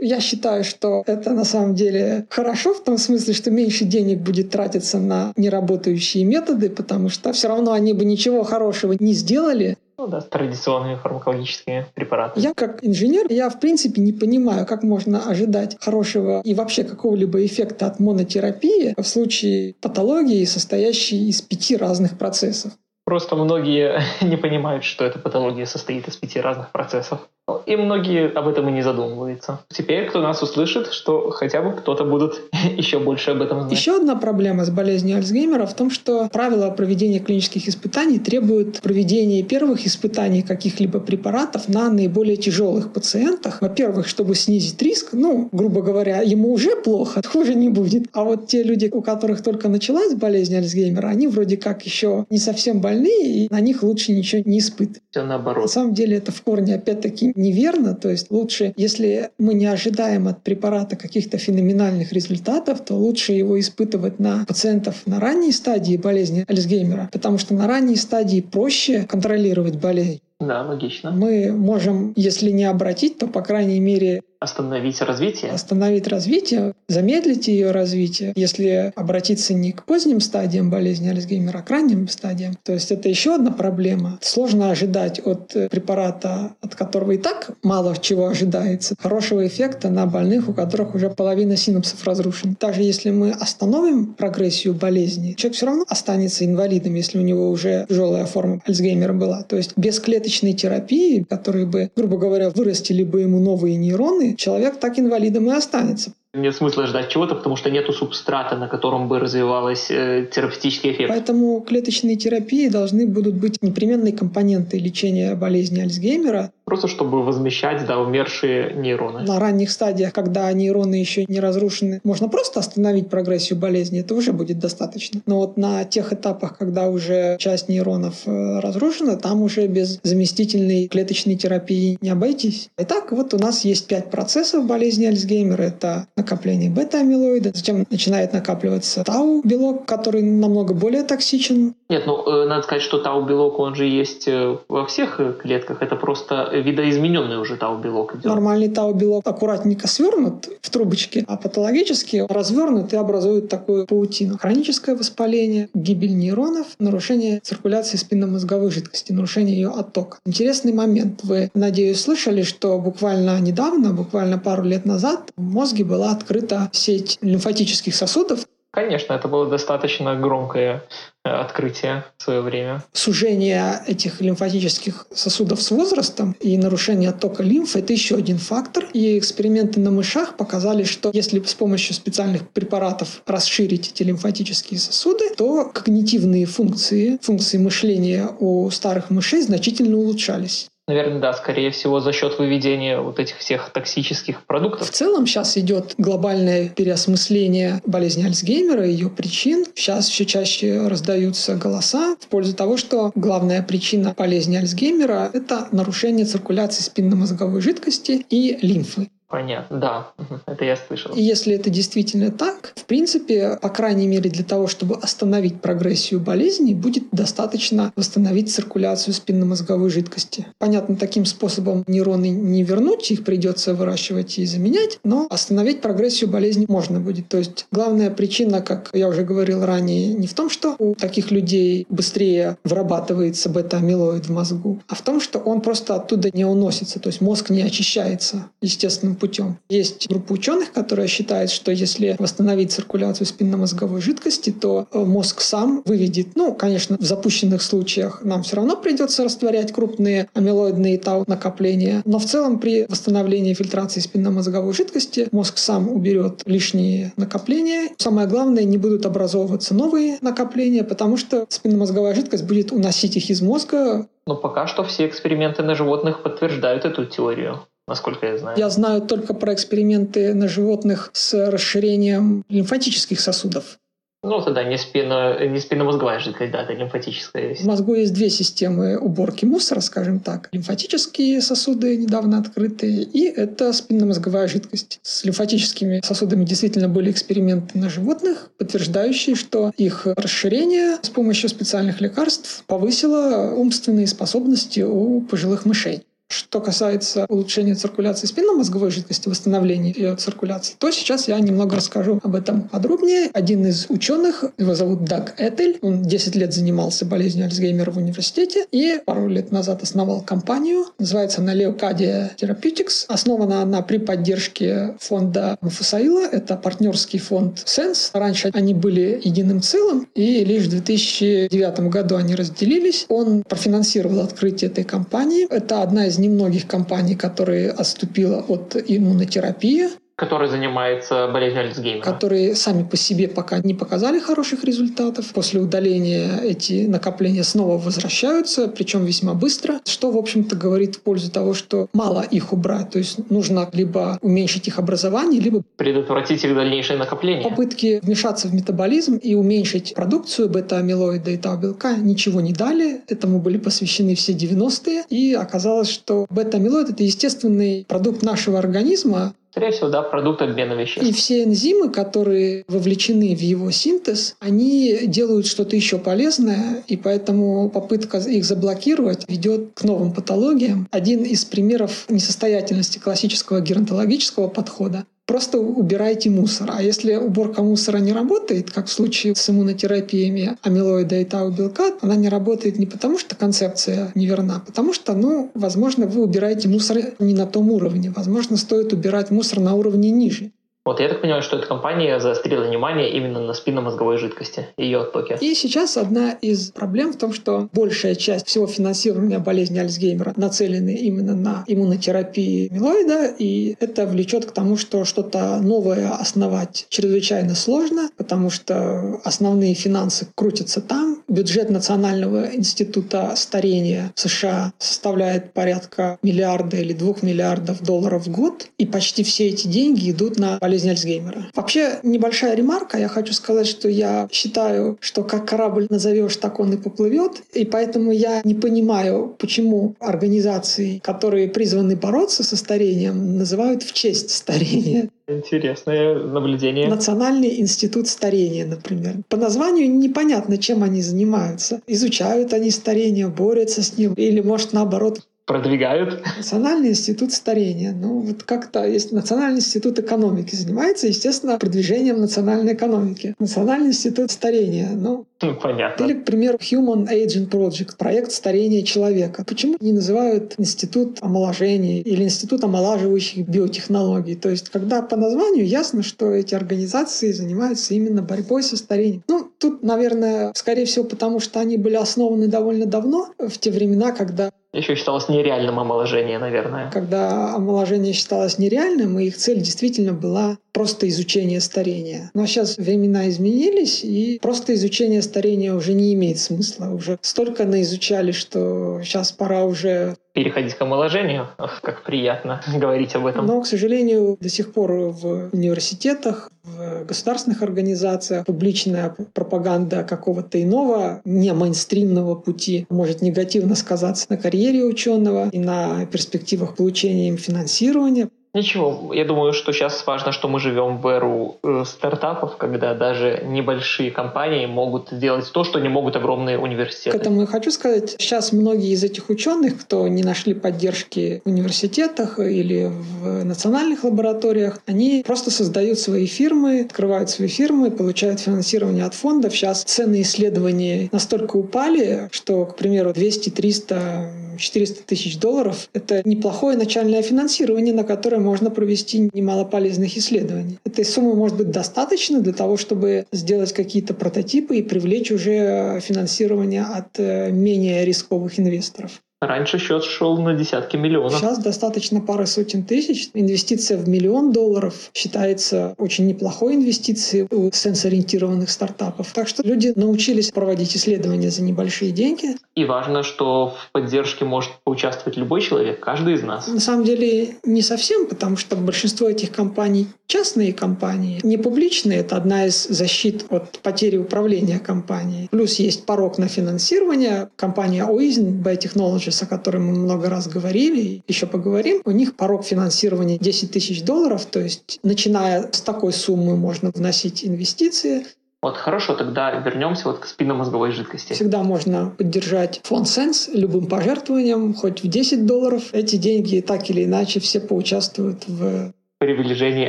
Я 0.00 0.20
считаю, 0.20 0.62
что 0.62 1.02
это 1.06 1.32
на 1.32 1.44
самом 1.44 1.74
деле 1.74 2.26
хорошо 2.30 2.72
в 2.72 2.84
том 2.84 2.98
смысле, 2.98 3.34
что 3.34 3.50
меньше 3.50 3.84
денег 3.84 4.20
будет 4.20 4.50
тратиться 4.50 5.00
на 5.00 5.32
неработающие 5.36 6.24
методы, 6.24 6.70
потому 6.70 7.08
что 7.08 7.32
все 7.32 7.48
равно 7.48 7.72
они 7.72 7.94
бы 7.94 8.04
ничего 8.04 8.44
хорошего 8.44 8.94
не 9.00 9.12
сделали. 9.12 9.76
Ну 9.98 10.06
да, 10.06 10.20
с 10.20 10.26
традиционными 10.26 10.94
фармакологическими 10.94 11.86
препаратами. 11.92 12.40
Я 12.40 12.54
как 12.54 12.84
инженер, 12.84 13.26
я 13.30 13.50
в 13.50 13.58
принципе 13.58 14.00
не 14.00 14.12
понимаю, 14.12 14.64
как 14.64 14.84
можно 14.84 15.28
ожидать 15.28 15.76
хорошего 15.80 16.40
и 16.44 16.54
вообще 16.54 16.84
какого-либо 16.84 17.44
эффекта 17.44 17.88
от 17.88 17.98
монотерапии 17.98 18.94
в 18.96 19.04
случае 19.04 19.74
патологии, 19.80 20.44
состоящей 20.44 21.28
из 21.28 21.42
пяти 21.42 21.76
разных 21.76 22.16
процессов. 22.16 22.72
Просто 23.08 23.36
многие 23.36 24.02
не 24.20 24.36
понимают, 24.36 24.84
что 24.84 25.02
эта 25.02 25.18
патология 25.18 25.64
состоит 25.64 26.06
из 26.08 26.16
пяти 26.16 26.42
разных 26.42 26.72
процессов. 26.72 27.20
И 27.64 27.76
многие 27.76 28.28
об 28.28 28.46
этом 28.46 28.68
и 28.68 28.72
не 28.72 28.82
задумываются. 28.82 29.60
Теперь, 29.70 30.08
кто 30.08 30.20
нас 30.20 30.42
услышит, 30.42 30.92
что 30.92 31.30
хотя 31.30 31.62
бы 31.62 31.72
кто-то 31.72 32.04
будет 32.04 32.42
еще 32.76 32.98
больше 32.98 33.30
об 33.30 33.42
этом 33.42 33.62
знать. 33.62 33.72
Еще 33.72 33.96
одна 33.96 34.16
проблема 34.16 34.64
с 34.64 34.70
болезнью 34.70 35.16
Альцгеймера 35.16 35.64
в 35.66 35.74
том, 35.74 35.90
что 35.90 36.28
правила 36.28 36.70
проведения 36.70 37.18
клинических 37.18 37.68
испытаний 37.68 38.18
требуют 38.18 38.82
проведения 38.82 39.42
первых 39.42 39.86
испытаний 39.86 40.42
каких-либо 40.42 41.00
препаратов 41.00 41.68
на 41.68 41.90
наиболее 41.90 42.36
тяжелых 42.36 42.92
пациентах. 42.92 43.62
Во-первых, 43.62 44.08
чтобы 44.08 44.34
снизить 44.34 44.80
риск, 44.82 45.10
ну, 45.12 45.48
грубо 45.52 45.80
говоря, 45.80 46.20
ему 46.20 46.52
уже 46.52 46.76
плохо, 46.76 47.22
хуже 47.26 47.54
не 47.54 47.70
будет. 47.70 48.08
А 48.12 48.24
вот 48.24 48.48
те 48.48 48.62
люди, 48.62 48.90
у 48.92 49.00
которых 49.00 49.42
только 49.42 49.68
началась 49.68 50.14
болезнь 50.14 50.54
Альцгеймера, 50.54 51.08
они 51.08 51.28
вроде 51.28 51.56
как 51.56 51.86
еще 51.86 52.26
не 52.28 52.38
совсем 52.38 52.80
больные, 52.98 53.44
и 53.44 53.48
на 53.50 53.60
них 53.60 53.82
лучше 53.82 54.12
ничего 54.12 54.42
не 54.44 54.58
испытывать. 54.58 55.02
Все 55.10 55.22
наоборот. 55.22 55.64
На 55.64 55.68
самом 55.68 55.94
деле 55.94 56.16
это 56.16 56.32
в 56.32 56.42
корне 56.42 56.74
опять-таки 56.74 57.32
неверно. 57.34 57.94
То 57.94 58.10
есть 58.10 58.30
лучше, 58.30 58.72
если 58.76 59.30
мы 59.38 59.54
не 59.54 59.66
ожидаем 59.66 60.28
от 60.28 60.42
препарата 60.42 60.96
каких-то 60.96 61.38
феноменальных 61.38 62.12
результатов, 62.12 62.84
то 62.84 62.94
лучше 62.94 63.32
его 63.32 63.58
испытывать 63.58 64.18
на 64.18 64.44
пациентов 64.46 65.02
на 65.06 65.20
ранней 65.20 65.52
стадии 65.52 65.96
болезни 65.96 66.44
Альцгеймера, 66.48 67.08
потому 67.12 67.38
что 67.38 67.54
на 67.54 67.66
ранней 67.66 67.96
стадии 67.96 68.40
проще 68.40 69.04
контролировать 69.08 69.76
болезнь. 69.76 70.20
Да, 70.40 70.62
логично. 70.62 71.10
Мы 71.10 71.50
можем, 71.52 72.12
если 72.14 72.50
не 72.52 72.64
обратить, 72.64 73.18
то, 73.18 73.26
по 73.26 73.42
крайней 73.42 73.80
мере, 73.80 74.22
остановить 74.40 75.00
развитие? 75.00 75.50
Остановить 75.50 76.06
развитие, 76.08 76.74
замедлить 76.88 77.48
ее 77.48 77.70
развитие, 77.70 78.32
если 78.36 78.92
обратиться 78.94 79.54
не 79.54 79.72
к 79.72 79.84
поздним 79.84 80.20
стадиям 80.20 80.70
болезни 80.70 81.08
Альцгеймера, 81.08 81.58
а 81.58 81.62
к 81.62 81.70
ранним 81.70 82.08
стадиям. 82.08 82.56
То 82.62 82.72
есть 82.72 82.92
это 82.92 83.08
еще 83.08 83.34
одна 83.34 83.50
проблема. 83.50 84.18
Сложно 84.22 84.70
ожидать 84.70 85.20
от 85.24 85.48
препарата, 85.70 86.52
от 86.60 86.74
которого 86.74 87.12
и 87.12 87.18
так 87.18 87.50
мало 87.62 87.96
чего 88.00 88.28
ожидается, 88.28 88.94
хорошего 88.98 89.46
эффекта 89.46 89.88
на 89.90 90.06
больных, 90.06 90.48
у 90.48 90.52
которых 90.52 90.94
уже 90.94 91.10
половина 91.10 91.56
синапсов 91.56 92.04
разрушена. 92.04 92.54
Даже 92.60 92.82
если 92.82 93.10
мы 93.10 93.30
остановим 93.30 94.14
прогрессию 94.14 94.74
болезни, 94.74 95.34
человек 95.34 95.56
все 95.56 95.66
равно 95.66 95.84
останется 95.88 96.44
инвалидом, 96.44 96.94
если 96.94 97.18
у 97.18 97.22
него 97.22 97.50
уже 97.50 97.86
тяжелая 97.88 98.26
форма 98.26 98.60
Альцгеймера 98.66 99.12
была. 99.12 99.42
То 99.42 99.56
есть 99.56 99.72
без 99.76 99.98
клеточной 99.98 100.52
терапии, 100.52 101.24
которые 101.28 101.66
бы, 101.66 101.90
грубо 101.96 102.18
говоря, 102.18 102.50
вырастили 102.50 103.02
бы 103.02 103.22
ему 103.22 103.40
новые 103.40 103.76
нейроны, 103.76 104.27
человек 104.36 104.78
так 104.78 104.98
инвалидом 104.98 105.50
и 105.50 105.54
останется. 105.54 106.12
Нет 106.34 106.54
смысла 106.54 106.86
ждать 106.86 107.08
чего-то, 107.08 107.34
потому 107.34 107.56
что 107.56 107.70
нету 107.70 107.92
субстрата, 107.92 108.56
на 108.56 108.68
котором 108.68 109.08
бы 109.08 109.18
развивалась 109.18 109.90
э, 109.90 110.28
терапевтический 110.30 110.92
эффект. 110.92 111.08
Поэтому 111.08 111.60
клеточные 111.60 112.16
терапии 112.16 112.68
должны 112.68 113.06
будут 113.06 113.34
быть 113.34 113.62
непременной 113.62 114.12
компонентой 114.12 114.78
лечения 114.78 115.34
болезни 115.34 115.80
Альцгеймера. 115.80 116.52
Просто 116.68 116.86
чтобы 116.86 117.22
возмещать 117.22 117.86
да, 117.86 117.98
умершие 117.98 118.74
нейроны. 118.74 119.20
На 119.22 119.40
ранних 119.40 119.70
стадиях, 119.70 120.12
когда 120.12 120.52
нейроны 120.52 120.96
еще 120.96 121.24
не 121.24 121.40
разрушены, 121.40 122.00
можно 122.04 122.28
просто 122.28 122.60
остановить 122.60 123.08
прогрессию 123.08 123.58
болезни, 123.58 124.00
это 124.00 124.14
уже 124.14 124.32
будет 124.32 124.58
достаточно. 124.58 125.22
Но 125.24 125.38
вот 125.38 125.56
на 125.56 125.84
тех 125.84 126.12
этапах, 126.12 126.58
когда 126.58 126.90
уже 126.90 127.38
часть 127.38 127.70
нейронов 127.70 128.16
э, 128.26 128.60
разрушена, 128.60 129.16
там 129.16 129.40
уже 129.40 129.66
без 129.66 129.98
заместительной 130.02 130.88
клеточной 130.88 131.36
терапии 131.36 131.96
не 132.02 132.10
обойтись. 132.10 132.68
Итак, 132.76 133.12
вот 133.12 133.32
у 133.32 133.38
нас 133.38 133.64
есть 133.64 133.86
пять 133.86 134.10
процессов 134.10 134.66
болезни 134.66 135.06
Альцгеймера. 135.06 135.62
Это 135.62 136.06
накопление 136.16 136.68
бета-амилоида, 136.68 137.52
затем 137.54 137.86
начинает 137.90 138.34
накапливаться 138.34 139.04
тау-белок, 139.04 139.86
который 139.86 140.20
намного 140.20 140.74
более 140.74 141.02
токсичен. 141.02 141.74
Нет, 141.88 142.02
ну, 142.06 142.26
э, 142.26 142.46
надо 142.46 142.62
сказать, 142.62 142.82
что 142.82 142.98
тау-белок, 142.98 143.58
он 143.58 143.74
же 143.74 143.86
есть 143.86 144.28
э, 144.28 144.58
во 144.68 144.84
всех 144.84 145.18
клетках. 145.40 145.80
Это 145.80 145.96
просто 145.96 146.57
видоизмененный 146.60 147.38
уже 147.38 147.56
тау-белок 147.56 148.14
идет. 148.14 148.24
Нормальный 148.24 148.68
тау-белок 148.68 149.26
аккуратненько 149.26 149.88
свернут 149.88 150.48
в 150.60 150.70
трубочке, 150.70 151.24
а 151.26 151.36
патологически 151.36 152.26
развернут 152.28 152.92
и 152.92 152.96
образуют 152.96 153.48
такую 153.48 153.86
паутину. 153.86 154.38
Хроническое 154.38 154.96
воспаление, 154.96 155.68
гибель 155.74 156.16
нейронов, 156.16 156.66
нарушение 156.78 157.40
циркуляции 157.40 157.96
спинномозговой 157.96 158.70
жидкости, 158.70 159.12
нарушение 159.12 159.56
ее 159.56 159.68
оттока. 159.68 160.18
Интересный 160.26 160.72
момент. 160.72 161.20
Вы, 161.22 161.50
надеюсь, 161.54 162.00
слышали, 162.00 162.42
что 162.42 162.78
буквально 162.78 163.38
недавно, 163.40 163.92
буквально 163.92 164.38
пару 164.38 164.64
лет 164.64 164.84
назад 164.86 165.32
в 165.36 165.42
мозге 165.42 165.84
была 165.84 166.12
открыта 166.12 166.68
сеть 166.72 167.18
лимфатических 167.22 167.94
сосудов, 167.94 168.46
Конечно, 168.70 169.14
это 169.14 169.28
было 169.28 169.48
достаточно 169.48 170.14
громкое 170.14 170.84
э, 171.24 171.30
открытие 171.30 172.04
в 172.18 172.22
свое 172.22 172.42
время. 172.42 172.84
Сужение 172.92 173.82
этих 173.86 174.20
лимфатических 174.20 175.06
сосудов 175.10 175.62
с 175.62 175.70
возрастом 175.70 176.36
и 176.40 176.58
нарушение 176.58 177.08
оттока 177.08 177.42
лимфы– 177.42 177.78
это 177.80 177.94
еще 177.94 178.16
один 178.16 178.36
фактор. 178.36 178.84
И 178.92 179.18
эксперименты 179.18 179.80
на 179.80 179.90
мышах 179.90 180.36
показали, 180.36 180.84
что 180.84 181.10
если 181.14 181.42
с 181.42 181.54
помощью 181.54 181.94
специальных 181.94 182.50
препаратов 182.50 183.22
расширить 183.26 183.88
эти 183.88 184.02
лимфатические 184.02 184.78
сосуды, 184.78 185.34
то 185.34 185.70
когнитивные 185.72 186.44
функции, 186.44 187.18
функции 187.22 187.56
мышления 187.56 188.28
у 188.38 188.68
старых 188.70 189.08
мышей 189.08 189.40
значительно 189.40 189.96
улучшались. 189.96 190.68
Наверное, 190.88 191.20
да, 191.20 191.34
скорее 191.34 191.70
всего, 191.70 192.00
за 192.00 192.12
счет 192.12 192.38
выведения 192.38 192.98
вот 192.98 193.18
этих 193.18 193.36
всех 193.36 193.70
токсических 193.74 194.42
продуктов. 194.46 194.88
В 194.88 194.90
целом 194.90 195.26
сейчас 195.26 195.58
идет 195.58 195.94
глобальное 195.98 196.70
переосмысление 196.70 197.82
болезни 197.84 198.24
Альцгеймера 198.24 198.86
и 198.86 198.92
ее 198.92 199.10
причин. 199.10 199.66
Сейчас 199.74 200.08
все 200.08 200.24
чаще 200.24 200.88
раздаются 200.88 201.56
голоса 201.56 202.16
в 202.18 202.28
пользу 202.28 202.56
того, 202.56 202.78
что 202.78 203.12
главная 203.14 203.62
причина 203.62 204.14
болезни 204.16 204.56
Альцгеймера– 204.56 205.30
это 205.34 205.68
нарушение 205.72 206.24
циркуляции 206.24 206.82
спинномозговой 206.82 207.60
жидкости 207.60 208.24
и 208.30 208.58
лимфы. 208.62 209.10
Понятно, 209.28 209.76
да, 209.78 210.10
это 210.46 210.64
я 210.64 210.74
слышал. 210.76 211.12
И 211.14 211.20
если 211.20 211.54
это 211.54 211.68
действительно 211.68 212.30
так, 212.30 212.72
в 212.74 212.84
принципе, 212.86 213.58
по 213.60 213.68
крайней 213.68 214.06
мере 214.06 214.30
для 214.30 214.42
того, 214.42 214.68
чтобы 214.68 214.96
остановить 214.96 215.60
прогрессию 215.60 216.18
болезни, 216.18 216.72
будет 216.72 217.04
достаточно 217.12 217.92
восстановить 217.94 218.50
циркуляцию 218.50 219.12
спинномозговой 219.12 219.90
жидкости. 219.90 220.46
Понятно, 220.58 220.96
таким 220.96 221.26
способом 221.26 221.84
нейроны 221.86 222.30
не 222.30 222.62
вернуть, 222.62 223.10
их 223.10 223.24
придется 223.24 223.74
выращивать 223.74 224.38
и 224.38 224.46
заменять, 224.46 224.98
но 225.04 225.26
остановить 225.28 225.82
прогрессию 225.82 226.30
болезни 226.30 226.64
можно 226.66 226.98
будет. 226.98 227.28
То 227.28 227.36
есть 227.36 227.66
главная 227.70 228.10
причина, 228.10 228.62
как 228.62 228.88
я 228.94 229.08
уже 229.08 229.24
говорил 229.24 229.62
ранее, 229.62 230.14
не 230.14 230.26
в 230.26 230.32
том, 230.32 230.48
что 230.48 230.74
у 230.78 230.94
таких 230.94 231.30
людей 231.30 231.86
быстрее 231.90 232.56
вырабатывается 232.64 233.50
бета-амилоид 233.50 234.26
в 234.26 234.32
мозгу, 234.32 234.80
а 234.88 234.94
в 234.94 235.02
том, 235.02 235.20
что 235.20 235.38
он 235.38 235.60
просто 235.60 235.96
оттуда 235.96 236.30
не 236.32 236.46
уносится, 236.46 236.98
то 236.98 237.10
есть 237.10 237.20
мозг 237.20 237.50
не 237.50 237.60
очищается 237.60 238.48
естественным 238.62 239.17
путем. 239.18 239.58
Есть 239.68 240.08
группа 240.08 240.32
ученых, 240.32 240.72
которая 240.72 241.06
считает, 241.06 241.50
что 241.50 241.72
если 241.72 242.16
восстановить 242.18 242.72
циркуляцию 242.72 243.26
спинномозговой 243.26 244.00
жидкости, 244.00 244.50
то 244.50 244.86
э, 244.92 244.98
мозг 244.98 245.40
сам 245.40 245.82
выведет, 245.84 246.28
ну, 246.36 246.54
конечно, 246.54 246.96
в 246.98 247.02
запущенных 247.04 247.62
случаях 247.62 248.22
нам 248.22 248.42
все 248.42 248.56
равно 248.56 248.76
придется 248.76 249.24
растворять 249.24 249.72
крупные 249.72 250.28
амилоидные 250.34 250.98
тау 250.98 251.24
накопления, 251.26 252.02
но 252.04 252.18
в 252.18 252.24
целом 252.24 252.58
при 252.58 252.86
восстановлении 252.86 253.54
фильтрации 253.54 254.00
спинномозговой 254.00 254.72
жидкости 254.72 255.28
мозг 255.32 255.58
сам 255.58 255.88
уберет 255.88 256.42
лишние 256.46 257.12
накопления. 257.16 257.90
Самое 257.98 258.28
главное, 258.28 258.64
не 258.64 258.78
будут 258.78 259.06
образовываться 259.06 259.74
новые 259.74 260.18
накопления, 260.20 260.84
потому 260.84 261.16
что 261.16 261.46
спинномозговая 261.48 262.14
жидкость 262.14 262.44
будет 262.44 262.72
уносить 262.72 263.16
их 263.16 263.30
из 263.30 263.42
мозга. 263.42 264.06
Но 264.26 264.36
пока 264.36 264.66
что 264.66 264.84
все 264.84 265.06
эксперименты 265.06 265.62
на 265.62 265.74
животных 265.74 266.22
подтверждают 266.22 266.84
эту 266.84 267.06
теорию 267.06 267.60
насколько 267.88 268.26
я 268.26 268.38
знаю. 268.38 268.58
Я 268.58 268.70
знаю 268.70 269.02
только 269.02 269.34
про 269.34 269.54
эксперименты 269.54 270.34
на 270.34 270.48
животных 270.48 271.10
с 271.12 271.50
расширением 271.50 272.44
лимфатических 272.48 273.20
сосудов. 273.20 273.78
Ну, 274.24 274.42
тогда 274.42 274.64
не, 274.64 274.76
спина, 274.76 275.46
не 275.46 275.60
спинномозговая 275.60 276.18
жидкость, 276.18 276.50
да, 276.50 276.62
это 276.62 276.72
лимфатическая. 276.72 277.54
В 277.54 277.64
мозгу 277.64 277.94
есть 277.94 278.12
две 278.12 278.30
системы 278.30 278.98
уборки 278.98 279.44
мусора, 279.44 279.78
скажем 279.78 280.18
так. 280.18 280.48
Лимфатические 280.50 281.40
сосуды 281.40 281.96
недавно 281.96 282.38
открытые, 282.38 283.04
и 283.04 283.26
это 283.26 283.72
спинномозговая 283.72 284.48
жидкость. 284.48 284.98
С 285.02 285.24
лимфатическими 285.24 286.00
сосудами 286.04 286.44
действительно 286.44 286.88
были 286.88 287.12
эксперименты 287.12 287.78
на 287.78 287.88
животных, 287.88 288.50
подтверждающие, 288.58 289.36
что 289.36 289.70
их 289.76 290.08
расширение 290.16 290.98
с 291.00 291.10
помощью 291.10 291.48
специальных 291.48 292.00
лекарств 292.00 292.64
повысило 292.66 293.54
умственные 293.54 294.08
способности 294.08 294.80
у 294.80 295.20
пожилых 295.20 295.64
мышей. 295.64 296.02
Что 296.28 296.60
касается 296.60 297.24
улучшения 297.28 297.74
циркуляции 297.74 298.26
спинномозговой 298.26 298.90
жидкости, 298.90 299.28
восстановления 299.28 299.92
ее 299.92 300.14
циркуляции, 300.14 300.76
то 300.78 300.90
сейчас 300.90 301.26
я 301.26 301.38
немного 301.40 301.76
расскажу 301.76 302.20
об 302.22 302.34
этом 302.34 302.68
подробнее. 302.68 303.30
Один 303.32 303.64
из 303.66 303.86
ученых, 303.88 304.44
его 304.58 304.74
зовут 304.74 305.04
Даг 305.04 305.34
Этель, 305.38 305.78
он 305.80 306.02
10 306.02 306.36
лет 306.36 306.52
занимался 306.52 307.06
болезнью 307.06 307.46
Альцгеймера 307.46 307.90
в 307.90 307.96
университете 307.96 308.66
и 308.70 309.00
пару 309.06 309.26
лет 309.28 309.52
назад 309.52 309.82
основал 309.82 310.20
компанию, 310.20 310.84
называется 310.98 311.40
она 311.40 311.54
Leocadia 311.54 312.36
Therapeutics. 312.36 313.06
Основана 313.08 313.62
она 313.62 313.80
при 313.80 313.96
поддержке 313.96 314.96
фонда 315.00 315.56
Мафусаила, 315.62 316.26
это 316.26 316.56
партнерский 316.56 317.18
фонд 317.18 317.64
Sense. 317.64 318.10
Раньше 318.12 318.50
они 318.52 318.74
были 318.74 319.18
единым 319.24 319.62
целым, 319.62 320.06
и 320.14 320.44
лишь 320.44 320.64
в 320.64 320.70
2009 320.70 321.80
году 321.90 322.16
они 322.16 322.34
разделились. 322.34 323.06
Он 323.08 323.42
профинансировал 323.44 324.20
открытие 324.20 324.70
этой 324.70 324.84
компании. 324.84 325.46
Это 325.50 325.82
одна 325.82 326.06
из 326.06 326.17
немногих 326.18 326.66
компаний, 326.66 327.14
которые 327.14 327.70
отступила 327.70 328.44
от 328.48 328.76
иммунотерапии 328.76 329.88
который 330.18 330.48
занимается 330.48 331.28
болезнью 331.28 331.62
Альцгеймера. 331.62 332.02
Которые 332.02 332.56
сами 332.56 332.82
по 332.82 332.96
себе 332.96 333.28
пока 333.28 333.60
не 333.60 333.72
показали 333.72 334.18
хороших 334.18 334.64
результатов. 334.64 335.26
После 335.32 335.60
удаления 335.60 336.40
эти 336.42 336.86
накопления 336.88 337.44
снова 337.44 337.78
возвращаются, 337.78 338.66
причем 338.66 339.04
весьма 339.04 339.34
быстро, 339.34 339.80
что, 339.84 340.10
в 340.10 340.16
общем-то, 340.16 340.56
говорит 340.56 340.96
в 340.96 341.02
пользу 341.02 341.30
того, 341.30 341.54
что 341.54 341.86
мало 341.92 342.22
их 342.22 342.52
убрать. 342.52 342.90
То 342.90 342.98
есть 342.98 343.30
нужно 343.30 343.70
либо 343.72 344.18
уменьшить 344.20 344.66
их 344.66 344.80
образование, 344.80 345.40
либо 345.40 345.62
предотвратить 345.76 346.42
их 346.42 346.52
дальнейшее 346.52 346.98
накопление. 346.98 347.48
Попытки 347.48 348.00
вмешаться 348.02 348.48
в 348.48 348.54
метаболизм 348.54 349.18
и 349.18 349.36
уменьшить 349.36 349.94
продукцию 349.94 350.48
бета-амилоида 350.48 351.30
и 351.30 351.36
тау-белка 351.36 351.96
ничего 351.96 352.40
не 352.40 352.52
дали. 352.52 353.02
Этому 353.06 353.38
были 353.38 353.56
посвящены 353.56 354.16
все 354.16 354.32
90-е. 354.32 355.04
И 355.10 355.34
оказалось, 355.34 355.88
что 355.88 356.26
бета-амилоид— 356.28 356.90
это 356.90 357.04
естественный 357.04 357.84
продукт 357.86 358.24
нашего 358.24 358.58
организма, 358.58 359.32
Скорее 359.58 359.72
всего, 359.72 359.88
да, 359.88 360.02
продукт 360.02 360.40
обмена 360.40 360.74
веществ. 360.74 361.02
И 361.02 361.12
все 361.12 361.42
энзимы, 361.42 361.90
которые 361.90 362.64
вовлечены 362.68 363.34
в 363.34 363.40
его 363.40 363.72
синтез, 363.72 364.36
они 364.38 365.00
делают 365.06 365.46
что-то 365.46 365.74
еще 365.74 365.98
полезное, 365.98 366.84
и 366.86 366.96
поэтому 366.96 367.68
попытка 367.68 368.18
их 368.18 368.44
заблокировать 368.44 369.28
ведет 369.28 369.70
к 369.74 369.82
новым 369.82 370.12
патологиям. 370.12 370.86
Один 370.92 371.24
из 371.24 371.44
примеров 371.44 372.06
несостоятельности 372.08 372.98
классического 372.98 373.60
геронтологического 373.60 374.46
подхода 374.46 375.06
Просто 375.28 375.58
убирайте 375.58 376.30
мусор. 376.30 376.70
А 376.72 376.82
если 376.82 377.14
уборка 377.14 377.62
мусора 377.62 377.98
не 377.98 378.14
работает, 378.14 378.70
как 378.70 378.86
в 378.86 378.90
случае 378.90 379.34
с 379.34 379.50
иммунотерапиями 379.50 380.56
амилоида 380.62 381.16
и 381.16 381.24
тау-белка, 381.26 381.92
она 382.00 382.16
не 382.16 382.30
работает 382.30 382.78
не 382.78 382.86
потому, 382.86 383.18
что 383.18 383.36
концепция 383.36 384.10
неверна, 384.14 384.56
а 384.56 384.60
потому 384.60 384.94
что, 384.94 385.12
ну, 385.12 385.50
возможно, 385.52 386.06
вы 386.06 386.22
убираете 386.22 386.68
мусор 386.68 386.98
не 387.18 387.34
на 387.34 387.44
том 387.44 387.70
уровне. 387.70 388.10
Возможно, 388.16 388.56
стоит 388.56 388.94
убирать 388.94 389.30
мусор 389.30 389.60
на 389.60 389.74
уровне 389.74 390.10
ниже. 390.10 390.50
Вот 390.88 391.00
я 391.00 391.08
так 391.10 391.20
понимаю, 391.20 391.42
что 391.42 391.58
эта 391.58 391.66
компания 391.66 392.18
заострила 392.18 392.64
внимание 392.64 393.12
именно 393.12 393.40
на 393.40 393.52
спинномозговой 393.52 394.16
жидкости, 394.16 394.68
ее 394.78 395.02
оттоке. 395.02 395.36
И 395.38 395.54
сейчас 395.54 395.98
одна 395.98 396.32
из 396.32 396.70
проблем 396.70 397.12
в 397.12 397.18
том, 397.18 397.34
что 397.34 397.68
большая 397.74 398.14
часть 398.14 398.46
всего 398.46 398.66
финансирования 398.66 399.38
болезни 399.38 399.78
Альцгеймера 399.78 400.32
нацелены 400.36 400.94
именно 400.94 401.34
на 401.34 401.62
иммунотерапии 401.66 402.70
милоида, 402.72 403.34
и 403.38 403.76
это 403.80 404.06
влечет 404.06 404.46
к 404.46 404.52
тому, 404.52 404.78
что 404.78 405.04
что-то 405.04 405.60
новое 405.60 406.08
основать 406.12 406.86
чрезвычайно 406.88 407.54
сложно, 407.54 408.08
потому 408.16 408.48
что 408.48 409.20
основные 409.24 409.74
финансы 409.74 410.28
крутятся 410.34 410.80
там. 410.80 411.18
Бюджет 411.28 411.68
Национального 411.68 412.56
института 412.56 413.34
старения 413.36 414.10
США 414.14 414.72
составляет 414.78 415.52
порядка 415.52 416.16
миллиарда 416.22 416.78
или 416.78 416.94
двух 416.94 417.22
миллиардов 417.22 417.82
долларов 417.82 418.26
в 418.26 418.30
год, 418.30 418.68
и 418.78 418.86
почти 418.86 419.22
все 419.22 419.48
эти 419.48 419.66
деньги 419.66 420.10
идут 420.10 420.38
на 420.38 420.56
болезнь 420.56 420.77
болезнь 420.78 420.90
Альцгеймера. 420.90 421.46
Вообще, 421.54 421.98
небольшая 422.02 422.54
ремарка. 422.54 422.98
Я 422.98 423.08
хочу 423.08 423.32
сказать, 423.32 423.66
что 423.66 423.88
я 423.88 424.28
считаю, 424.30 424.96
что 425.00 425.24
как 425.24 425.48
корабль 425.48 425.86
назовешь, 425.90 426.36
так 426.36 426.60
он 426.60 426.72
и 426.72 426.76
поплывет. 426.76 427.42
И 427.52 427.64
поэтому 427.64 428.12
я 428.12 428.40
не 428.44 428.54
понимаю, 428.54 429.34
почему 429.38 429.94
организации, 429.98 431.00
которые 431.02 431.48
призваны 431.48 431.96
бороться 431.96 432.44
со 432.44 432.56
старением, 432.56 433.38
называют 433.38 433.82
в 433.82 433.92
честь 433.92 434.30
старения. 434.30 435.08
Интересное 435.28 436.14
наблюдение. 436.14 436.88
Национальный 436.88 437.60
институт 437.60 438.08
старения, 438.08 438.64
например. 438.64 439.16
По 439.28 439.36
названию 439.36 439.90
непонятно, 439.90 440.56
чем 440.56 440.82
они 440.82 441.02
занимаются. 441.02 441.82
Изучают 441.86 442.54
они 442.54 442.70
старение, 442.70 443.28
борются 443.28 443.82
с 443.82 443.98
ним, 443.98 444.14
или, 444.14 444.40
может, 444.40 444.72
наоборот, 444.72 445.20
продвигают. 445.48 446.22
Национальный 446.36 446.90
институт 446.90 447.32
старения. 447.32 447.92
Ну, 447.92 448.20
вот 448.20 448.42
как-то 448.42 448.84
есть 448.84 449.12
Национальный 449.12 449.58
институт 449.58 449.98
экономики 449.98 450.54
занимается, 450.54 451.08
естественно, 451.08 451.58
продвижением 451.58 452.20
национальной 452.20 452.74
экономики. 452.74 453.34
Национальный 453.38 453.88
институт 453.88 454.30
старения. 454.30 454.90
Ну, 454.94 455.24
ну, 455.40 455.54
понятно. 455.54 456.04
Или, 456.04 456.12
к 456.14 456.24
примеру, 456.24 456.58
Human 456.58 457.08
Aging 457.08 457.48
Project, 457.48 457.96
проект 457.96 458.32
старения 458.32 458.82
человека. 458.82 459.44
Почему 459.46 459.76
не 459.80 459.92
называют 459.92 460.54
институт 460.58 461.18
омоложения 461.22 462.02
или 462.02 462.24
институт 462.24 462.62
омолаживающих 462.62 463.48
биотехнологий? 463.48 464.34
То 464.34 464.50
есть, 464.50 464.68
когда 464.68 465.00
по 465.00 465.16
названию 465.16 465.66
ясно, 465.66 466.02
что 466.02 466.30
эти 466.30 466.54
организации 466.54 467.32
занимаются 467.32 467.94
именно 467.94 468.20
борьбой 468.20 468.62
со 468.62 468.76
старением. 468.76 469.22
Ну, 469.28 469.50
тут, 469.58 469.82
наверное, 469.82 470.52
скорее 470.54 470.84
всего, 470.84 471.06
потому 471.06 471.40
что 471.40 471.60
они 471.60 471.78
были 471.78 471.94
основаны 471.94 472.48
довольно 472.48 472.84
давно, 472.84 473.28
в 473.38 473.56
те 473.58 473.70
времена, 473.70 474.12
когда 474.12 474.50
еще 474.72 474.94
считалось 474.94 475.28
нереальным 475.28 475.78
омоложение, 475.78 476.38
наверное. 476.38 476.90
Когда 476.90 477.54
омоложение 477.54 478.12
считалось 478.12 478.58
нереальным, 478.58 479.18
и 479.18 479.26
их 479.26 479.36
цель 479.36 479.60
действительно 479.60 480.12
была 480.12 480.58
просто 480.72 481.08
изучение 481.08 481.60
старения. 481.60 482.30
Но 482.34 482.46
сейчас 482.46 482.76
времена 482.76 483.28
изменились, 483.28 484.04
и 484.04 484.38
просто 484.40 484.74
изучение 484.74 485.22
старения 485.22 485.74
уже 485.74 485.94
не 485.94 486.12
имеет 486.14 486.38
смысла. 486.38 486.90
Уже 486.90 487.18
столько 487.22 487.64
наизучали, 487.64 488.32
что 488.32 489.00
сейчас 489.02 489.32
пора 489.32 489.64
уже 489.64 490.16
переходить 490.32 490.74
к 490.74 490.82
омоложению. 490.82 491.48
Ох, 491.58 491.80
как 491.80 492.02
приятно 492.04 492.60
говорить 492.76 493.14
об 493.14 493.26
этом. 493.26 493.46
Но, 493.46 493.60
к 493.60 493.66
сожалению, 493.66 494.36
до 494.40 494.48
сих 494.48 494.72
пор 494.72 494.92
в 494.92 495.50
университетах, 495.52 496.50
в 496.62 497.04
государственных 497.04 497.62
организациях 497.62 498.46
публичная 498.46 499.14
пропаганда 499.32 500.04
какого-то 500.04 500.62
иного, 500.62 501.20
не 501.24 501.52
мейнстримного 501.52 502.34
пути 502.34 502.86
может 502.90 503.22
негативно 503.22 503.74
сказаться 503.74 504.26
на 504.28 504.36
карьере 504.36 504.84
ученого 504.84 505.48
и 505.50 505.58
на 505.58 506.06
перспективах 506.06 506.76
получения 506.76 507.28
им 507.28 507.36
финансирования. 507.36 508.28
Ничего, 508.54 509.12
я 509.12 509.24
думаю, 509.24 509.52
что 509.52 509.72
сейчас 509.72 510.06
важно, 510.06 510.32
что 510.32 510.48
мы 510.48 510.58
живем 510.58 510.98
в 510.98 511.06
эру 511.06 511.58
э, 511.62 511.84
стартапов, 511.86 512.56
когда 512.56 512.94
даже 512.94 513.42
небольшие 513.44 514.10
компании 514.10 514.64
могут 514.66 515.10
сделать 515.10 515.50
то, 515.52 515.64
что 515.64 515.78
не 515.78 515.88
могут 515.88 516.16
огромные 516.16 516.58
университеты. 516.58 517.18
К 517.18 517.20
этому 517.20 517.42
я 517.42 517.46
хочу 517.46 517.70
сказать, 517.70 518.16
сейчас 518.18 518.52
многие 518.52 518.92
из 518.92 519.04
этих 519.04 519.28
ученых, 519.28 519.80
кто 519.80 520.08
не 520.08 520.22
нашли 520.22 520.54
поддержки 520.54 521.42
в 521.44 521.48
университетах 521.48 522.38
или 522.38 522.90
в 522.90 523.44
национальных 523.44 524.04
лабораториях, 524.04 524.80
они 524.86 525.22
просто 525.26 525.50
создают 525.50 525.98
свои 525.98 526.26
фирмы, 526.26 526.80
открывают 526.80 527.28
свои 527.28 527.48
фирмы, 527.48 527.90
получают 527.90 528.40
финансирование 528.40 529.04
от 529.04 529.14
фондов. 529.14 529.54
Сейчас 529.54 529.82
цены 529.82 530.22
исследований 530.22 531.10
настолько 531.12 531.56
упали, 531.56 532.28
что, 532.32 532.64
к 532.64 532.76
примеру, 532.76 533.12
200, 533.12 533.50
300, 533.50 534.30
400 534.58 535.02
тысяч 535.04 535.38
долларов— 535.38 535.88
это 535.92 536.22
неплохое 536.24 536.76
начальное 536.76 537.22
финансирование, 537.22 537.94
на 537.94 538.04
которое 538.04 538.38
можно 538.38 538.70
провести 538.70 539.30
немало 539.32 539.64
полезных 539.64 540.16
исследований. 540.16 540.78
Этой 540.84 541.04
суммы 541.04 541.34
может 541.34 541.56
быть 541.56 541.70
достаточно 541.70 542.40
для 542.40 542.52
того, 542.52 542.76
чтобы 542.76 543.26
сделать 543.32 543.72
какие-то 543.72 544.14
прототипы 544.14 544.76
и 544.76 544.82
привлечь 544.82 545.30
уже 545.30 546.00
финансирование 546.00 546.82
от 546.82 547.18
э, 547.18 547.50
менее 547.50 548.04
рисковых 548.04 548.58
инвесторов. 548.58 549.20
Раньше 549.40 549.78
счет 549.78 550.02
шел 550.02 550.36
на 550.38 550.54
десятки 550.54 550.96
миллионов. 550.96 551.38
Сейчас 551.38 551.58
достаточно 551.58 552.20
пары 552.20 552.46
сотен 552.46 552.82
тысяч. 552.82 553.30
Инвестиция 553.34 553.96
в 553.96 554.08
миллион 554.08 554.50
долларов 554.52 555.10
считается 555.14 555.94
очень 555.96 556.26
неплохой 556.26 556.74
инвестицией 556.74 557.46
у 557.52 557.70
сенсориентированных 557.70 558.68
стартапов. 558.68 559.32
Так 559.32 559.46
что 559.46 559.62
люди 559.62 559.92
научились 559.94 560.50
проводить 560.50 560.96
исследования 560.96 561.50
за 561.50 561.62
небольшие 561.62 562.10
деньги. 562.10 562.56
И 562.74 562.84
важно, 562.84 563.22
что 563.22 563.76
в 563.80 563.92
поддержке 563.92 564.44
может 564.44 564.72
поучаствовать 564.82 565.38
любой 565.38 565.60
человек, 565.60 566.00
каждый 566.00 566.34
из 566.34 566.42
нас. 566.42 566.66
На 566.66 566.80
самом 566.80 567.04
деле 567.04 567.58
не 567.62 567.82
совсем, 567.82 568.26
потому 568.26 568.56
что 568.56 568.74
большинство 568.74 569.28
этих 569.28 569.52
компаний 569.52 570.08
частные 570.28 570.74
компании, 570.74 571.40
не 571.42 571.56
публичные. 571.56 572.18
Это 572.18 572.36
одна 572.36 572.66
из 572.66 572.86
защит 572.86 573.46
от 573.48 573.80
потери 573.80 574.18
управления 574.18 574.78
компанией. 574.78 575.48
Плюс 575.50 575.76
есть 575.76 576.04
порог 576.04 576.36
на 576.38 576.48
финансирование. 576.48 577.48
Компания 577.56 578.04
Oisin 578.04 578.62
Biotechnology 578.62 579.27
Technologies, 579.28 579.42
о 579.42 579.46
которой 579.46 579.78
мы 579.78 579.92
много 579.92 580.28
раз 580.28 580.48
говорили, 580.48 581.22
еще 581.28 581.46
поговорим, 581.46 582.02
у 582.04 582.10
них 582.10 582.36
порог 582.36 582.64
финансирования 582.64 583.38
10 583.38 583.70
тысяч 583.70 584.02
долларов, 584.02 584.46
то 584.46 584.60
есть 584.60 584.98
начиная 585.02 585.70
с 585.72 585.80
такой 585.80 586.12
суммы 586.12 586.56
можно 586.56 586.90
вносить 586.94 587.44
инвестиции, 587.44 588.26
вот 588.60 588.76
хорошо, 588.76 589.14
тогда 589.14 589.52
вернемся 589.52 590.08
вот 590.08 590.18
к 590.18 590.26
спинномозговой 590.26 590.90
жидкости. 590.90 591.32
Всегда 591.32 591.62
можно 591.62 592.10
поддержать 592.18 592.80
фонд 592.82 593.06
Sense 593.06 593.48
любым 593.52 593.86
пожертвованием, 593.86 594.74
хоть 594.74 595.04
в 595.04 595.06
10 595.06 595.46
долларов. 595.46 595.84
Эти 595.92 596.16
деньги 596.16 596.60
так 596.60 596.90
или 596.90 597.04
иначе 597.04 597.38
все 597.38 597.60
поучаствуют 597.60 598.48
в 598.48 598.92
приближении 599.18 599.88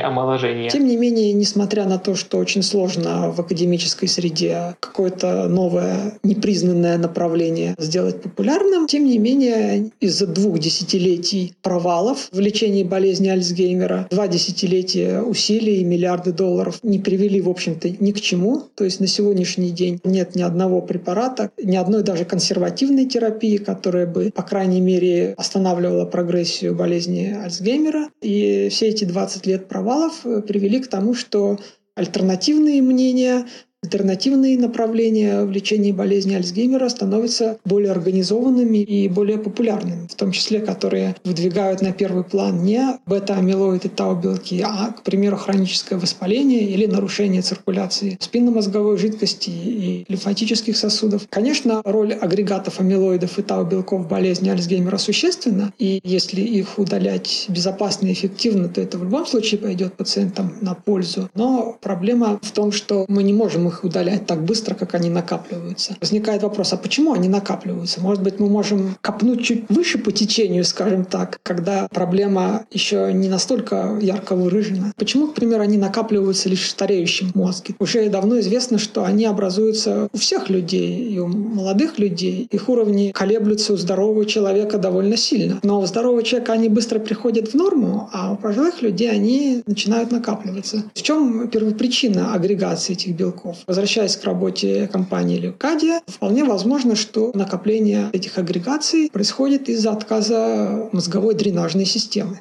омоложения. 0.00 0.70
Тем 0.70 0.86
не 0.86 0.96
менее, 0.96 1.32
несмотря 1.32 1.84
на 1.84 1.98
то, 1.98 2.16
что 2.16 2.38
очень 2.38 2.62
сложно 2.62 3.30
в 3.30 3.40
академической 3.40 4.08
среде 4.08 4.74
какое-то 4.80 5.48
новое 5.48 6.18
непризнанное 6.24 6.98
направление 6.98 7.76
сделать 7.78 8.22
популярным, 8.22 8.88
тем 8.88 9.04
не 9.04 9.18
менее, 9.18 9.90
из-за 10.00 10.26
двух 10.26 10.58
десятилетий 10.58 11.54
провалов 11.62 12.28
в 12.32 12.40
лечении 12.40 12.82
болезни 12.82 13.28
Альцгеймера, 13.28 14.08
два 14.10 14.26
десятилетия 14.26 15.20
усилий 15.20 15.80
и 15.80 15.84
миллиарды 15.84 16.32
долларов 16.32 16.80
не 16.82 16.98
привели, 16.98 17.40
в 17.40 17.48
общем-то, 17.48 17.88
ни 17.88 18.10
к 18.10 18.20
чему. 18.20 18.64
То 18.74 18.84
есть 18.84 18.98
на 18.98 19.06
сегодняшний 19.06 19.70
день 19.70 20.00
нет 20.02 20.34
ни 20.34 20.42
одного 20.42 20.80
препарата, 20.82 21.50
ни 21.62 21.76
одной 21.76 22.02
даже 22.02 22.24
консервативной 22.24 23.06
терапии, 23.06 23.58
которая 23.58 24.06
бы, 24.06 24.32
по 24.34 24.42
крайней 24.42 24.80
мере, 24.80 25.34
останавливала 25.36 26.04
прогрессию 26.04 26.74
болезни 26.74 27.36
Альцгеймера. 27.44 28.08
И 28.20 28.68
все 28.70 28.88
эти 28.88 29.04
два 29.04 29.19
20 29.20 29.46
лет 29.46 29.68
провалов 29.68 30.24
э, 30.24 30.40
привели 30.40 30.80
к 30.80 30.88
тому, 30.88 31.14
что 31.14 31.58
альтернативные 31.94 32.80
мнения 32.80 33.46
Альтернативные 33.82 34.58
направления 34.58 35.42
в 35.42 35.50
лечении 35.50 35.90
болезни 35.90 36.34
Альцгеймера 36.34 36.90
становятся 36.90 37.56
более 37.64 37.92
организованными 37.92 38.76
и 38.76 39.08
более 39.08 39.38
популярными, 39.38 40.06
в 40.06 40.14
том 40.16 40.32
числе 40.32 40.60
которые 40.60 41.16
выдвигают 41.24 41.80
на 41.80 41.92
первый 41.92 42.22
план 42.22 42.62
не 42.62 42.98
бета-амилоид 43.06 43.86
и 43.86 43.88
тау-белки, 43.88 44.60
а, 44.62 44.92
к 44.92 45.02
примеру, 45.02 45.38
хроническое 45.38 45.98
воспаление 45.98 46.64
или 46.64 46.84
нарушение 46.84 47.40
циркуляции 47.40 48.18
спинномозговой 48.20 48.98
жидкости 48.98 49.48
и 49.48 50.04
лимфатических 50.08 50.76
сосудов. 50.76 51.26
Конечно, 51.30 51.80
роль 51.82 52.12
агрегатов 52.12 52.80
амилоидов 52.80 53.38
и 53.38 53.42
тау-белков 53.42 54.02
в 54.02 54.08
болезни 54.08 54.50
Альцгеймера 54.50 54.98
существенна, 54.98 55.72
и 55.78 56.02
если 56.04 56.42
их 56.42 56.78
удалять 56.78 57.46
безопасно 57.48 58.08
и 58.08 58.12
эффективно, 58.12 58.68
то 58.68 58.82
это 58.82 58.98
в 58.98 59.04
любом 59.04 59.24
случае 59.24 59.58
пойдет 59.58 59.94
пациентам 59.94 60.52
на 60.60 60.74
пользу. 60.74 61.30
Но 61.34 61.78
проблема 61.80 62.38
в 62.42 62.50
том, 62.52 62.72
что 62.72 63.06
мы 63.08 63.22
не 63.22 63.32
можем 63.32 63.69
их 63.70 63.84
удалять 63.84 64.26
так 64.26 64.44
быстро, 64.44 64.74
как 64.74 64.94
они 64.94 65.10
накапливаются. 65.10 65.96
Возникает 66.00 66.42
вопрос, 66.42 66.72
а 66.72 66.76
почему 66.76 67.12
они 67.12 67.28
накапливаются? 67.28 68.00
Может 68.00 68.22
быть, 68.22 68.38
мы 68.38 68.48
можем 68.48 68.96
копнуть 69.00 69.44
чуть 69.44 69.64
выше 69.68 69.98
по 69.98 70.12
течению, 70.12 70.64
скажем 70.64 71.04
так, 71.04 71.40
когда 71.42 71.88
проблема 71.88 72.66
еще 72.70 73.12
не 73.12 73.28
настолько 73.28 73.98
ярко 74.00 74.36
выражена. 74.36 74.92
Почему, 74.96 75.28
к 75.28 75.34
примеру, 75.34 75.62
они 75.62 75.78
накапливаются 75.78 76.48
лишь 76.48 76.66
в 76.66 76.70
стареющем 76.70 77.30
мозге? 77.34 77.74
Уже 77.78 78.08
давно 78.08 78.38
известно, 78.40 78.78
что 78.78 79.04
они 79.04 79.24
образуются 79.24 80.08
у 80.12 80.18
всех 80.18 80.50
людей, 80.50 81.08
и 81.14 81.18
у 81.18 81.26
молодых 81.26 81.98
людей. 81.98 82.48
Их 82.50 82.68
уровни 82.68 83.12
колеблются 83.12 83.72
у 83.72 83.76
здорового 83.76 84.26
человека 84.26 84.78
довольно 84.78 85.16
сильно. 85.16 85.60
Но 85.62 85.80
у 85.80 85.86
здорового 85.86 86.22
человека 86.22 86.52
они 86.52 86.68
быстро 86.68 86.98
приходят 86.98 87.48
в 87.48 87.54
норму, 87.54 88.08
а 88.12 88.32
у 88.32 88.36
пожилых 88.36 88.82
людей 88.82 89.10
они 89.10 89.62
начинают 89.66 90.10
накапливаться. 90.10 90.84
В 90.94 91.02
чем 91.02 91.48
первопричина 91.48 92.34
агрегации 92.34 92.92
этих 92.92 93.14
белков? 93.14 93.58
Возвращаясь 93.66 94.16
к 94.16 94.24
работе 94.24 94.88
компании 94.88 95.38
Леукадия, 95.38 96.02
вполне 96.06 96.44
возможно, 96.44 96.96
что 96.96 97.30
накопление 97.34 98.10
этих 98.12 98.38
агрегаций 98.38 99.10
происходит 99.12 99.68
из-за 99.68 99.92
отказа 99.92 100.88
мозговой 100.92 101.34
дренажной 101.34 101.84
системы. 101.84 102.40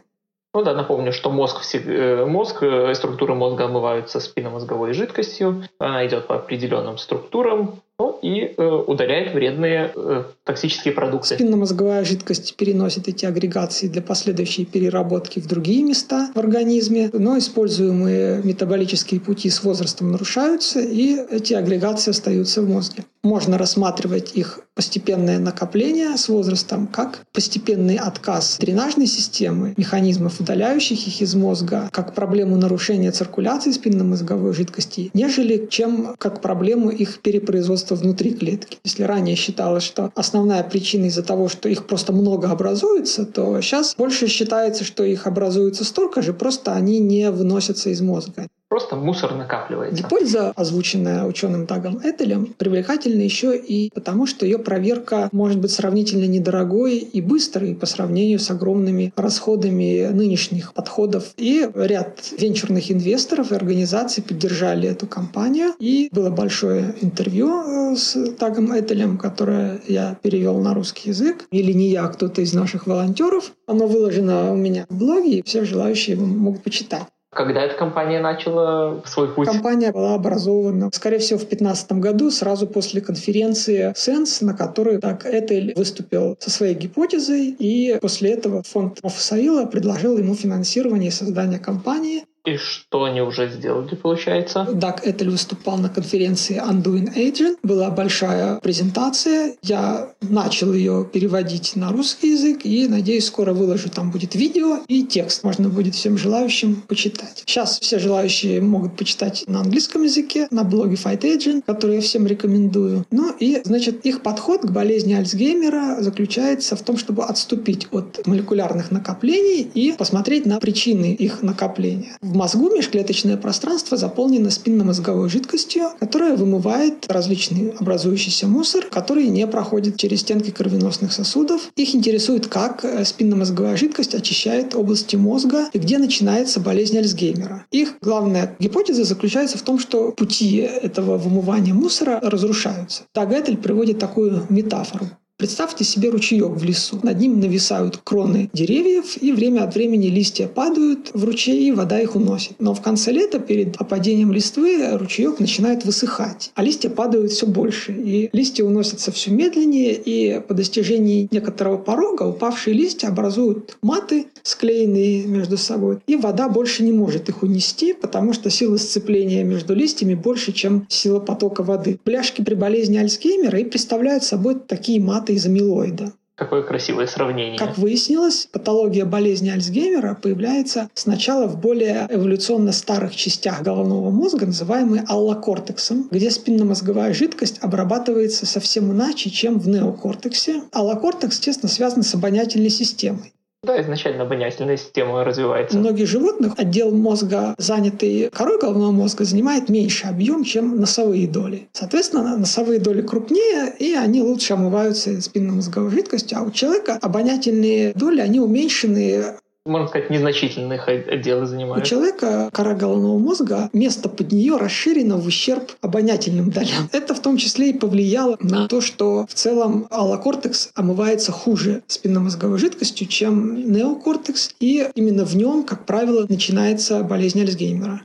Ну 0.53 0.63
да, 0.63 0.73
напомню, 0.73 1.13
что 1.13 1.29
мозг, 1.29 1.61
э, 1.75 2.25
мозг 2.25 2.63
э, 2.63 2.93
структуры 2.95 3.35
мозга 3.35 3.65
омываются 3.65 4.19
спинномозговой 4.19 4.93
жидкостью. 4.93 5.63
Она 5.77 6.07
идет 6.07 6.25
по 6.25 6.35
определенным 6.35 6.97
структурам, 6.97 7.81
и 8.21 8.53
э, 8.55 8.65
удаляет 8.87 9.33
вредные 9.33 9.91
э, 9.95 10.23
токсические 10.43 10.93
продукты. 10.93 11.35
Спинномозговая 11.35 12.05
жидкость 12.05 12.55
переносит 12.55 13.07
эти 13.07 13.25
агрегации 13.25 13.87
для 13.87 14.01
последующей 14.01 14.65
переработки 14.65 15.39
в 15.39 15.47
другие 15.47 15.83
места 15.83 16.29
в 16.33 16.39
организме, 16.39 17.09
но 17.13 17.37
используемые 17.37 18.41
метаболические 18.43 19.19
пути 19.19 19.49
с 19.49 19.63
возрастом 19.63 20.11
нарушаются, 20.11 20.79
и 20.79 21.17
эти 21.29 21.53
агрегации 21.53 22.11
остаются 22.11 22.61
в 22.61 22.69
мозге. 22.69 23.03
Можно 23.21 23.57
рассматривать 23.57 24.31
их 24.35 24.61
постепенное 24.75 25.39
накопление 25.39 26.15
с 26.15 26.29
возрастом 26.29 26.87
как 26.87 27.25
постепенный 27.33 27.97
отказ 27.97 28.57
дренажной 28.59 29.07
системы, 29.07 29.73
механизмов, 29.75 30.39
удаляющих 30.39 31.05
их 31.05 31.21
из 31.21 31.35
мозга, 31.35 31.89
как 31.91 32.15
проблему 32.15 32.55
нарушения 32.55 33.11
циркуляции 33.11 33.71
спинномозговой 33.71 34.53
жидкости, 34.53 35.11
нежели 35.13 35.67
чем 35.69 36.15
как 36.17 36.41
проблему 36.41 36.91
их 36.91 37.19
перепроизводства 37.19 37.88
просто 37.89 37.95
внутри 37.95 38.33
клетки. 38.33 38.77
Если 38.83 39.03
ранее 39.03 39.35
считалось, 39.35 39.83
что 39.83 40.11
основная 40.15 40.63
причина 40.63 41.05
из-за 41.05 41.23
того, 41.23 41.49
что 41.49 41.69
их 41.69 41.87
просто 41.87 42.13
много 42.13 42.49
образуется, 42.49 43.25
то 43.25 43.61
сейчас 43.61 43.95
больше 43.97 44.27
считается, 44.27 44.83
что 44.83 45.03
их 45.03 45.27
образуется 45.27 45.83
столько 45.83 46.21
же, 46.21 46.33
просто 46.33 46.73
они 46.73 46.99
не 46.99 47.31
выносятся 47.31 47.89
из 47.89 48.01
мозга. 48.01 48.47
Просто 48.69 48.95
мусор 48.95 49.33
накапливается. 49.33 50.03
Гипотеза, 50.03 50.51
озвученная 50.55 51.25
ученым 51.25 51.65
Тагом 51.65 51.99
Этелем, 52.03 52.53
привлекательна 52.55 53.23
еще 53.23 53.57
и 53.57 53.89
потому, 53.95 54.27
что 54.27 54.45
ее 54.45 54.59
проверка 54.59 55.27
может 55.31 55.59
быть 55.59 55.71
сравнительно 55.71 56.25
недорогой 56.25 56.97
и 56.97 57.19
быстрой 57.19 57.73
по 57.73 57.87
сравнению 57.87 58.37
с 58.37 58.51
огромными 58.51 59.11
расходами 59.15 60.09
нынешних 60.11 60.73
подходов. 60.75 61.33
И 61.37 61.67
ряд 61.73 62.19
венчурных 62.37 62.91
инвесторов 62.91 63.51
и 63.51 63.55
организаций 63.55 64.21
поддержали 64.21 64.87
эту 64.87 65.07
компанию. 65.07 65.73
И 65.79 66.09
было 66.11 66.29
большое 66.29 66.93
интервью 67.01 67.93
э, 67.93 67.95
с 67.95 68.33
Тагом 68.33 68.71
Этелем, 68.71 69.17
которое 69.17 69.81
я 69.87 70.15
перевел 70.21 70.59
на 70.59 70.75
русский 70.75 71.09
язык. 71.09 71.47
Или 71.49 71.73
не 71.73 71.89
я, 71.89 72.03
а 72.03 72.09
кто-то 72.09 72.41
из 72.41 72.53
наших 72.53 72.85
волонтеров. 72.85 73.51
Оно 73.65 73.87
выложено 73.87 74.51
у 74.53 74.55
меня 74.55 74.85
в 74.89 74.95
блоге, 74.95 75.39
и 75.39 75.41
все 75.41 75.65
желающие 75.65 76.15
могут 76.15 76.61
почитать. 76.61 77.07
Когда 77.31 77.61
эта 77.61 77.75
компания 77.75 78.19
начала 78.19 79.03
свой 79.05 79.27
путь? 79.27 79.47
Компания 79.47 79.91
была 79.91 80.15
образована, 80.15 80.89
скорее 80.91 81.19
всего, 81.19 81.37
в 81.37 81.43
2015 81.43 81.91
году, 81.93 82.31
сразу 82.31 82.65
после 82.65 83.01
конференции 83.01 83.93
Sense, 83.93 84.43
на 84.43 84.55
которой 84.55 84.97
так 84.97 85.25
Этель 85.25 85.73
выступил 85.75 86.37
со 86.39 86.49
своей 86.49 86.73
гипотезой, 86.73 87.55
и 87.59 87.99
после 88.01 88.31
этого 88.31 88.63
фонд 88.63 89.03
Мофасаила 89.03 89.65
предложил 89.65 90.17
ему 90.17 90.33
финансирование 90.33 91.09
и 91.09 91.11
создание 91.11 91.59
компании. 91.59 92.25
И 92.49 92.57
что 92.57 93.03
они 93.03 93.21
уже 93.21 93.49
сделали, 93.49 93.93
получается? 93.95 94.67
Даг 94.73 95.05
Этель 95.05 95.29
выступал 95.29 95.77
на 95.77 95.89
конференции 95.89 96.59
Undoing 96.59 97.15
Agent. 97.15 97.57
Была 97.61 97.91
большая 97.91 98.59
презентация. 98.59 99.55
Я 99.61 100.13
начал 100.21 100.73
ее 100.73 101.07
переводить 101.11 101.75
на 101.75 101.91
русский 101.91 102.31
язык 102.31 102.61
и, 102.63 102.87
надеюсь, 102.87 103.27
скоро 103.27 103.53
выложу. 103.53 103.89
Там 103.89 104.09
будет 104.09 104.33
видео 104.33 104.79
и 104.87 105.03
текст. 105.03 105.43
Можно 105.43 105.69
будет 105.69 105.93
всем 105.93 106.17
желающим 106.17 106.81
почитать. 106.87 107.43
Сейчас 107.45 107.79
все 107.79 107.99
желающие 107.99 108.61
могут 108.61 108.97
почитать 108.97 109.43
на 109.47 109.59
английском 109.59 110.03
языке, 110.03 110.47
на 110.49 110.63
блоге 110.63 110.95
Fight 110.95 111.21
Agent, 111.21 111.63
который 111.67 111.95
я 111.95 112.01
всем 112.01 112.25
рекомендую. 112.25 113.05
Ну 113.11 113.31
и, 113.39 113.61
значит, 113.63 114.05
их 114.05 114.23
подход 114.23 114.61
к 114.61 114.71
болезни 114.71 115.13
Альцгеймера 115.13 115.97
заключается 116.01 116.75
в 116.75 116.81
том, 116.81 116.97
чтобы 116.97 117.25
отступить 117.25 117.87
от 117.91 118.25
молекулярных 118.25 118.89
накоплений 118.89 119.61
и 119.61 119.91
посмотреть 119.91 120.47
на 120.47 120.59
причины 120.59 121.13
их 121.13 121.43
накопления. 121.43 122.17
В 122.21 122.38
мозгу 122.39 122.73
межклеточное 122.73 123.35
пространство 123.35 123.97
заполнено 123.97 124.49
спинномозговой 124.49 125.29
жидкостью, 125.29 125.89
которая 125.99 126.37
вымывает 126.37 127.05
различный 127.09 127.73
образующийся 127.77 128.47
мусор, 128.47 128.85
который 128.89 129.27
не 129.27 129.45
проходит 129.45 129.97
через 129.97 130.21
стенки 130.21 130.49
кровеносных 130.49 131.11
сосудов. 131.11 131.69
Их 131.75 131.93
интересует, 131.93 132.47
как 132.47 132.85
э, 132.85 133.03
спинномозговая 133.03 133.75
жидкость 133.75 134.15
очищает 134.15 134.73
области 134.73 135.17
мозга 135.17 135.67
и 135.73 135.79
где 135.79 135.97
начинается 135.97 136.61
болезнь 136.61 136.97
Альцгеймера. 136.97 137.65
Их 137.71 137.95
главная 138.01 138.55
гипотеза 138.57 139.03
заключается 139.03 139.57
в 139.57 139.61
том, 139.63 139.77
что 139.77 140.11
пути 140.13 140.57
этого 140.59 141.17
вымывания 141.17 141.73
мусора 141.73 142.21
разрушаются. 142.23 143.03
Тагетель 143.11 143.57
приводит 143.57 143.99
такую 143.99 144.45
метафору. 144.49 145.09
Представьте 145.39 145.85
себе 145.85 146.09
ручеек 146.09 146.49
в 146.49 146.63
лесу. 146.65 146.99
Над 147.01 147.17
ним 147.17 147.39
нависают 147.39 147.95
кроны 148.03 148.49
деревьев, 148.51 149.15
и 149.21 149.31
время 149.31 149.63
от 149.63 149.73
времени 149.73 150.07
листья 150.07 150.49
падают 150.49 151.11
в 151.13 151.23
ручей, 151.23 151.69
и 151.69 151.71
вода 151.71 151.97
их 152.01 152.17
уносит. 152.17 152.55
Но 152.59 152.73
в 152.73 152.81
конце 152.81 153.13
лета, 153.13 153.39
перед 153.39 153.77
опадением 153.77 154.33
листвы, 154.33 154.97
ручеек 154.97 155.39
начинает 155.39 155.85
высыхать, 155.85 156.51
а 156.55 156.61
листья 156.61 156.89
падают 156.89 157.31
все 157.31 157.47
больше. 157.47 157.93
И 157.93 158.29
листья 158.33 158.65
уносятся 158.65 159.13
все 159.13 159.31
медленнее, 159.31 159.93
и 159.93 160.41
по 160.45 160.53
достижении 160.53 161.29
некоторого 161.31 161.77
порога 161.77 162.23
упавшие 162.23 162.73
листья 162.73 163.07
образуют 163.07 163.77
маты, 163.81 164.25
склеенные 164.43 165.23
между 165.23 165.57
собой, 165.57 165.99
и 166.05 166.17
вода 166.17 166.49
больше 166.49 166.83
не 166.83 166.91
может 166.91 167.29
их 167.29 167.43
унести, 167.43 167.93
потому 167.93 168.33
что 168.33 168.49
сила 168.49 168.75
сцепления 168.75 169.45
между 169.45 169.73
листьями 169.73 170.15
больше, 170.15 170.51
чем 170.51 170.85
сила 170.89 171.21
потока 171.21 171.63
воды. 171.63 171.97
Пляшки 172.03 172.41
при 172.41 172.55
болезни 172.55 172.97
Альцгеймера 172.97 173.57
и 173.57 173.63
представляют 173.63 174.25
собой 174.25 174.57
такие 174.67 174.99
маты 174.99 175.28
из 175.33 175.45
амилоида. 175.45 176.13
Какое 176.39 176.63
красивое 176.63 177.05
сравнение. 177.05 177.59
Как 177.59 177.77
выяснилось, 177.77 178.47
патология 178.49 179.03
болезни 179.03 179.49
Альцгеймера 179.49 180.15
появляется 180.15 180.89
сначала 180.93 181.47
в 181.47 181.59
более 181.59 182.07
эволюционно 182.09 182.71
старых 182.71 183.13
частях 183.13 183.61
головного 183.61 184.09
мозга, 184.09 184.45
называемой 184.45 185.01
аллокортексом, 185.05 186.07
где 186.09 186.31
спинномозговая 186.31 187.13
жидкость 187.13 187.57
обрабатывается 187.59 188.45
совсем 188.45 188.89
иначе, 188.93 189.29
чем 189.29 189.59
в 189.59 189.67
неокортексе. 189.67 190.63
Аллокортекс 190.71 191.39
тесно 191.39 191.67
связан 191.67 192.03
с 192.03 192.15
обонятельной 192.15 192.69
системой. 192.69 193.33
Да, 193.61 193.81
изначально 193.81 194.23
обонятельная 194.23 194.77
система 194.77 195.25
развивается. 195.25 195.75
У 195.77 195.81
многих 195.81 196.07
животных 196.07 196.53
отдел 196.57 196.91
мозга, 196.91 197.55
занятый 197.57 198.29
корой 198.29 198.57
головного 198.57 198.91
мозга, 198.91 199.25
занимает 199.25 199.67
меньше 199.67 200.07
объем, 200.07 200.45
чем 200.45 200.79
носовые 200.79 201.27
доли. 201.27 201.67
Соответственно, 201.73 202.37
носовые 202.37 202.79
доли 202.79 203.01
крупнее, 203.01 203.73
и 203.77 203.93
они 203.95 204.21
лучше 204.21 204.53
омываются 204.53 205.21
спинномозговой 205.21 205.91
жидкостью, 205.91 206.37
а 206.39 206.43
у 206.43 206.51
человека 206.51 206.97
обонятельные 207.01 207.91
доли, 207.93 208.21
они 208.21 208.39
уменьшены 208.39 209.35
можно 209.65 209.87
сказать, 209.87 210.09
незначительных 210.09 210.87
отделы 210.87 211.45
занимают. 211.45 211.85
У 211.85 211.87
человека 211.87 212.49
кора 212.51 212.73
головного 212.73 213.17
мозга, 213.17 213.69
место 213.73 214.09
под 214.09 214.31
нее 214.31 214.57
расширено 214.57 215.17
в 215.17 215.25
ущерб 215.25 215.71
обонятельным 215.81 216.49
долям. 216.49 216.89
Это 216.91 217.13
в 217.13 217.21
том 217.21 217.37
числе 217.37 217.69
и 217.69 217.73
повлияло 217.73 218.37
на 218.41 218.67
то, 218.67 218.81
что 218.81 219.25
в 219.27 219.33
целом 219.33 219.87
аллокортекс 219.89 220.71
омывается 220.75 221.31
хуже 221.31 221.83
спинномозговой 221.87 222.57
жидкостью, 222.57 223.07
чем 223.07 223.71
неокортекс, 223.71 224.55
и 224.59 224.89
именно 224.95 225.25
в 225.25 225.35
нем, 225.35 225.63
как 225.63 225.85
правило, 225.85 226.25
начинается 226.27 227.03
болезнь 227.03 227.41
Альцгеймера. 227.41 228.01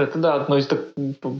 Это 0.00 0.18
да, 0.18 0.34
одно 0.34 0.58
из, 0.58 0.68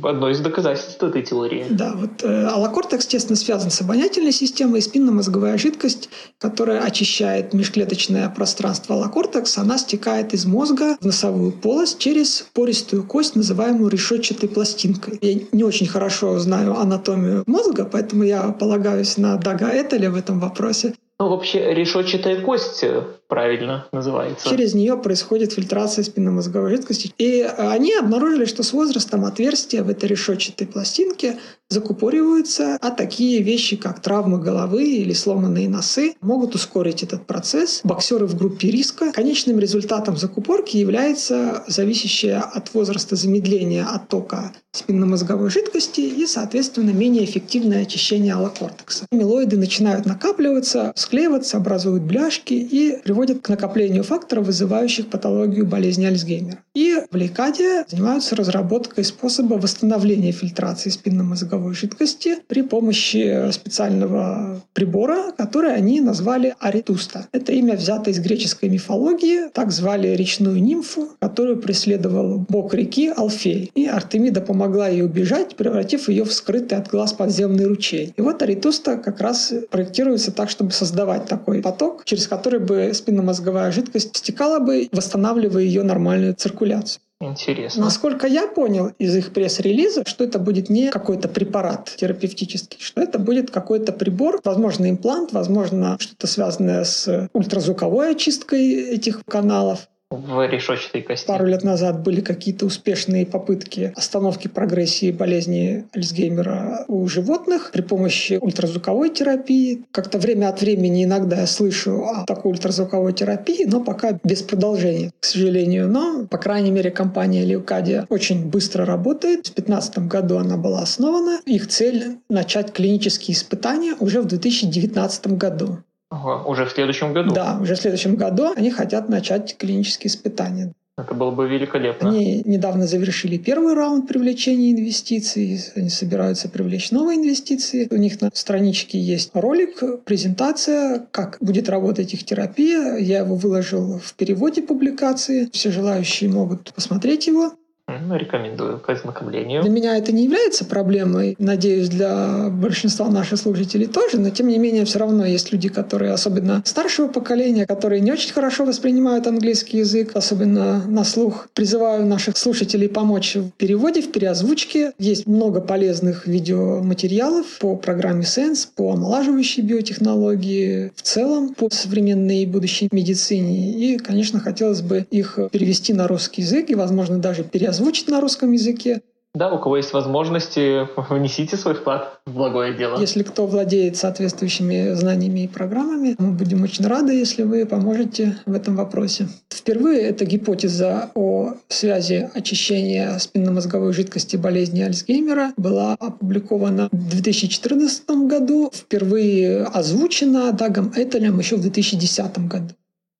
одно 0.02 0.30
из 0.30 0.40
доказательств 0.40 1.02
этой 1.02 1.22
теории. 1.22 1.66
Да, 1.70 1.92
вот 1.94 2.22
э, 2.22 2.46
аллокортекс 2.46 3.06
тесно 3.06 3.36
связан 3.36 3.70
с 3.70 3.80
обонятельной 3.80 4.32
системой, 4.32 4.78
и 4.78 4.82
спинномозговая 4.82 5.58
жидкость, 5.58 6.08
которая 6.38 6.80
очищает 6.80 7.52
межклеточное 7.54 8.28
пространство 8.30 8.96
аллокортекс, 8.96 9.58
она 9.58 9.78
стекает 9.78 10.34
из 10.34 10.46
мозга 10.46 10.96
в 11.00 11.04
носовую 11.04 11.52
полость 11.52 11.98
через 11.98 12.46
пористую 12.52 13.04
кость, 13.04 13.36
называемую 13.36 13.90
решетчатой 13.90 14.48
пластинкой. 14.48 15.18
Я 15.20 15.40
не 15.52 15.64
очень 15.64 15.86
хорошо 15.86 16.38
знаю 16.38 16.78
анатомию 16.78 17.44
мозга, 17.46 17.84
поэтому 17.84 18.24
я 18.24 18.42
полагаюсь 18.50 19.16
на 19.16 19.36
Дага 19.36 19.70
Этеля 19.72 20.10
в 20.10 20.16
этом 20.16 20.40
вопросе. 20.40 20.94
Ну, 21.20 21.28
вообще, 21.30 21.74
решетчатая 21.74 22.40
кость 22.42 22.84
э, 22.84 23.02
правильно 23.28 23.86
называется. 23.92 24.48
Через 24.48 24.74
нее 24.74 24.96
происходит 24.96 25.52
фильтрация 25.52 26.02
спинномозговой 26.02 26.70
жидкости. 26.70 27.12
И 27.18 27.42
они 27.42 27.94
обнаружили, 27.94 28.46
что 28.46 28.62
с 28.62 28.72
возрастом 28.72 29.24
отверстия 29.24 29.82
в 29.82 29.90
этой 29.90 30.08
решетчатой 30.08 30.66
пластинке 30.66 31.38
закупориваются, 31.70 32.78
а 32.80 32.90
такие 32.90 33.42
вещи, 33.42 33.76
как 33.76 34.00
травмы 34.00 34.38
головы 34.40 34.84
или 34.84 35.12
сломанные 35.12 35.68
носы, 35.68 36.14
могут 36.22 36.54
ускорить 36.54 37.02
этот 37.02 37.26
процесс. 37.26 37.82
Боксеры 37.84 38.26
в 38.26 38.36
группе 38.36 38.70
риска. 38.70 39.12
Конечным 39.12 39.58
результатом 39.58 40.16
закупорки 40.16 40.78
является 40.78 41.64
зависящее 41.66 42.38
от 42.38 42.72
возраста 42.72 43.16
замедление 43.16 43.84
оттока 43.84 44.52
спинномозговой 44.72 45.50
жидкости 45.50 46.00
и, 46.00 46.26
соответственно, 46.26 46.90
менее 46.90 47.24
эффективное 47.24 47.82
очищение 47.82 48.34
аллокортекса. 48.34 49.06
Амилоиды 49.10 49.56
начинают 49.56 50.06
накапливаться, 50.06 50.92
склеиваться, 50.94 51.56
образуют 51.56 52.04
бляшки 52.04 52.54
и 52.54 52.98
приводят 53.02 53.17
к 53.26 53.48
накоплению 53.48 54.04
факторов, 54.04 54.46
вызывающих 54.46 55.08
патологию 55.08 55.66
болезни 55.66 56.06
Альцгеймера. 56.06 56.58
И 56.74 56.96
в 57.10 57.16
Лейкаде 57.16 57.84
занимаются 57.88 58.36
разработкой 58.36 59.04
способа 59.04 59.54
восстановления 59.54 60.32
фильтрации 60.32 60.90
спинномозговой 60.90 61.74
жидкости 61.74 62.36
при 62.46 62.62
помощи 62.62 63.50
специального 63.52 64.60
прибора, 64.72 65.32
который 65.36 65.74
они 65.74 66.00
назвали 66.00 66.54
аритуста. 66.60 67.26
Это 67.32 67.52
имя 67.52 67.74
взято 67.74 68.10
из 68.10 68.20
греческой 68.20 68.68
мифологии. 68.68 69.48
Так 69.52 69.72
звали 69.72 70.08
речную 70.08 70.62
нимфу, 70.62 71.08
которую 71.20 71.60
преследовал 71.60 72.44
бог 72.48 72.74
реки 72.74 73.12
Алфей. 73.14 73.70
И 73.74 73.86
Артемида 73.86 74.40
помогла 74.40 74.88
ей 74.88 75.02
убежать, 75.02 75.56
превратив 75.56 76.08
ее 76.08 76.24
в 76.24 76.32
скрытый 76.32 76.78
от 76.78 76.88
глаз 76.88 77.12
подземный 77.12 77.66
ручей. 77.66 78.14
И 78.16 78.20
вот 78.20 78.42
аритуста 78.42 78.96
как 78.96 79.20
раз 79.20 79.52
проектируется 79.70 80.32
так, 80.32 80.50
чтобы 80.50 80.70
создавать 80.70 81.26
такой 81.26 81.60
поток, 81.60 82.04
через 82.04 82.28
который 82.28 82.60
бы 82.60 82.92
спинномозговая 83.08 83.72
жидкость 83.72 84.14
стекала 84.14 84.58
бы, 84.58 84.88
восстанавливая 84.92 85.62
ее 85.62 85.82
нормальную 85.82 86.34
циркуляцию. 86.34 87.00
Интересно. 87.20 87.86
Насколько 87.86 88.26
я 88.26 88.46
понял 88.46 88.92
из 88.98 89.16
их 89.16 89.32
пресс-релиза, 89.32 90.04
что 90.06 90.24
это 90.24 90.38
будет 90.38 90.68
не 90.68 90.90
какой-то 90.90 91.26
препарат 91.28 91.94
терапевтический, 91.96 92.78
что 92.80 93.00
это 93.00 93.18
будет 93.18 93.50
какой-то 93.50 93.92
прибор, 93.92 94.40
возможно, 94.44 94.88
имплант, 94.88 95.32
возможно, 95.32 95.96
что-то 95.98 96.26
связанное 96.26 96.84
с 96.84 97.28
ультразвуковой 97.32 98.12
очисткой 98.12 98.72
этих 98.94 99.24
каналов 99.24 99.88
в 100.10 100.46
решетчатой 100.48 101.02
кости. 101.02 101.26
Пару 101.26 101.46
лет 101.46 101.64
назад 101.64 102.02
были 102.02 102.20
какие-то 102.22 102.64
успешные 102.64 103.26
попытки 103.26 103.92
остановки 103.94 104.48
прогрессии 104.48 105.12
болезни 105.12 105.84
Альцгеймера 105.94 106.84
у 106.88 107.06
животных 107.08 107.70
при 107.72 107.82
помощи 107.82 108.38
ультразвуковой 108.40 109.10
терапии. 109.10 109.84
Как-то 109.92 110.18
время 110.18 110.48
от 110.48 110.62
времени 110.62 111.04
иногда 111.04 111.40
я 111.40 111.46
слышу 111.46 112.04
о 112.04 112.24
такой 112.26 112.52
ультразвуковой 112.52 113.12
терапии, 113.12 113.64
но 113.66 113.84
пока 113.84 114.18
без 114.24 114.42
продолжения, 114.42 115.12
к 115.20 115.24
сожалению. 115.26 115.88
Но, 115.88 116.26
по 116.26 116.38
крайней 116.38 116.70
мере, 116.70 116.90
компания 116.90 117.44
Леукадия 117.44 118.06
очень 118.08 118.46
быстро 118.46 118.86
работает. 118.86 119.48
В 119.48 119.54
2015 119.54 119.98
году 120.08 120.38
она 120.38 120.56
была 120.56 120.80
основана. 120.80 121.40
Их 121.44 121.68
цель— 121.68 122.16
начать 122.30 122.72
клинические 122.72 123.36
испытания 123.36 123.94
уже 124.00 124.22
в 124.22 124.26
2019 124.26 125.36
году. 125.36 125.78
Ага, 126.10 126.42
уже 126.44 126.64
в 126.64 126.70
следующем 126.70 127.12
году? 127.12 127.34
Да, 127.34 127.58
уже 127.60 127.74
в 127.74 127.78
следующем 127.78 128.16
году 128.16 128.52
они 128.56 128.70
хотят 128.70 129.08
начать 129.08 129.56
клинические 129.58 130.08
испытания. 130.08 130.72
Это 130.96 131.14
было 131.14 131.30
бы 131.30 131.46
великолепно. 131.48 132.10
Они 132.10 132.42
недавно 132.44 132.88
завершили 132.88 133.36
первый 133.36 133.74
раунд 133.74 134.08
привлечения 134.08 134.72
инвестиций. 134.72 135.60
Они 135.76 135.90
собираются 135.90 136.48
привлечь 136.48 136.90
новые 136.90 137.18
инвестиции. 137.18 137.86
У 137.90 137.96
них 137.96 138.20
на 138.20 138.30
страничке 138.34 138.98
есть 138.98 139.30
ролик, 139.32 140.04
презентация, 140.04 141.06
как 141.12 141.36
будет 141.40 141.68
работать 141.68 142.14
их 142.14 142.24
терапия. 142.24 142.96
Я 142.96 143.18
его 143.18 143.36
выложил 143.36 144.00
в 144.00 144.14
переводе 144.14 144.62
публикации. 144.62 145.48
Все 145.52 145.70
желающие 145.70 146.28
могут 146.28 146.74
посмотреть 146.74 147.28
его. 147.28 147.52
Ну, 147.88 148.16
рекомендую 148.16 148.78
к 148.78 148.90
ознакомлению. 148.90 149.62
Для 149.62 149.70
меня 149.70 149.96
это 149.96 150.12
не 150.12 150.24
является 150.24 150.66
проблемой. 150.66 151.36
Надеюсь, 151.38 151.88
для 151.88 152.50
большинства 152.50 153.08
наших 153.08 153.38
слушателей 153.40 153.86
тоже. 153.86 154.18
Но, 154.18 154.28
тем 154.28 154.48
не 154.48 154.58
менее, 154.58 154.84
все 154.84 154.98
равно 154.98 155.24
есть 155.24 155.52
люди, 155.52 155.70
которые, 155.70 156.12
особенно 156.12 156.62
старшего 156.66 157.08
поколения, 157.08 157.66
которые 157.66 158.00
не 158.02 158.12
очень 158.12 158.32
хорошо 158.34 158.66
воспринимают 158.66 159.26
английский 159.26 159.78
язык, 159.78 160.10
особенно 160.14 160.84
на 160.86 161.02
слух. 161.02 161.48
Призываю 161.54 162.04
наших 162.04 162.36
слушателей 162.36 162.90
помочь 162.90 163.36
в 163.36 163.50
переводе, 163.52 164.02
в 164.02 164.12
переозвучке. 164.12 164.92
Есть 164.98 165.26
много 165.26 165.62
полезных 165.62 166.26
видеоматериалов 166.26 167.46
по 167.58 167.74
программе 167.74 168.24
Sense, 168.24 168.68
по 168.76 168.92
омолаживающей 168.92 169.62
биотехнологии, 169.62 170.92
в 170.94 171.00
целом 171.00 171.54
по 171.54 171.70
современной 171.70 172.42
и 172.42 172.46
будущей 172.46 172.90
медицине. 172.92 173.72
И, 173.72 173.96
конечно, 173.96 174.40
хотелось 174.40 174.82
бы 174.82 175.06
их 175.10 175.38
перевести 175.50 175.94
на 175.94 176.06
русский 176.06 176.42
язык 176.42 176.68
и, 176.68 176.74
возможно, 176.74 177.18
даже 177.18 177.44
переозвучить 177.44 177.77
на 178.10 178.20
русском 178.20 178.52
языке. 178.52 179.02
Да, 179.34 179.52
у 179.52 179.58
кого 179.58 179.76
есть 179.76 179.92
возможности, 179.92 180.88
внесите 181.10 181.56
свой 181.56 181.74
вклад 181.74 182.20
в 182.26 182.34
благое 182.34 182.74
дело. 182.74 182.98
Если 182.98 183.22
кто 183.22 183.46
владеет 183.46 183.96
соответствующими 183.96 184.94
знаниями 184.94 185.44
и 185.44 185.48
программами, 185.48 186.16
мы 186.18 186.32
будем 186.32 186.62
очень 186.62 186.86
рады, 186.86 187.12
если 187.12 187.42
вы 187.42 187.66
поможете 187.66 188.38
в 188.46 188.54
этом 188.54 188.74
вопросе. 188.76 189.28
Впервые 189.50 190.00
эта 190.00 190.24
гипотеза 190.24 191.10
о 191.14 191.54
связи 191.68 192.30
очищения 192.34 193.18
спинномозговой 193.18 193.92
жидкости 193.92 194.36
болезни 194.36 194.80
Альцгеймера 194.80 195.52
была 195.56 195.92
опубликована 195.92 196.88
в 196.90 197.10
2014 197.10 198.10
году, 198.26 198.72
впервые 198.74 199.64
озвучена 199.64 200.52
Дагом 200.52 200.92
Этелем 200.96 201.38
еще 201.38 201.56
в 201.56 201.60
2010 201.60 202.48
году. 202.48 202.74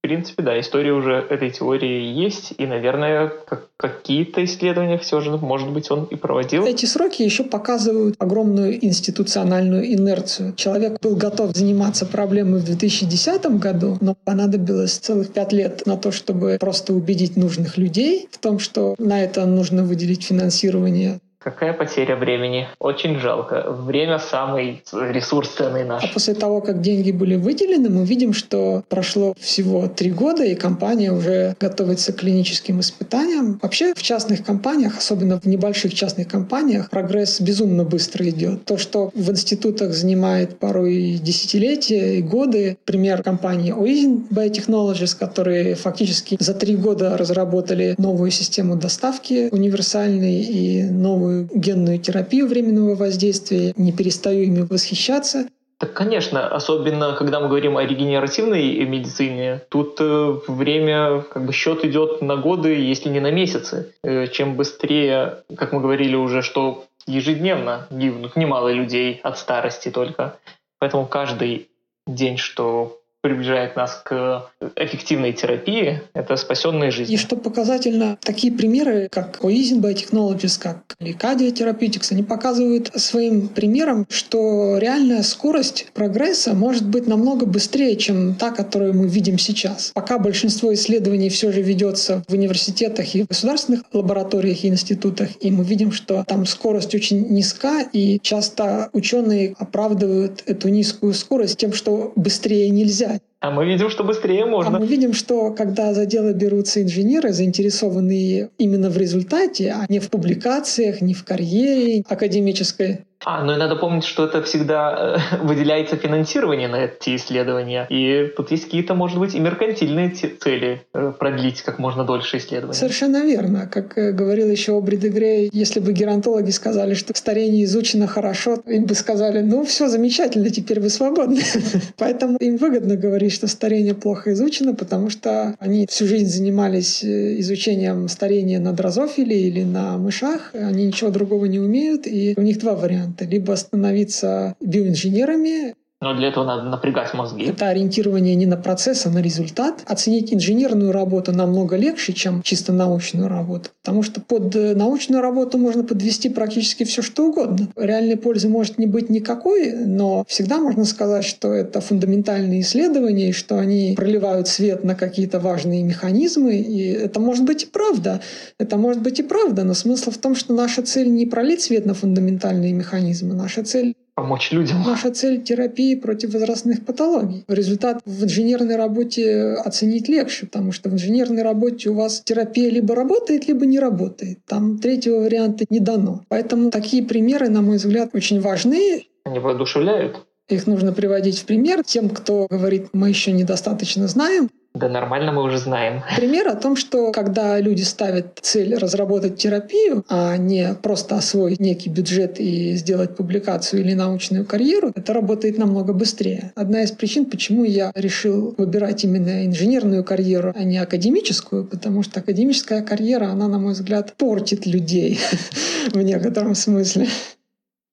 Принципе, 0.09 0.43
да, 0.43 0.59
история 0.59 0.93
уже 0.95 1.27
этой 1.29 1.51
теории 1.51 2.03
есть, 2.03 2.55
и, 2.57 2.65
наверное, 2.65 3.31
как 3.47 3.69
какие-то 3.77 4.43
исследования 4.43 4.97
все 4.97 5.21
же, 5.21 5.37
может 5.37 5.69
быть, 5.69 5.91
он 5.91 6.05
и 6.05 6.17
проводил. 6.17 6.65
Эти 6.65 6.87
сроки 6.87 7.21
еще 7.21 7.45
показывают 7.45 8.15
огромную 8.19 8.83
институциональную 8.83 9.85
инерцию. 9.93 10.55
Человек 10.55 10.99
был 11.03 11.15
готов 11.15 11.55
заниматься 11.55 12.07
проблемой 12.07 12.61
в 12.61 12.65
2010 12.65 13.59
году, 13.59 13.99
но 14.01 14.15
понадобилось 14.15 14.93
целых 14.93 15.31
пять 15.31 15.53
лет 15.53 15.85
на 15.85 15.99
то, 15.99 16.11
чтобы 16.11 16.57
просто 16.59 16.95
убедить 16.95 17.37
нужных 17.37 17.77
людей 17.77 18.31
в 18.33 18.39
том, 18.39 18.59
что 18.59 18.95
на 18.97 19.23
это 19.23 19.45
нужно 19.45 19.85
выделить 19.85 20.25
финансирование. 20.25 21.21
Какая 21.41 21.73
потеря 21.73 22.17
времени. 22.17 22.67
Очень 22.81 23.21
жалко. 23.21 23.65
Время 23.71 24.19
самый 24.19 24.83
ресурс 24.93 25.51
ценный 25.51 25.85
наш. 25.85 26.05
А 26.05 26.09
после 26.09 26.35
того, 26.35 26.61
как 26.61 26.81
деньги 26.81 27.13
были 27.13 27.37
выделены, 27.37 27.89
мы 27.89 28.05
видим, 28.05 28.33
что 28.33 28.83
прошло 28.89 29.35
всего 29.39 29.87
три 29.87 30.11
года, 30.11 30.43
и 30.43 30.57
компания 30.57 31.13
уже 31.13 31.55
готовится 31.61 32.13
к 32.13 32.17
клиническим 32.17 32.81
испытаниям. 32.81 33.61
Вообще 33.63 33.95
в 33.95 34.03
частных 34.03 34.45
компаниях, 34.45 34.99
особенно 34.99 35.39
в 35.41 35.47
небольших 35.47 35.95
частных 35.95 36.27
компаниях, 36.27 36.91
прогресс 36.91 37.41
безумно 37.41 37.85
быстро 37.85 38.29
идет. 38.29 38.65
То, 38.65 38.77
что 38.77 39.13
в 39.15 39.31
институтах 39.31 39.93
занимает 39.93 40.59
порой 40.59 41.21
десятилетия 41.23 42.19
и 42.19 42.23
годы, 42.23 42.79
пример 42.85 43.23
компании 43.23 43.73
Oisin 43.73 44.29
Biotechnologies, 44.29 45.17
которые 45.17 45.77
фактически 45.77 46.37
за 46.41 46.55
три 46.55 46.75
года 46.75 47.17
разработали 47.17 47.95
новую 47.97 48.33
систему 48.33 48.75
доставки 48.75 49.51
универсальной 49.53 50.41
и 50.41 50.83
новую 50.83 51.28
новую 51.29 51.49
генную 51.53 51.99
терапию 51.99 52.47
временного 52.47 52.95
воздействия, 52.95 53.73
не 53.77 53.93
перестаю 53.93 54.43
ими 54.43 54.63
восхищаться. 54.63 55.49
Так, 55.79 55.93
конечно, 55.93 56.49
особенно 56.49 57.15
когда 57.15 57.39
мы 57.39 57.47
говорим 57.47 57.77
о 57.77 57.85
регенеративной 57.85 58.85
медицине, 58.85 59.61
тут 59.69 60.01
э, 60.01 60.39
время, 60.49 61.21
как 61.21 61.47
бы 61.47 61.53
счет 61.53 61.85
идет 61.85 62.21
на 62.21 62.37
годы, 62.37 62.75
если 62.75 63.09
не 63.11 63.21
на 63.21 63.31
месяцы. 63.31 63.95
Э, 64.03 64.27
чем 64.27 64.57
быстрее, 64.57 65.45
как 65.57 65.73
мы 65.73 65.81
говорили 65.81 66.17
уже, 66.17 66.43
что 66.43 66.87
ежедневно 67.07 67.87
гибнут 67.91 68.35
немало 68.35 68.73
людей 68.73 69.21
от 69.23 69.39
старости 69.39 69.91
только. 69.91 70.37
Поэтому 70.81 71.07
каждый 71.07 71.69
день, 72.09 72.39
что 72.39 72.98
приближает 73.21 73.77
нас 73.77 74.01
к 74.05 74.51
эффективной 74.77 75.33
терапии, 75.33 76.03
это 76.15 76.37
спасенные 76.37 76.91
жизни. 76.91 77.15
И 77.15 77.19
что 77.19 77.37
показательно, 77.37 78.17
такие 78.21 78.53
примеры, 78.53 79.09
как 79.11 79.39
Oisin 79.41 79.81
Biotechnologies, 79.81 80.61
как 80.61 80.95
Licadia 81.01 81.53
Therapeutics, 81.53 82.13
они 82.13 82.23
показывают 82.23 82.93
своим 82.95 83.49
примером, 83.49 84.07
что 84.09 84.79
реальная 84.79 85.23
скорость 85.23 85.89
прогресса 85.95 86.55
может 86.55 86.87
быть 86.87 87.07
намного 87.07 87.45
быстрее, 87.47 87.97
чем 87.97 88.35
та, 88.35 88.51
которую 88.51 88.95
мы 88.95 89.09
видим 89.09 89.39
сейчас. 89.39 89.91
Пока 89.95 90.19
большинство 90.19 90.73
исследований 90.73 91.29
все 91.29 91.51
же 91.51 91.63
ведется 91.63 92.23
в 92.29 92.33
университетах 92.33 93.15
и 93.15 93.25
государственных 93.25 93.83
лабораториях 93.93 94.65
и 94.65 94.69
институтах, 94.69 95.29
и 95.41 95.51
мы 95.51 95.65
видим, 95.65 95.93
что 95.93 96.25
там 96.27 96.47
скорость 96.47 96.95
очень 96.95 97.29
низка, 97.29 97.83
и 97.93 98.21
часто 98.23 98.91
ученые 98.93 99.55
оправдывают 99.59 100.43
эту 100.47 100.69
низкую 100.69 101.15
скорость 101.15 101.59
тем, 101.59 101.73
что 101.73 102.13
быстрее 102.15 102.71
нельзя. 102.71 103.08
А 103.41 103.51
мы 103.53 103.67
видим, 103.67 103.89
что 103.89 104.03
быстрее 104.03 104.47
можно. 104.47 104.77
А 104.77 104.81
мы 104.81 104.87
видим, 104.87 105.13
что 105.13 105.53
когда 105.53 105.95
за 105.95 106.07
дело 106.07 106.33
берутся 106.33 106.83
инженеры, 106.83 107.33
заинтересованные 107.33 108.51
именно 108.59 108.91
в 108.91 108.97
результате, 108.97 109.73
а 109.73 109.87
не 109.89 110.01
в 110.01 110.11
публикациях, 110.11 111.01
не 111.01 111.15
в 111.15 111.25
карьере 111.25 112.03
академической, 112.09 113.07
а, 113.25 113.43
ну 113.43 113.53
и 113.53 113.57
надо 113.57 113.75
помнить, 113.75 114.05
что 114.05 114.27
это 114.27 114.43
всегда 114.43 115.19
э, 115.33 115.37
выделяется 115.43 115.97
финансирование 115.97 116.69
на 116.69 116.85
эти 116.85 117.17
исследования. 117.17 117.87
И 117.91 118.33
тут 118.37 118.51
есть 118.53 118.65
какие-то, 118.65 118.95
может 118.95 119.19
быть, 119.19 119.35
и 119.35 119.41
меркантильные 119.41 120.11
цели 120.11 120.83
э, 120.95 121.13
продлить 121.19 121.63
как 121.63 121.79
можно 121.81 122.05
дольше 122.05 122.39
исследования. 122.39 122.79
Совершенно 122.79 123.25
верно. 123.25 123.69
Как 123.71 123.99
э, 123.99 124.13
говорил 124.13 124.49
еще 124.49 124.77
Обри 124.77 124.97
де 124.97 125.09
Грей, 125.09 125.51
если 125.53 125.81
бы 125.81 125.93
геронтологи 125.93 126.51
сказали, 126.51 126.95
что 126.95 127.13
старение 127.17 127.65
изучено 127.65 128.07
хорошо, 128.07 128.63
им 128.67 128.85
бы 128.85 128.95
сказали, 128.95 129.41
ну 129.41 129.65
все 129.65 129.89
замечательно, 129.89 130.51
теперь 130.51 130.79
вы 130.79 130.89
свободны. 130.89 131.41
Поэтому 131.97 132.37
им 132.39 132.57
выгодно 132.57 132.95
говорить, 132.95 133.33
что 133.33 133.49
старение 133.49 133.95
плохо 133.95 134.33
изучено, 134.33 134.75
потому 134.75 135.11
что 135.11 135.57
они 135.59 135.87
всю 135.89 136.07
жизнь 136.07 136.29
занимались 136.29 137.05
изучением 137.05 138.09
старения 138.09 138.61
на 138.61 138.73
дрозофиле 138.73 139.41
или 139.41 139.65
на 139.65 139.99
мышах, 139.99 140.51
они 140.55 140.87
ничего 140.87 141.11
другого 141.11 141.47
не 141.47 141.59
умеют, 141.59 142.07
и 142.07 142.35
у 142.37 142.43
них 142.43 142.61
два 142.61 142.77
варианта 142.77 143.08
варианты. 143.09 143.25
Либо 143.25 143.55
становиться 143.55 144.57
биоинженерами, 144.61 145.75
но 146.01 146.15
для 146.15 146.29
этого 146.29 146.45
надо 146.45 146.63
напрягать 146.63 147.13
мозги. 147.13 147.45
Это 147.47 147.69
ориентирование 147.69 148.37
не 148.37 148.47
на 148.47 148.57
процесс, 148.57 149.05
а 149.07 149.11
на 149.11 149.19
результат. 149.19 149.83
Оценить 149.85 150.33
инженерную 150.33 150.93
работу 150.93 151.33
намного 151.33 151.77
легче, 151.77 152.13
чем 152.13 152.43
чисто 152.43 152.73
научную 152.73 153.29
работу. 153.29 153.71
Потому 153.83 154.05
что 154.05 154.21
под 154.21 154.55
э, 154.55 154.77
научную 154.77 155.23
работу 155.23 155.59
можно 155.59 155.83
подвести 155.83 156.29
практически 156.29 156.85
все, 156.85 157.03
что 157.03 157.27
угодно. 157.27 157.69
Реальной 157.75 158.17
пользы 158.17 158.49
может 158.49 158.79
не 158.79 158.87
быть 158.87 159.11
никакой, 159.11 159.73
но 159.73 160.25
всегда 160.29 160.59
можно 160.59 160.85
сказать, 160.85 161.25
что 161.25 161.53
это 161.53 161.81
фундаментальные 161.81 162.61
исследования, 162.61 163.31
и 163.31 163.33
что 163.33 163.59
они 163.59 163.95
проливают 163.97 164.47
свет 164.47 164.85
на 164.85 164.95
какие-то 164.95 165.41
важные 165.41 165.83
механизмы. 165.83 166.59
И 166.59 166.93
это 166.93 167.19
может 167.19 167.45
быть 167.45 167.65
и 167.65 167.67
правда. 167.67 168.21
Это 168.59 168.77
может 168.77 169.03
быть 169.03 169.19
и 169.19 169.25
правда, 169.25 169.65
но 169.65 169.75
смысл 169.75 170.13
в 170.13 170.19
том, 170.19 170.37
что 170.37 170.55
наша 170.55 170.83
цель 170.83 171.11
не 171.11 171.27
пролить 171.27 171.63
свет 171.63 171.87
на 171.87 171.95
фундаментальные 171.95 172.73
механизмы. 172.73 173.35
Наша 173.35 173.65
цель 173.65 173.95
помочь 174.19 174.51
людям. 174.51 174.83
Наша 174.85 175.11
цель— 175.13 175.43
терапии 175.45 175.95
против 175.95 176.35
возрастных 176.35 176.85
патологий. 176.85 177.45
Результат 177.47 178.01
в 178.05 178.25
инженерной 178.25 178.75
работе 178.75 179.55
оценить 179.65 180.09
легче, 180.09 180.47
потому 180.47 180.73
что 180.73 180.91
в 180.91 180.95
инженерной 180.95 181.43
работе 181.43 181.91
у 181.91 181.95
вас 181.95 182.21
терапия 182.25 182.69
либо 182.69 182.97
работает, 182.97 183.47
либо 183.47 183.65
не 183.65 183.79
работает. 183.79 184.39
Там 184.47 184.79
третьего 184.79 185.21
варианта 185.21 185.67
не 185.71 185.79
дано. 185.79 186.25
Поэтому 186.29 186.71
такие 186.71 187.05
примеры, 187.05 187.49
на 187.49 187.63
мой 187.63 187.77
взгляд, 187.77 188.11
очень 188.13 188.41
важны. 188.41 189.07
Они 189.25 189.39
воодушевляют. 189.39 190.27
Их 190.49 190.67
нужно 190.67 190.93
приводить 190.93 191.39
в 191.39 191.45
пример 191.45 191.85
тем, 191.85 192.09
кто 192.09 192.49
говорит, 192.51 192.89
мы 192.93 193.11
еще 193.11 193.33
недостаточно 193.33 194.09
знаем. 194.09 194.51
Да 194.79 194.89
нормально, 194.89 195.33
мы 195.33 195.43
уже 195.43 195.59
знаем. 195.59 196.03
Пример 196.17 196.47
о 196.47 196.55
том, 196.55 196.77
что 196.77 197.11
когда 197.11 197.59
люди 197.59 197.83
ставят 197.83 198.39
цель 198.41 198.77
разработать 198.77 199.37
терапию, 199.37 200.05
а 200.09 200.37
не 200.37 200.75
просто 200.81 201.17
освоить 201.17 201.59
некий 201.59 201.91
бюджет 201.91 202.39
и 202.39 202.75
сделать 202.75 203.17
публикацию 203.17 203.83
или 203.83 203.95
научную 203.95 204.45
карьеру, 204.45 204.93
это 204.95 205.13
работает 205.13 205.59
намного 205.59 205.93
быстрее. 205.93 206.53
Одна 206.55 206.83
из 206.83 206.93
причин, 206.93 207.27
почему 207.27 207.65
я 207.65 207.91
решил 207.97 208.55
выбирать 208.57 209.03
именно 209.03 209.47
инженерную 209.47 210.05
карьеру, 210.05 210.55
а 210.55 210.63
не 210.63 210.79
академическую, 210.79 211.65
потому 211.65 212.05
что 212.05 212.21
академическая 212.21 212.83
карьера, 212.83 213.27
она, 213.27 213.49
на 213.49 213.59
мой 213.59 213.73
взгляд, 213.73 214.15
портит 214.17 214.65
людей 214.65 215.19
в 215.93 216.01
некотором 216.01 216.55
смысле. 216.55 217.09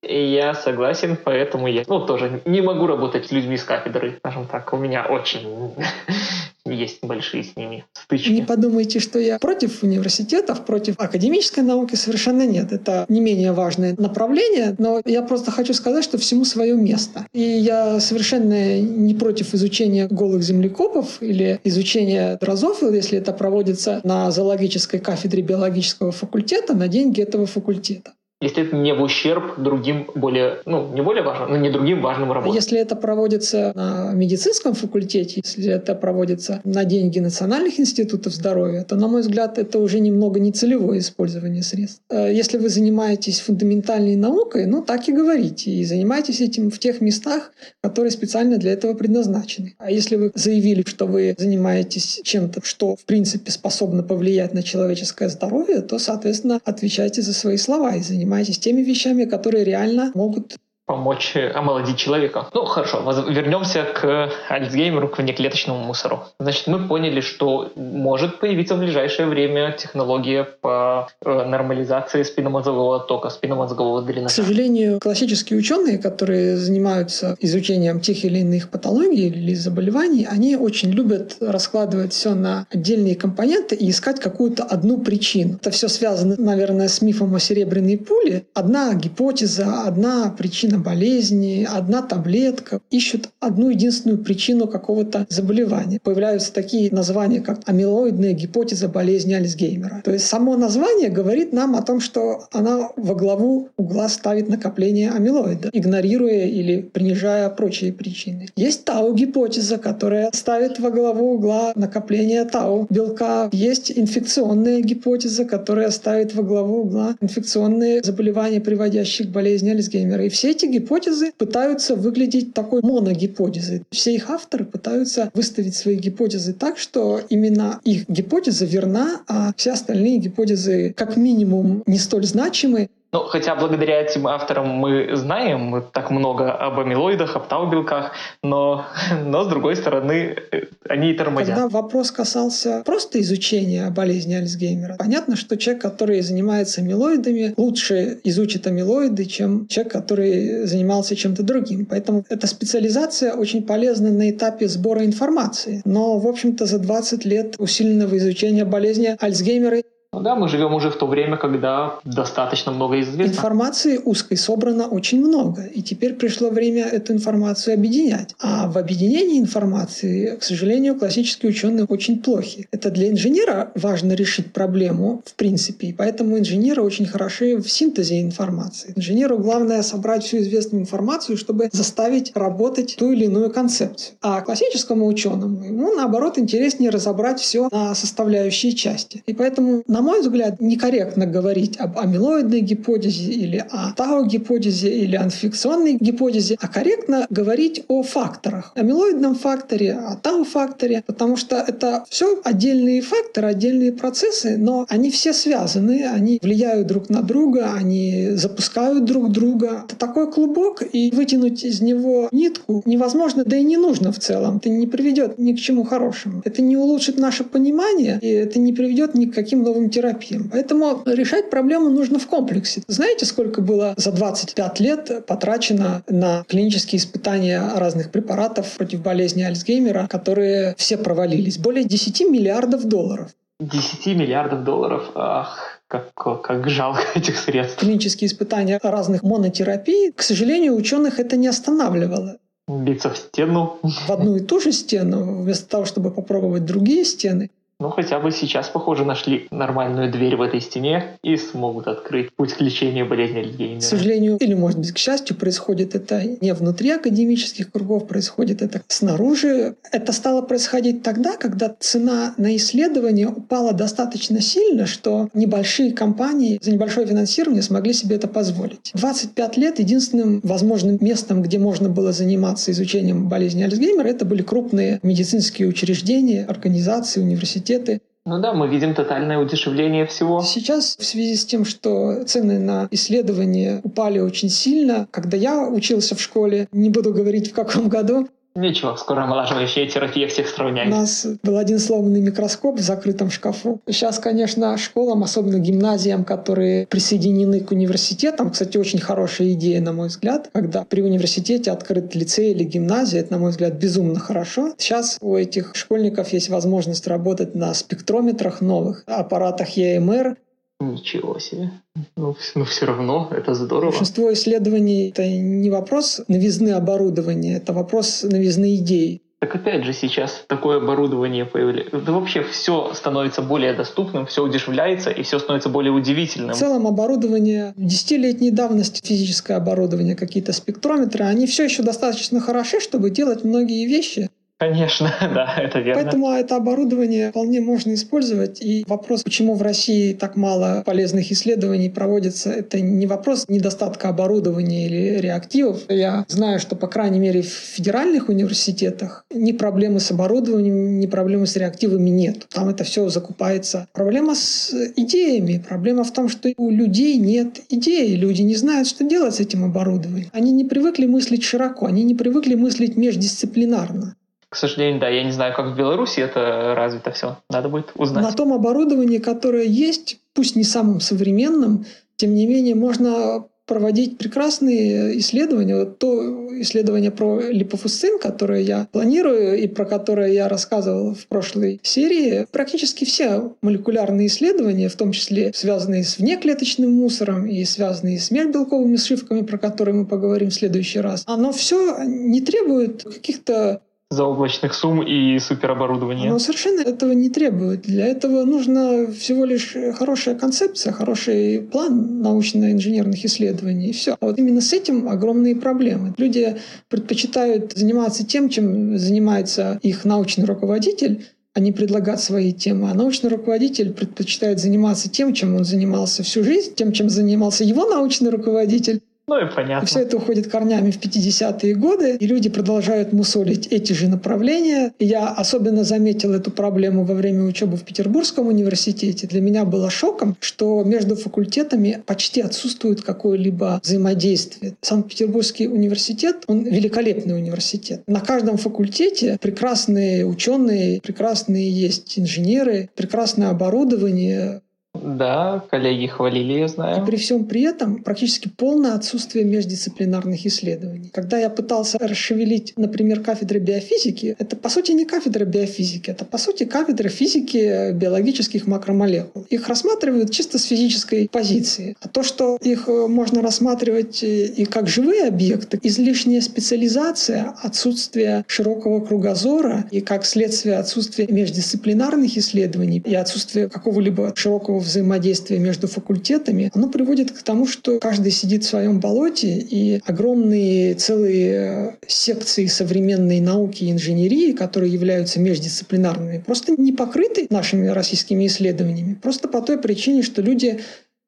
Я 0.07 0.53
согласен, 0.53 1.17
поэтому 1.21 1.67
я 1.67 1.83
ну, 1.87 2.05
тоже 2.05 2.41
не 2.45 2.61
могу 2.61 2.85
работать 2.87 3.27
с 3.27 3.31
людьми 3.31 3.57
с 3.57 3.63
кафедры, 3.63 4.17
скажем 4.19 4.47
так. 4.47 4.71
У 4.73 4.77
меня 4.77 5.05
очень 5.05 5.73
есть 6.65 7.03
большие 7.03 7.43
с 7.43 7.55
ними 7.55 7.85
стычки. 7.93 8.29
Не 8.29 8.43
подумайте, 8.43 8.99
что 8.99 9.17
я 9.19 9.39
против 9.39 9.81
университетов, 9.83 10.65
против 10.65 10.95
академической 10.99 11.61
науки 11.61 11.95
совершенно 11.95 12.45
нет. 12.45 12.71
Это 12.71 13.05
не 13.09 13.19
менее 13.19 13.51
важное 13.51 13.95
направление, 13.97 14.75
но 14.77 15.01
я 15.05 15.21
просто 15.23 15.51
хочу 15.51 15.73
сказать, 15.73 16.03
что 16.03 16.17
всему 16.17 16.45
свое 16.45 16.75
место. 16.75 17.25
И 17.33 17.41
я 17.41 17.99
совершенно 17.99 18.79
не 18.79 19.15
против 19.15 19.53
изучения 19.53 20.07
голых 20.07 20.43
землекопов 20.43 21.21
или 21.21 21.59
изучения 21.63 22.37
дрозофил, 22.39 22.93
если 22.93 23.17
это 23.17 23.33
проводится 23.33 24.01
на 24.03 24.29
зоологической 24.29 24.99
кафедре 24.99 25.41
биологического 25.41 26.11
факультета 26.11 26.75
на 26.75 26.87
деньги 26.87 27.21
этого 27.21 27.45
факультета 27.45 28.13
если 28.41 28.67
это 28.67 28.75
не 28.75 28.93
в 28.93 29.01
ущерб 29.01 29.57
другим 29.57 30.09
более, 30.13 30.59
ну, 30.65 30.93
не 30.93 31.01
более 31.01 31.23
важным, 31.23 31.51
но 31.51 31.57
не 31.57 31.69
другим 31.69 32.01
важным 32.01 32.33
работам. 32.33 32.53
Если 32.53 32.77
это 32.77 32.97
проводится 32.97 33.71
на 33.75 34.11
медицинском 34.13 34.73
факультете, 34.73 35.41
если 35.43 35.71
это 35.71 35.95
проводится 35.95 36.59
на 36.65 36.83
деньги 36.83 37.19
национальных 37.19 37.79
институтов 37.79 38.33
здоровья, 38.33 38.83
то, 38.83 38.97
на 38.97 39.07
мой 39.07 39.21
взгляд, 39.21 39.57
это 39.57 39.79
уже 39.79 40.01
немного 40.01 40.41
нецелевое 40.41 40.99
использование 40.99 41.63
средств. 41.63 42.01
Э, 42.09 42.29
если 42.29 42.57
вы 42.57 42.67
занимаетесь 42.67 43.39
фундаментальной 43.39 44.17
наукой, 44.17 44.65
ну, 44.65 44.83
так 44.83 45.07
и 45.07 45.13
говорите, 45.13 45.71
и 45.71 45.85
занимайтесь 45.85 46.41
этим 46.41 46.71
в 46.71 46.77
тех 46.77 46.99
местах, 46.99 47.53
которые 47.81 48.11
специально 48.11 48.57
для 48.57 48.73
этого 48.73 48.95
предназначены. 48.95 49.75
А 49.77 49.89
если 49.91 50.17
вы 50.17 50.31
заявили, 50.35 50.83
что 50.85 51.05
вы 51.05 51.35
занимаетесь 51.37 52.19
чем-то, 52.25 52.59
что, 52.65 52.97
в 52.97 53.05
принципе, 53.05 53.49
способно 53.51 54.03
повлиять 54.03 54.53
на 54.53 54.61
человеческое 54.61 55.29
здоровье, 55.29 55.79
то, 55.79 55.99
соответственно, 55.99 56.59
отвечайте 56.65 57.21
за 57.21 57.33
свои 57.33 57.55
слова 57.55 57.95
и 57.95 58.01
занимайтесь 58.01 58.24
занимаетесь 58.25 58.57
теми 58.57 58.81
вещами, 58.81 59.25
которые 59.25 59.63
реально 59.63 60.11
могут 60.15 60.55
помочь 60.85 61.35
омолодить 61.35 61.97
человека. 61.97 62.47
Ну, 62.53 62.65
хорошо, 62.65 63.01
вернемся 63.27 63.83
к 63.83 64.29
Альцгеймеру, 64.49 65.09
к 65.09 65.17
внеклеточному 65.17 65.83
мусору. 65.83 66.23
Значит, 66.39 66.67
мы 66.67 66.87
поняли, 66.87 67.21
что 67.21 67.71
может 67.75 68.39
появиться 68.39 68.75
в 68.75 68.79
ближайшее 68.79 69.27
время 69.27 69.71
технология 69.71 70.43
по 70.43 71.07
э, 71.23 71.45
нормализации 71.45 72.23
спинномозгового 72.23 72.99
тока, 72.99 73.29
спинномозгового 73.29 74.03
дренажа. 74.03 74.27
К 74.27 74.35
сожалению, 74.35 74.99
классические 74.99 75.59
ученые, 75.59 75.97
которые 75.97 76.57
занимаются 76.57 77.35
изучением 77.39 77.99
тех 77.99 78.23
или 78.23 78.39
иных 78.39 78.69
патологий 78.69 79.27
или 79.27 79.53
заболеваний, 79.55 80.27
они 80.29 80.55
очень 80.55 80.91
любят 80.91 81.37
раскладывать 81.39 82.13
все 82.13 82.35
на 82.35 82.67
отдельные 82.71 83.15
компоненты 83.15 83.75
и 83.75 83.89
искать 83.89 84.19
какую-то 84.19 84.63
одну 84.63 84.99
причину. 84.99 85.55
Это 85.55 85.71
все 85.71 85.87
связано, 85.87 86.35
наверное, 86.37 86.87
с 86.87 87.01
мифом 87.01 87.33
о 87.35 87.39
серебряной 87.39 87.97
пуле. 87.97 88.45
Одна 88.53 88.93
гипотеза, 88.93 89.83
одна 89.85 90.33
причина 90.37 90.74
причина 90.75 90.83
болезни, 90.83 91.67
одна 91.69 92.01
таблетка. 92.01 92.79
Ищут 92.91 93.29
одну 93.39 93.69
единственную 93.69 94.23
причину 94.23 94.67
какого-то 94.67 95.25
заболевания. 95.29 95.99
Появляются 96.03 96.53
такие 96.53 96.91
названия, 96.91 97.41
как 97.41 97.59
амилоидная 97.65 98.33
гипотеза 98.33 98.87
болезни 98.87 99.33
Альцгеймера. 99.33 100.01
То 100.03 100.11
есть 100.11 100.27
само 100.27 100.57
название 100.57 101.09
говорит 101.09 101.53
нам 101.53 101.75
о 101.75 101.81
том, 101.81 101.99
что 101.99 102.47
она 102.51 102.89
во 102.95 103.15
главу 103.15 103.69
угла 103.77 104.09
ставит 104.09 104.49
накопление 104.49 105.11
амилоида, 105.11 105.69
игнорируя 105.73 106.45
или 106.45 106.81
принижая 106.81 107.49
прочие 107.49 107.91
причины. 107.91 108.47
Есть 108.55 108.85
тау-гипотеза, 108.85 109.77
которая 109.77 110.29
ставит 110.33 110.79
во 110.79 110.89
главу 110.89 111.33
угла 111.33 111.73
накопление 111.75 112.45
тау 112.45 112.87
белка. 112.89 113.49
Есть 113.51 113.91
инфекционная 113.91 114.81
гипотеза, 114.81 115.45
которая 115.45 115.91
ставит 115.91 116.33
во 116.35 116.43
главу 116.43 116.81
угла 116.81 117.15
инфекционные 117.21 118.01
заболевания, 118.03 118.61
приводящие 118.61 119.27
к 119.27 119.31
болезни 119.31 119.69
Альцгеймера. 119.69 120.25
И 120.25 120.29
все 120.29 120.51
эти 120.51 120.64
эти 120.65 120.73
гипотезы 120.73 121.31
пытаются 121.37 121.95
выглядеть 121.95 122.53
такой 122.53 122.81
моногипотезой. 122.81 123.83
Все 123.91 124.15
их 124.15 124.29
авторы 124.29 124.65
пытаются 124.65 125.29
выставить 125.33 125.75
свои 125.75 125.95
гипотезы 125.95 126.53
так, 126.53 126.77
что 126.77 127.21
именно 127.29 127.79
их 127.83 128.09
гипотеза 128.09 128.65
верна, 128.65 129.21
а 129.27 129.53
все 129.55 129.71
остальные 129.71 130.17
гипотезы 130.17 130.93
как 130.95 131.17
минимум 131.17 131.83
не 131.85 131.97
столь 131.97 132.25
значимы. 132.25 132.89
Ну, 133.15 133.23
хотя 133.23 133.55
благодаря 133.55 134.01
этим 134.01 134.27
авторам 134.27 134.67
мы 134.67 135.15
знаем 135.15 135.85
так 135.93 136.11
много 136.11 136.51
об 136.51 136.77
амилоидах, 136.81 137.37
об 137.37 137.47
тау-белках, 137.47 138.11
но, 138.43 138.87
но 139.25 139.45
с 139.45 139.47
другой 139.47 139.77
стороны, 139.77 140.35
э, 140.51 140.63
они 140.89 141.11
и 141.11 141.13
тормозят. 141.13 141.55
Когда 141.55 141.69
вопрос 141.69 142.11
касался 142.11 142.83
просто 142.85 143.21
изучения 143.21 143.89
болезни 143.89 144.33
Альцгеймера, 144.33 144.97
понятно, 144.99 145.37
что 145.37 145.55
человек, 145.55 145.81
который 145.81 146.19
занимается 146.19 146.81
амилоидами, 146.81 147.53
лучше 147.55 148.19
изучит 148.25 148.67
амилоиды, 148.67 149.23
чем 149.23 149.65
человек, 149.69 149.93
который 149.93 150.65
занимался 150.65 151.15
чем-то 151.15 151.41
другим. 151.41 151.85
Поэтому 151.85 152.25
эта 152.27 152.47
специализация 152.47 153.33
очень 153.33 153.63
полезна 153.63 154.11
на 154.11 154.29
этапе 154.29 154.67
сбора 154.67 155.05
информации. 155.05 155.81
Но, 155.85 156.19
в 156.19 156.27
общем-то, 156.27 156.65
за 156.65 156.79
20 156.79 157.23
лет 157.23 157.55
усиленного 157.59 158.17
изучения 158.17 158.65
болезни 158.65 159.15
Альцгеймера 159.17 159.77
ну 160.15 160.21
да, 160.21 160.35
мы 160.35 160.47
живем 160.47 160.73
уже 160.73 160.89
в 160.89 160.95
то 160.95 161.07
время, 161.07 161.35
когда 161.35 161.95
достаточно 162.05 162.71
много 162.71 163.01
известно. 163.01 163.33
Информации 163.33 163.97
узкой 163.97 164.37
собрано 164.37 164.87
очень 164.87 165.19
много, 165.19 165.63
и 165.63 165.81
теперь 165.81 166.13
пришло 166.13 166.49
время 166.49 166.85
эту 166.85 167.11
информацию 167.11 167.73
объединять. 167.73 168.33
А 168.39 168.69
в 168.69 168.77
объединении 168.77 169.39
информации, 169.39 170.37
к 170.37 170.43
сожалению, 170.43 170.95
классические 170.95 171.49
ученые 171.49 171.85
очень 171.85 172.21
плохи. 172.21 172.67
Это 172.71 172.91
для 172.91 173.09
инженера 173.09 173.71
важно 173.75 174.13
решить 174.13 174.53
проблему, 174.53 175.21
в 175.25 175.33
принципе, 175.33 175.87
и 175.87 175.93
поэтому 175.93 176.39
инженеры 176.39 176.81
очень 176.81 177.05
хороши 177.05 177.57
в 177.57 177.69
синтезе 177.69 178.21
информации. 178.21 178.93
Инженеру 178.95 179.37
главное 179.37 179.81
собрать 179.81 180.23
всю 180.23 180.37
известную 180.37 180.81
информацию, 180.83 181.37
чтобы 181.37 181.67
заставить 181.73 182.31
работать 182.35 182.95
ту 182.97 183.11
или 183.11 183.25
иную 183.25 183.51
концепцию. 183.51 184.15
А 184.21 184.39
классическому 184.39 185.07
ученому 185.07 185.65
ему, 185.65 185.93
наоборот, 185.93 186.39
интереснее 186.39 186.89
разобрать 186.89 187.41
все 187.41 187.67
на 187.69 187.93
составляющие 187.95 188.71
части. 188.71 189.21
И 189.25 189.33
поэтому, 189.33 189.83
на 189.87 190.04
мой 190.05 190.21
взгляд, 190.21 190.61
некорректно 190.61 191.25
говорить 191.25 191.77
об 191.77 191.97
амилоидной 191.97 192.61
гипотезе 192.61 193.31
или 193.31 193.65
о 193.69 193.93
тау-гипотезе 193.93 194.89
или 194.89 195.15
о 195.15 195.23
инфекционной 195.23 195.97
гипотезе, 195.99 196.57
а 196.61 196.67
корректно 196.67 197.25
говорить 197.29 197.83
о 197.87 198.03
факторах. 198.03 198.71
Амилоидном 198.75 199.35
факторе, 199.35 199.93
о 199.93 200.15
тау-факторе, 200.15 201.03
потому 201.07 201.37
что 201.37 201.55
это 201.55 202.05
все 202.09 202.39
отдельные 202.43 203.01
факторы, 203.01 203.47
отдельные 203.47 203.91
процессы, 203.91 204.57
но 204.57 204.85
они 204.89 205.09
все 205.09 205.33
связаны, 205.33 206.05
они 206.05 206.39
влияют 206.41 206.87
друг 206.87 207.09
на 207.09 207.23
друга, 207.23 207.73
они 207.73 208.29
запускают 208.33 209.05
друг 209.05 209.31
друга. 209.31 209.85
Это 209.85 209.95
такой 209.95 210.31
клубок, 210.31 210.83
и 210.93 211.09
вытянуть 211.11 211.63
из 211.63 211.81
него 211.81 212.29
нитку 212.31 212.83
невозможно, 212.85 213.43
да 213.43 213.57
и 213.57 213.63
не 213.63 213.77
нужно 213.77 214.11
в 214.11 214.19
целом. 214.19 214.57
Это 214.57 214.69
не 214.69 214.85
приведет 214.85 215.39
ни 215.39 215.53
к 215.53 215.59
чему 215.59 215.83
хорошему. 215.83 216.43
Это 216.45 216.61
не 216.61 216.77
улучшит 216.77 217.17
наше 217.17 217.43
понимание, 217.43 218.19
и 218.21 218.27
это 218.27 218.59
не 218.59 218.71
приведет 218.71 219.15
ни 219.15 219.25
к 219.25 219.33
каким 219.33 219.63
новым 219.63 219.89
терапиям. 219.95 220.49
Поэтому 220.51 221.03
решать 221.05 221.49
проблему 221.49 221.89
нужно 221.89 222.19
в 222.19 222.27
комплексе. 222.27 222.83
Знаете, 222.87 223.25
сколько 223.25 223.61
было 223.61 223.93
за 223.97 224.11
25 224.11 224.79
лет 224.79 225.25
потрачено 225.25 226.03
на 226.09 226.43
клинические 226.43 226.99
испытания 226.99 227.61
разных 227.75 228.11
препаратов 228.11 228.69
против 228.77 229.01
болезни 229.01 229.43
Альцгеймера, 229.43 230.07
которые 230.07 230.75
все 230.77 230.97
провалились? 230.97 231.57
Более 231.57 231.85
10 231.85 232.21
миллиардов 232.29 232.83
долларов. 232.83 233.29
10 233.61 234.05
миллиардов 234.07 234.65
долларов. 234.65 235.11
Ах, 235.15 235.81
как, 235.87 236.13
как 236.13 236.69
жалко 236.69 237.01
этих 237.15 237.37
средств. 237.37 237.79
Клинические 237.79 238.27
испытания 238.27 238.79
разных 238.83 239.23
монотерапий, 239.23 240.11
к 240.11 240.21
сожалению, 240.21 240.75
ученых 240.75 241.19
это 241.19 241.37
не 241.37 241.47
останавливало 241.47 242.37
биться 242.67 243.09
в 243.09 243.17
стену. 243.17 243.77
В 243.83 244.09
одну 244.09 244.37
и 244.37 244.39
ту 244.39 244.59
же 244.59 244.71
стену, 244.71 245.41
вместо 245.41 245.69
того, 245.69 245.85
чтобы 245.85 246.11
попробовать 246.11 246.65
другие 246.65 247.05
стены. 247.05 247.51
Ну, 247.77 247.89
хотя 247.89 248.21
бы 248.21 248.31
сейчас, 248.31 248.69
похоже, 248.69 249.03
нашли 249.03 249.47
нормальную 249.51 250.09
дверь 250.09 250.37
в 250.37 250.41
этой 250.41 250.61
стене 250.61 251.17
и 251.21 251.35
смогут 251.35 251.87
открыть 251.89 252.33
путь 252.33 252.53
к 252.53 252.61
лечению 252.61 253.05
болезни 253.05 253.39
Альцгеймера. 253.39 253.79
К 253.81 253.83
сожалению, 253.83 254.37
или, 254.37 254.53
может 254.53 254.79
быть, 254.79 254.93
к 254.93 254.97
счастью, 254.97 255.35
происходит 255.35 255.93
это 255.93 256.23
не 256.39 256.53
внутри 256.53 256.91
академических 256.91 257.69
кругов, 257.73 258.07
происходит 258.07 258.61
это 258.61 258.81
снаружи. 258.87 259.75
Это 259.91 260.13
стало 260.13 260.41
происходить 260.41 261.03
тогда, 261.03 261.35
когда 261.35 261.75
цена 261.77 262.33
на 262.37 262.55
исследование 262.55 263.27
упала 263.27 263.73
достаточно 263.73 264.39
сильно, 264.39 264.85
что 264.85 265.27
небольшие 265.33 265.91
компании 265.91 266.59
за 266.61 266.71
небольшое 266.71 267.05
финансирование 267.05 267.61
смогли 267.61 267.91
себе 267.91 268.15
это 268.15 268.29
позволить. 268.29 268.91
25 268.93 269.57
лет 269.57 269.79
единственным 269.79 270.39
возможным 270.43 270.97
местом, 271.01 271.41
где 271.41 271.59
можно 271.59 271.89
было 271.89 272.13
заниматься 272.13 272.71
изучением 272.71 273.27
болезни 273.27 273.63
Альцгеймера, 273.63 274.07
это 274.07 274.23
были 274.23 274.43
крупные 274.43 275.01
медицинские 275.03 275.67
учреждения, 275.67 276.45
организации, 276.45 277.19
университеты, 277.19 277.64
университеты. 277.65 278.01
Ну 278.27 278.39
да, 278.39 278.53
мы 278.53 278.67
видим 278.67 278.95
тотальное 278.95 279.37
удешевление 279.37 280.07
всего. 280.07 280.41
Сейчас 280.41 280.97
в 280.97 281.05
связи 281.05 281.35
с 281.35 281.45
тем, 281.45 281.63
что 281.63 282.23
цены 282.23 282.57
на 282.57 282.87
исследования 282.89 283.81
упали 283.83 284.19
очень 284.19 284.49
сильно, 284.49 285.07
когда 285.11 285.37
я 285.37 285.67
учился 285.67 286.15
в 286.15 286.21
школе, 286.21 286.67
не 286.71 286.89
буду 286.89 287.13
говорить 287.13 287.51
в 287.51 287.53
каком 287.53 287.87
году, 287.87 288.27
Ничего, 288.57 288.95
скоро 288.95 289.23
омолаживающая 289.23 289.85
терапия 289.85 290.29
всех 290.29 290.47
сравняет. 290.47 290.87
У 290.87 290.95
нас 290.95 291.27
был 291.43 291.57
один 291.57 291.77
сломанный 291.77 292.21
микроскоп 292.21 292.79
в 292.79 292.81
закрытом 292.81 293.29
шкафу. 293.29 293.81
Сейчас, 293.85 294.17
конечно, 294.17 294.77
школам, 294.77 295.23
особенно 295.23 295.59
гимназиям, 295.59 296.23
которые 296.23 296.87
присоединены 296.87 297.59
к 297.59 297.71
университетам, 297.71 298.51
кстати, 298.51 298.77
очень 298.77 298.99
хорошая 298.99 299.51
идея, 299.51 299.81
на 299.81 299.91
мой 299.91 300.07
взгляд, 300.07 300.49
когда 300.53 300.85
при 300.85 301.01
университете 301.01 301.71
открыт 301.71 302.15
лицей 302.15 302.51
или 302.51 302.63
гимназия, 302.63 303.19
это, 303.19 303.33
на 303.33 303.39
мой 303.39 303.51
взгляд, 303.51 303.73
безумно 303.73 304.19
хорошо. 304.19 304.73
Сейчас 304.77 305.17
у 305.19 305.35
этих 305.35 305.75
школьников 305.75 306.31
есть 306.31 306.47
возможность 306.47 307.07
работать 307.07 307.55
на 307.55 307.73
спектрометрах 307.73 308.61
новых, 308.61 309.03
аппаратах 309.05 309.77
EMR, 309.77 310.37
Ничего 310.79 311.39
себе. 311.39 311.71
Ну, 312.17 312.35
ну, 312.55 312.65
все 312.65 312.85
равно 312.85 313.29
это 313.31 313.53
здорово. 313.53 313.91
Большинство 313.91 314.31
исследований— 314.33 315.09
это 315.09 315.27
не 315.27 315.69
вопрос 315.69 316.21
новизны 316.27 316.71
оборудования, 316.71 317.57
это 317.57 317.73
вопрос 317.73 318.23
новизны 318.23 318.75
идей. 318.75 319.21
Так 319.39 319.53
опять 319.55 319.83
же 319.83 319.93
сейчас 319.93 320.43
такое 320.47 320.77
оборудование 320.77 321.45
появляется. 321.45 321.99
Да 321.99 322.13
вообще 322.13 322.41
все 322.41 322.93
становится 322.93 323.41
более 323.41 323.73
доступным, 323.73 324.25
все 324.25 324.43
удешевляется 324.43 325.11
и 325.11 325.21
все 325.23 325.39
становится 325.39 325.69
более 325.69 325.91
удивительным. 325.91 326.55
В 326.55 326.57
целом 326.57 326.87
оборудование 326.87 327.73
десятилетней 327.77 328.49
давности, 328.49 329.05
физическое 329.05 329.55
оборудование, 329.55 330.15
какие-то 330.15 330.51
спектрометры, 330.51 331.25
они 331.25 331.47
все 331.47 331.65
еще 331.65 331.83
достаточно 331.83 332.39
хороши, 332.39 332.79
чтобы 332.79 333.11
делать 333.11 333.43
многие 333.43 333.85
вещи. 333.85 334.29
Конечно, 334.57 335.13
да, 335.21 335.55
это 335.57 335.79
верно. 335.79 336.01
Поэтому 336.01 336.31
это 336.31 336.55
оборудование 336.55 337.31
вполне 337.31 337.59
можно 337.59 337.93
использовать. 337.93 338.61
И 338.61 338.85
вопрос, 338.87 339.23
почему 339.23 339.55
в 339.55 339.61
России 339.61 340.13
так 340.13 340.37
мало 340.37 340.81
полезных 340.85 341.31
исследований 341.31 341.89
проводится, 341.89 342.51
это 342.51 342.79
не 342.79 343.05
вопрос 343.05 343.45
недостатка 343.49 344.09
оборудования 344.09 344.87
или 344.87 345.19
реактивов. 345.19 345.83
Я 345.89 346.25
знаю, 346.29 346.59
что, 346.59 346.75
по 346.75 346.87
крайней 346.87 347.19
мере, 347.19 347.41
в 347.41 347.49
федеральных 347.49 348.29
университетах 348.29 349.25
ни 349.33 349.51
проблемы 349.51 349.99
с 349.99 350.11
оборудованием, 350.11 350.99
ни 350.99 351.07
проблемы 351.07 351.47
с 351.47 351.57
реактивами 351.57 352.09
нет. 352.09 352.47
Там 352.53 352.69
это 352.69 352.85
все 352.85 353.09
закупается. 353.09 353.87
Проблема 353.91 354.35
с 354.35 354.73
идеями. 354.95 355.63
Проблема 355.67 356.05
в 356.05 356.13
том, 356.13 356.29
что 356.29 356.49
у 356.55 356.69
людей 356.69 357.17
нет 357.17 357.59
идей. 357.69 358.15
Люди 358.15 358.41
не 358.41 358.55
знают, 358.55 358.87
что 358.87 359.03
делать 359.03 359.35
с 359.35 359.39
этим 359.41 359.65
оборудованием. 359.65 360.29
Они 360.31 360.51
не 360.53 360.63
привыкли 360.63 361.05
мыслить 361.05 361.43
широко, 361.43 361.87
они 361.87 362.03
не 362.03 362.15
привыкли 362.15 362.55
мыслить 362.55 362.95
междисциплинарно. 362.95 364.15
К 364.55 364.57
сожалению, 364.57 365.01
да, 365.01 365.09
я 365.09 365.25
не 365.25 365.33
знаю, 365.33 365.53
как 365.53 365.73
в 365.73 365.75
Беларуси 365.75 366.21
это 366.21 366.75
развито 366.77 367.11
все. 367.11 367.39
Надо 367.49 367.67
будет 367.67 367.91
узнать. 367.95 368.23
На 368.23 368.31
том 368.31 368.53
оборудовании, 368.53 369.17
которое 369.17 369.65
есть, 369.65 370.17
пусть 370.33 370.55
не 370.55 370.63
самым 370.63 371.01
современным, 371.01 371.85
тем 372.15 372.33
не 372.33 372.47
менее 372.47 372.73
можно 372.73 373.43
проводить 373.65 374.17
прекрасные 374.17 375.19
исследования. 375.19 375.75
Вот 375.75 375.99
то 375.99 376.21
исследование 376.61 377.11
про 377.11 377.41
липофусцин, 377.41 378.17
которое 378.17 378.61
я 378.61 378.87
планирую 378.93 379.57
и 379.61 379.67
про 379.67 379.83
которое 379.83 380.31
я 380.31 380.47
рассказывал 380.47 381.15
в 381.15 381.27
прошлой 381.27 381.81
серии, 381.83 382.47
практически 382.49 383.03
все 383.03 383.51
молекулярные 383.61 384.27
исследования, 384.27 384.87
в 384.87 384.95
том 384.95 385.11
числе 385.11 385.51
связанные 385.53 386.05
с 386.05 386.17
внеклеточным 386.17 386.93
мусором 386.93 387.45
и 387.45 387.65
связанные 387.65 388.19
с 388.19 388.31
межбелковыми 388.31 388.95
сшивками, 388.95 389.41
про 389.41 389.57
которые 389.57 389.95
мы 389.95 390.05
поговорим 390.05 390.49
в 390.49 390.53
следующий 390.53 391.01
раз, 391.01 391.23
оно 391.25 391.51
все 391.51 392.05
не 392.05 392.39
требует 392.39 393.03
каких-то 393.03 393.81
заоблачных 394.15 394.73
сумм 394.73 395.03
и 395.03 395.37
супероборудования. 395.39 396.29
Но 396.29 396.39
совершенно 396.39 396.81
этого 396.81 397.11
не 397.11 397.29
требует. 397.29 397.81
Для 397.81 398.07
этого 398.07 398.43
нужна 398.43 399.07
всего 399.07 399.45
лишь 399.45 399.75
хорошая 399.95 400.35
концепция, 400.35 400.93
хороший 400.93 401.61
план 401.61 402.21
научно-инженерных 402.21 403.23
исследований, 403.25 403.89
и 403.89 403.93
все. 403.93 404.17
А 404.19 404.25
вот 404.25 404.39
именно 404.39 404.61
с 404.61 404.73
этим 404.73 405.07
огромные 405.07 405.55
проблемы. 405.55 406.13
Люди 406.17 406.57
предпочитают 406.89 407.73
заниматься 407.73 408.25
тем, 408.25 408.49
чем 408.49 408.97
занимается 408.97 409.79
их 409.83 410.05
научный 410.05 410.45
руководитель, 410.45 411.25
а 411.53 411.59
не 411.61 411.71
предлагать 411.71 412.19
свои 412.19 412.51
темы. 412.51 412.91
А 412.91 412.93
научный 412.93 413.29
руководитель 413.29 413.93
предпочитает 413.93 414.59
заниматься 414.59 415.09
тем, 415.09 415.33
чем 415.33 415.55
он 415.55 415.63
занимался 415.63 416.23
всю 416.23 416.43
жизнь, 416.43 416.75
тем, 416.75 416.91
чем 416.91 417.09
занимался 417.09 417.63
его 417.63 417.85
научный 417.85 418.29
руководитель. 418.29 419.01
Ну 419.27 419.43
и 419.43 419.49
понятно. 419.49 419.87
Все 419.87 420.01
это 420.01 420.17
уходит 420.17 420.51
корнями 420.51 420.91
в 420.91 420.99
50-е 420.99 421.73
годы, 421.75 422.15
и 422.15 422.27
люди 422.27 422.49
продолжают 422.49 423.11
мусолить 423.11 423.67
эти 423.67 423.93
же 423.93 424.07
направления. 424.07 424.93
Я 424.99 425.29
особенно 425.29 425.83
заметил 425.83 426.33
эту 426.33 426.51
проблему 426.51 427.05
во 427.05 427.15
время 427.15 427.43
учебы 427.43 427.75
в 427.75 427.83
Петербургском 427.83 428.47
университете. 428.47 429.25
Для 429.25 429.41
меня 429.41 429.65
было 429.65 429.89
шоком, 429.89 430.37
что 430.41 430.83
между 430.83 431.15
факультетами 431.15 432.03
почти 432.05 432.41
отсутствует 432.41 433.01
какое-либо 433.01 433.79
взаимодействие. 433.83 434.75
Санкт-Петербургский 434.81 435.67
университет, 435.67 436.43
он 436.45 436.63
великолепный 436.63 437.35
университет. 437.35 438.03
На 438.05 438.19
каждом 438.19 438.57
факультете 438.57 439.39
прекрасные 439.41 440.25
ученые, 440.25 441.01
прекрасные 441.01 441.69
есть 441.71 442.19
инженеры, 442.19 442.89
прекрасное 442.95 443.49
оборудование, 443.49 444.61
да, 445.05 445.63
коллеги 445.69 446.07
хвалили, 446.07 446.53
я 446.59 446.67
знаю. 446.67 447.03
И 447.03 447.05
при 447.05 447.17
всем 447.17 447.45
при 447.45 447.61
этом 447.61 448.03
практически 448.03 448.49
полное 448.49 448.93
отсутствие 448.93 449.45
междисциплинарных 449.45 450.45
исследований. 450.45 451.09
Когда 451.13 451.37
я 451.37 451.49
пытался 451.49 451.97
расшевелить, 451.99 452.73
например, 452.75 453.21
кафедры 453.21 453.59
биофизики, 453.59 454.35
это 454.39 454.55
по 454.55 454.69
сути 454.69 454.91
не 454.91 455.05
кафедра 455.05 455.45
биофизики, 455.45 456.09
это 456.09 456.25
по 456.25 456.37
сути 456.37 456.65
кафедра 456.65 457.09
физики 457.09 457.91
биологических 457.91 458.65
макромолекул. 458.67 459.45
Их 459.49 459.67
рассматривают 459.67 460.31
чисто 460.31 460.57
с 460.57 460.63
физической 460.63 461.29
позиции. 461.31 461.95
А 462.01 462.07
то, 462.07 462.23
что 462.23 462.57
их 462.61 462.87
э, 462.87 463.07
можно 463.07 463.41
рассматривать 463.41 464.23
э, 464.23 464.45
и 464.45 464.65
как 464.65 464.87
живые 464.87 465.27
объекты, 465.27 465.79
излишняя 465.83 466.41
специализация, 466.41 467.53
отсутствие 467.61 468.43
широкого 468.47 469.05
кругозора 469.05 469.85
и 469.91 470.01
как 470.01 470.25
следствие 470.25 470.77
отсутствия 470.77 471.27
междисциплинарных 471.27 472.37
исследований 472.37 473.01
и 473.05 473.13
отсутствие 473.13 473.69
какого-либо 473.69 474.33
широкого 474.35 474.79
взаимодействие 474.95 475.59
между 475.59 475.87
факультетами, 475.87 476.71
оно 476.73 476.89
приводит 476.89 477.31
к 477.31 477.43
тому, 477.43 477.67
что 477.67 477.99
каждый 477.99 478.31
сидит 478.31 478.63
в 478.63 478.67
своем 478.67 478.99
болоте, 478.99 479.57
и 479.57 480.01
огромные 480.05 480.95
целые 480.95 481.97
секции 482.07 482.67
современной 482.67 483.39
науки 483.41 483.83
и 483.83 483.91
инженерии, 483.91 484.53
которые 484.53 484.91
являются 484.91 485.39
междисциплинарными, 485.39 486.43
просто 486.45 486.73
не 486.77 486.93
покрыты 486.93 487.47
нашими 487.49 487.87
российскими 487.87 488.47
исследованиями. 488.47 489.15
Просто 489.21 489.47
по 489.47 489.61
той 489.61 489.77
причине, 489.77 490.23
что 490.23 490.41
люди 490.41 490.79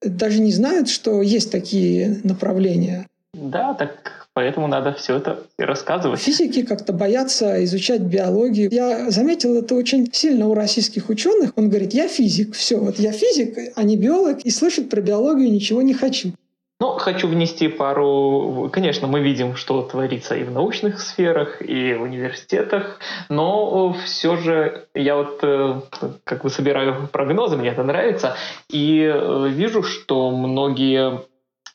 даже 0.01 0.39
не 0.39 0.51
знают, 0.51 0.89
что 0.89 1.21
есть 1.21 1.51
такие 1.51 2.21
направления. 2.23 3.07
Да, 3.33 3.73
так 3.73 4.16
Поэтому 4.37 4.67
надо 4.67 4.93
все 4.93 5.15
это 5.15 5.39
рассказывать. 5.57 6.19
Физики 6.19 6.61
как-то 6.61 6.93
боятся 6.93 7.63
изучать 7.63 8.01
биологию. 8.01 8.69
Я 8.71 9.09
заметил 9.09 9.55
это 9.55 9.73
очень 9.73 10.13
сильно 10.13 10.47
у 10.47 10.53
российских 10.53 11.09
ученых. 11.09 11.53
Он 11.55 11.69
говорит, 11.69 11.95
я 11.95 12.07
физик, 12.07 12.53
все, 12.53 12.77
вот 12.77 12.99
я 12.99 13.13
физик, 13.13 13.57
а 13.75 13.81
не 13.81 13.97
биолог, 13.97 14.41
и 14.41 14.51
слышать 14.51 14.91
про 14.91 15.01
биологию 15.01 15.51
ничего 15.51 15.81
не 15.81 15.95
хочу. 15.95 16.33
Ну, 16.79 16.99
хочу 16.99 17.27
внести 17.27 17.67
пару... 17.67 18.69
Конечно, 18.71 19.07
мы 19.07 19.21
видим, 19.21 19.55
что 19.55 19.81
творится 19.81 20.35
и 20.35 20.43
в 20.43 20.51
научных 20.51 21.01
сферах, 21.01 21.59
и 21.63 21.95
в 21.95 22.03
университетах, 22.03 22.99
но 23.29 23.93
все 24.05 24.37
же 24.37 24.85
я 24.93 25.15
вот 25.15 25.39
э, 25.41 25.81
как 26.23 26.43
бы 26.43 26.51
собираю 26.51 27.09
прогнозы, 27.11 27.57
мне 27.57 27.69
это 27.69 27.81
нравится, 27.81 28.35
и 28.69 29.01
э, 29.01 29.47
вижу, 29.49 29.81
что 29.81 30.29
многие 30.29 31.23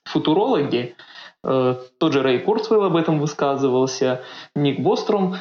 футурологи, 0.04 0.94
Э, 0.94 1.11
тот 1.42 2.12
же 2.12 2.22
Рэй 2.22 2.38
Курцвелл 2.40 2.84
об 2.84 2.96
этом 2.96 3.18
высказывался, 3.18 4.22
Ник 4.54 4.80
Бостром 4.80 5.36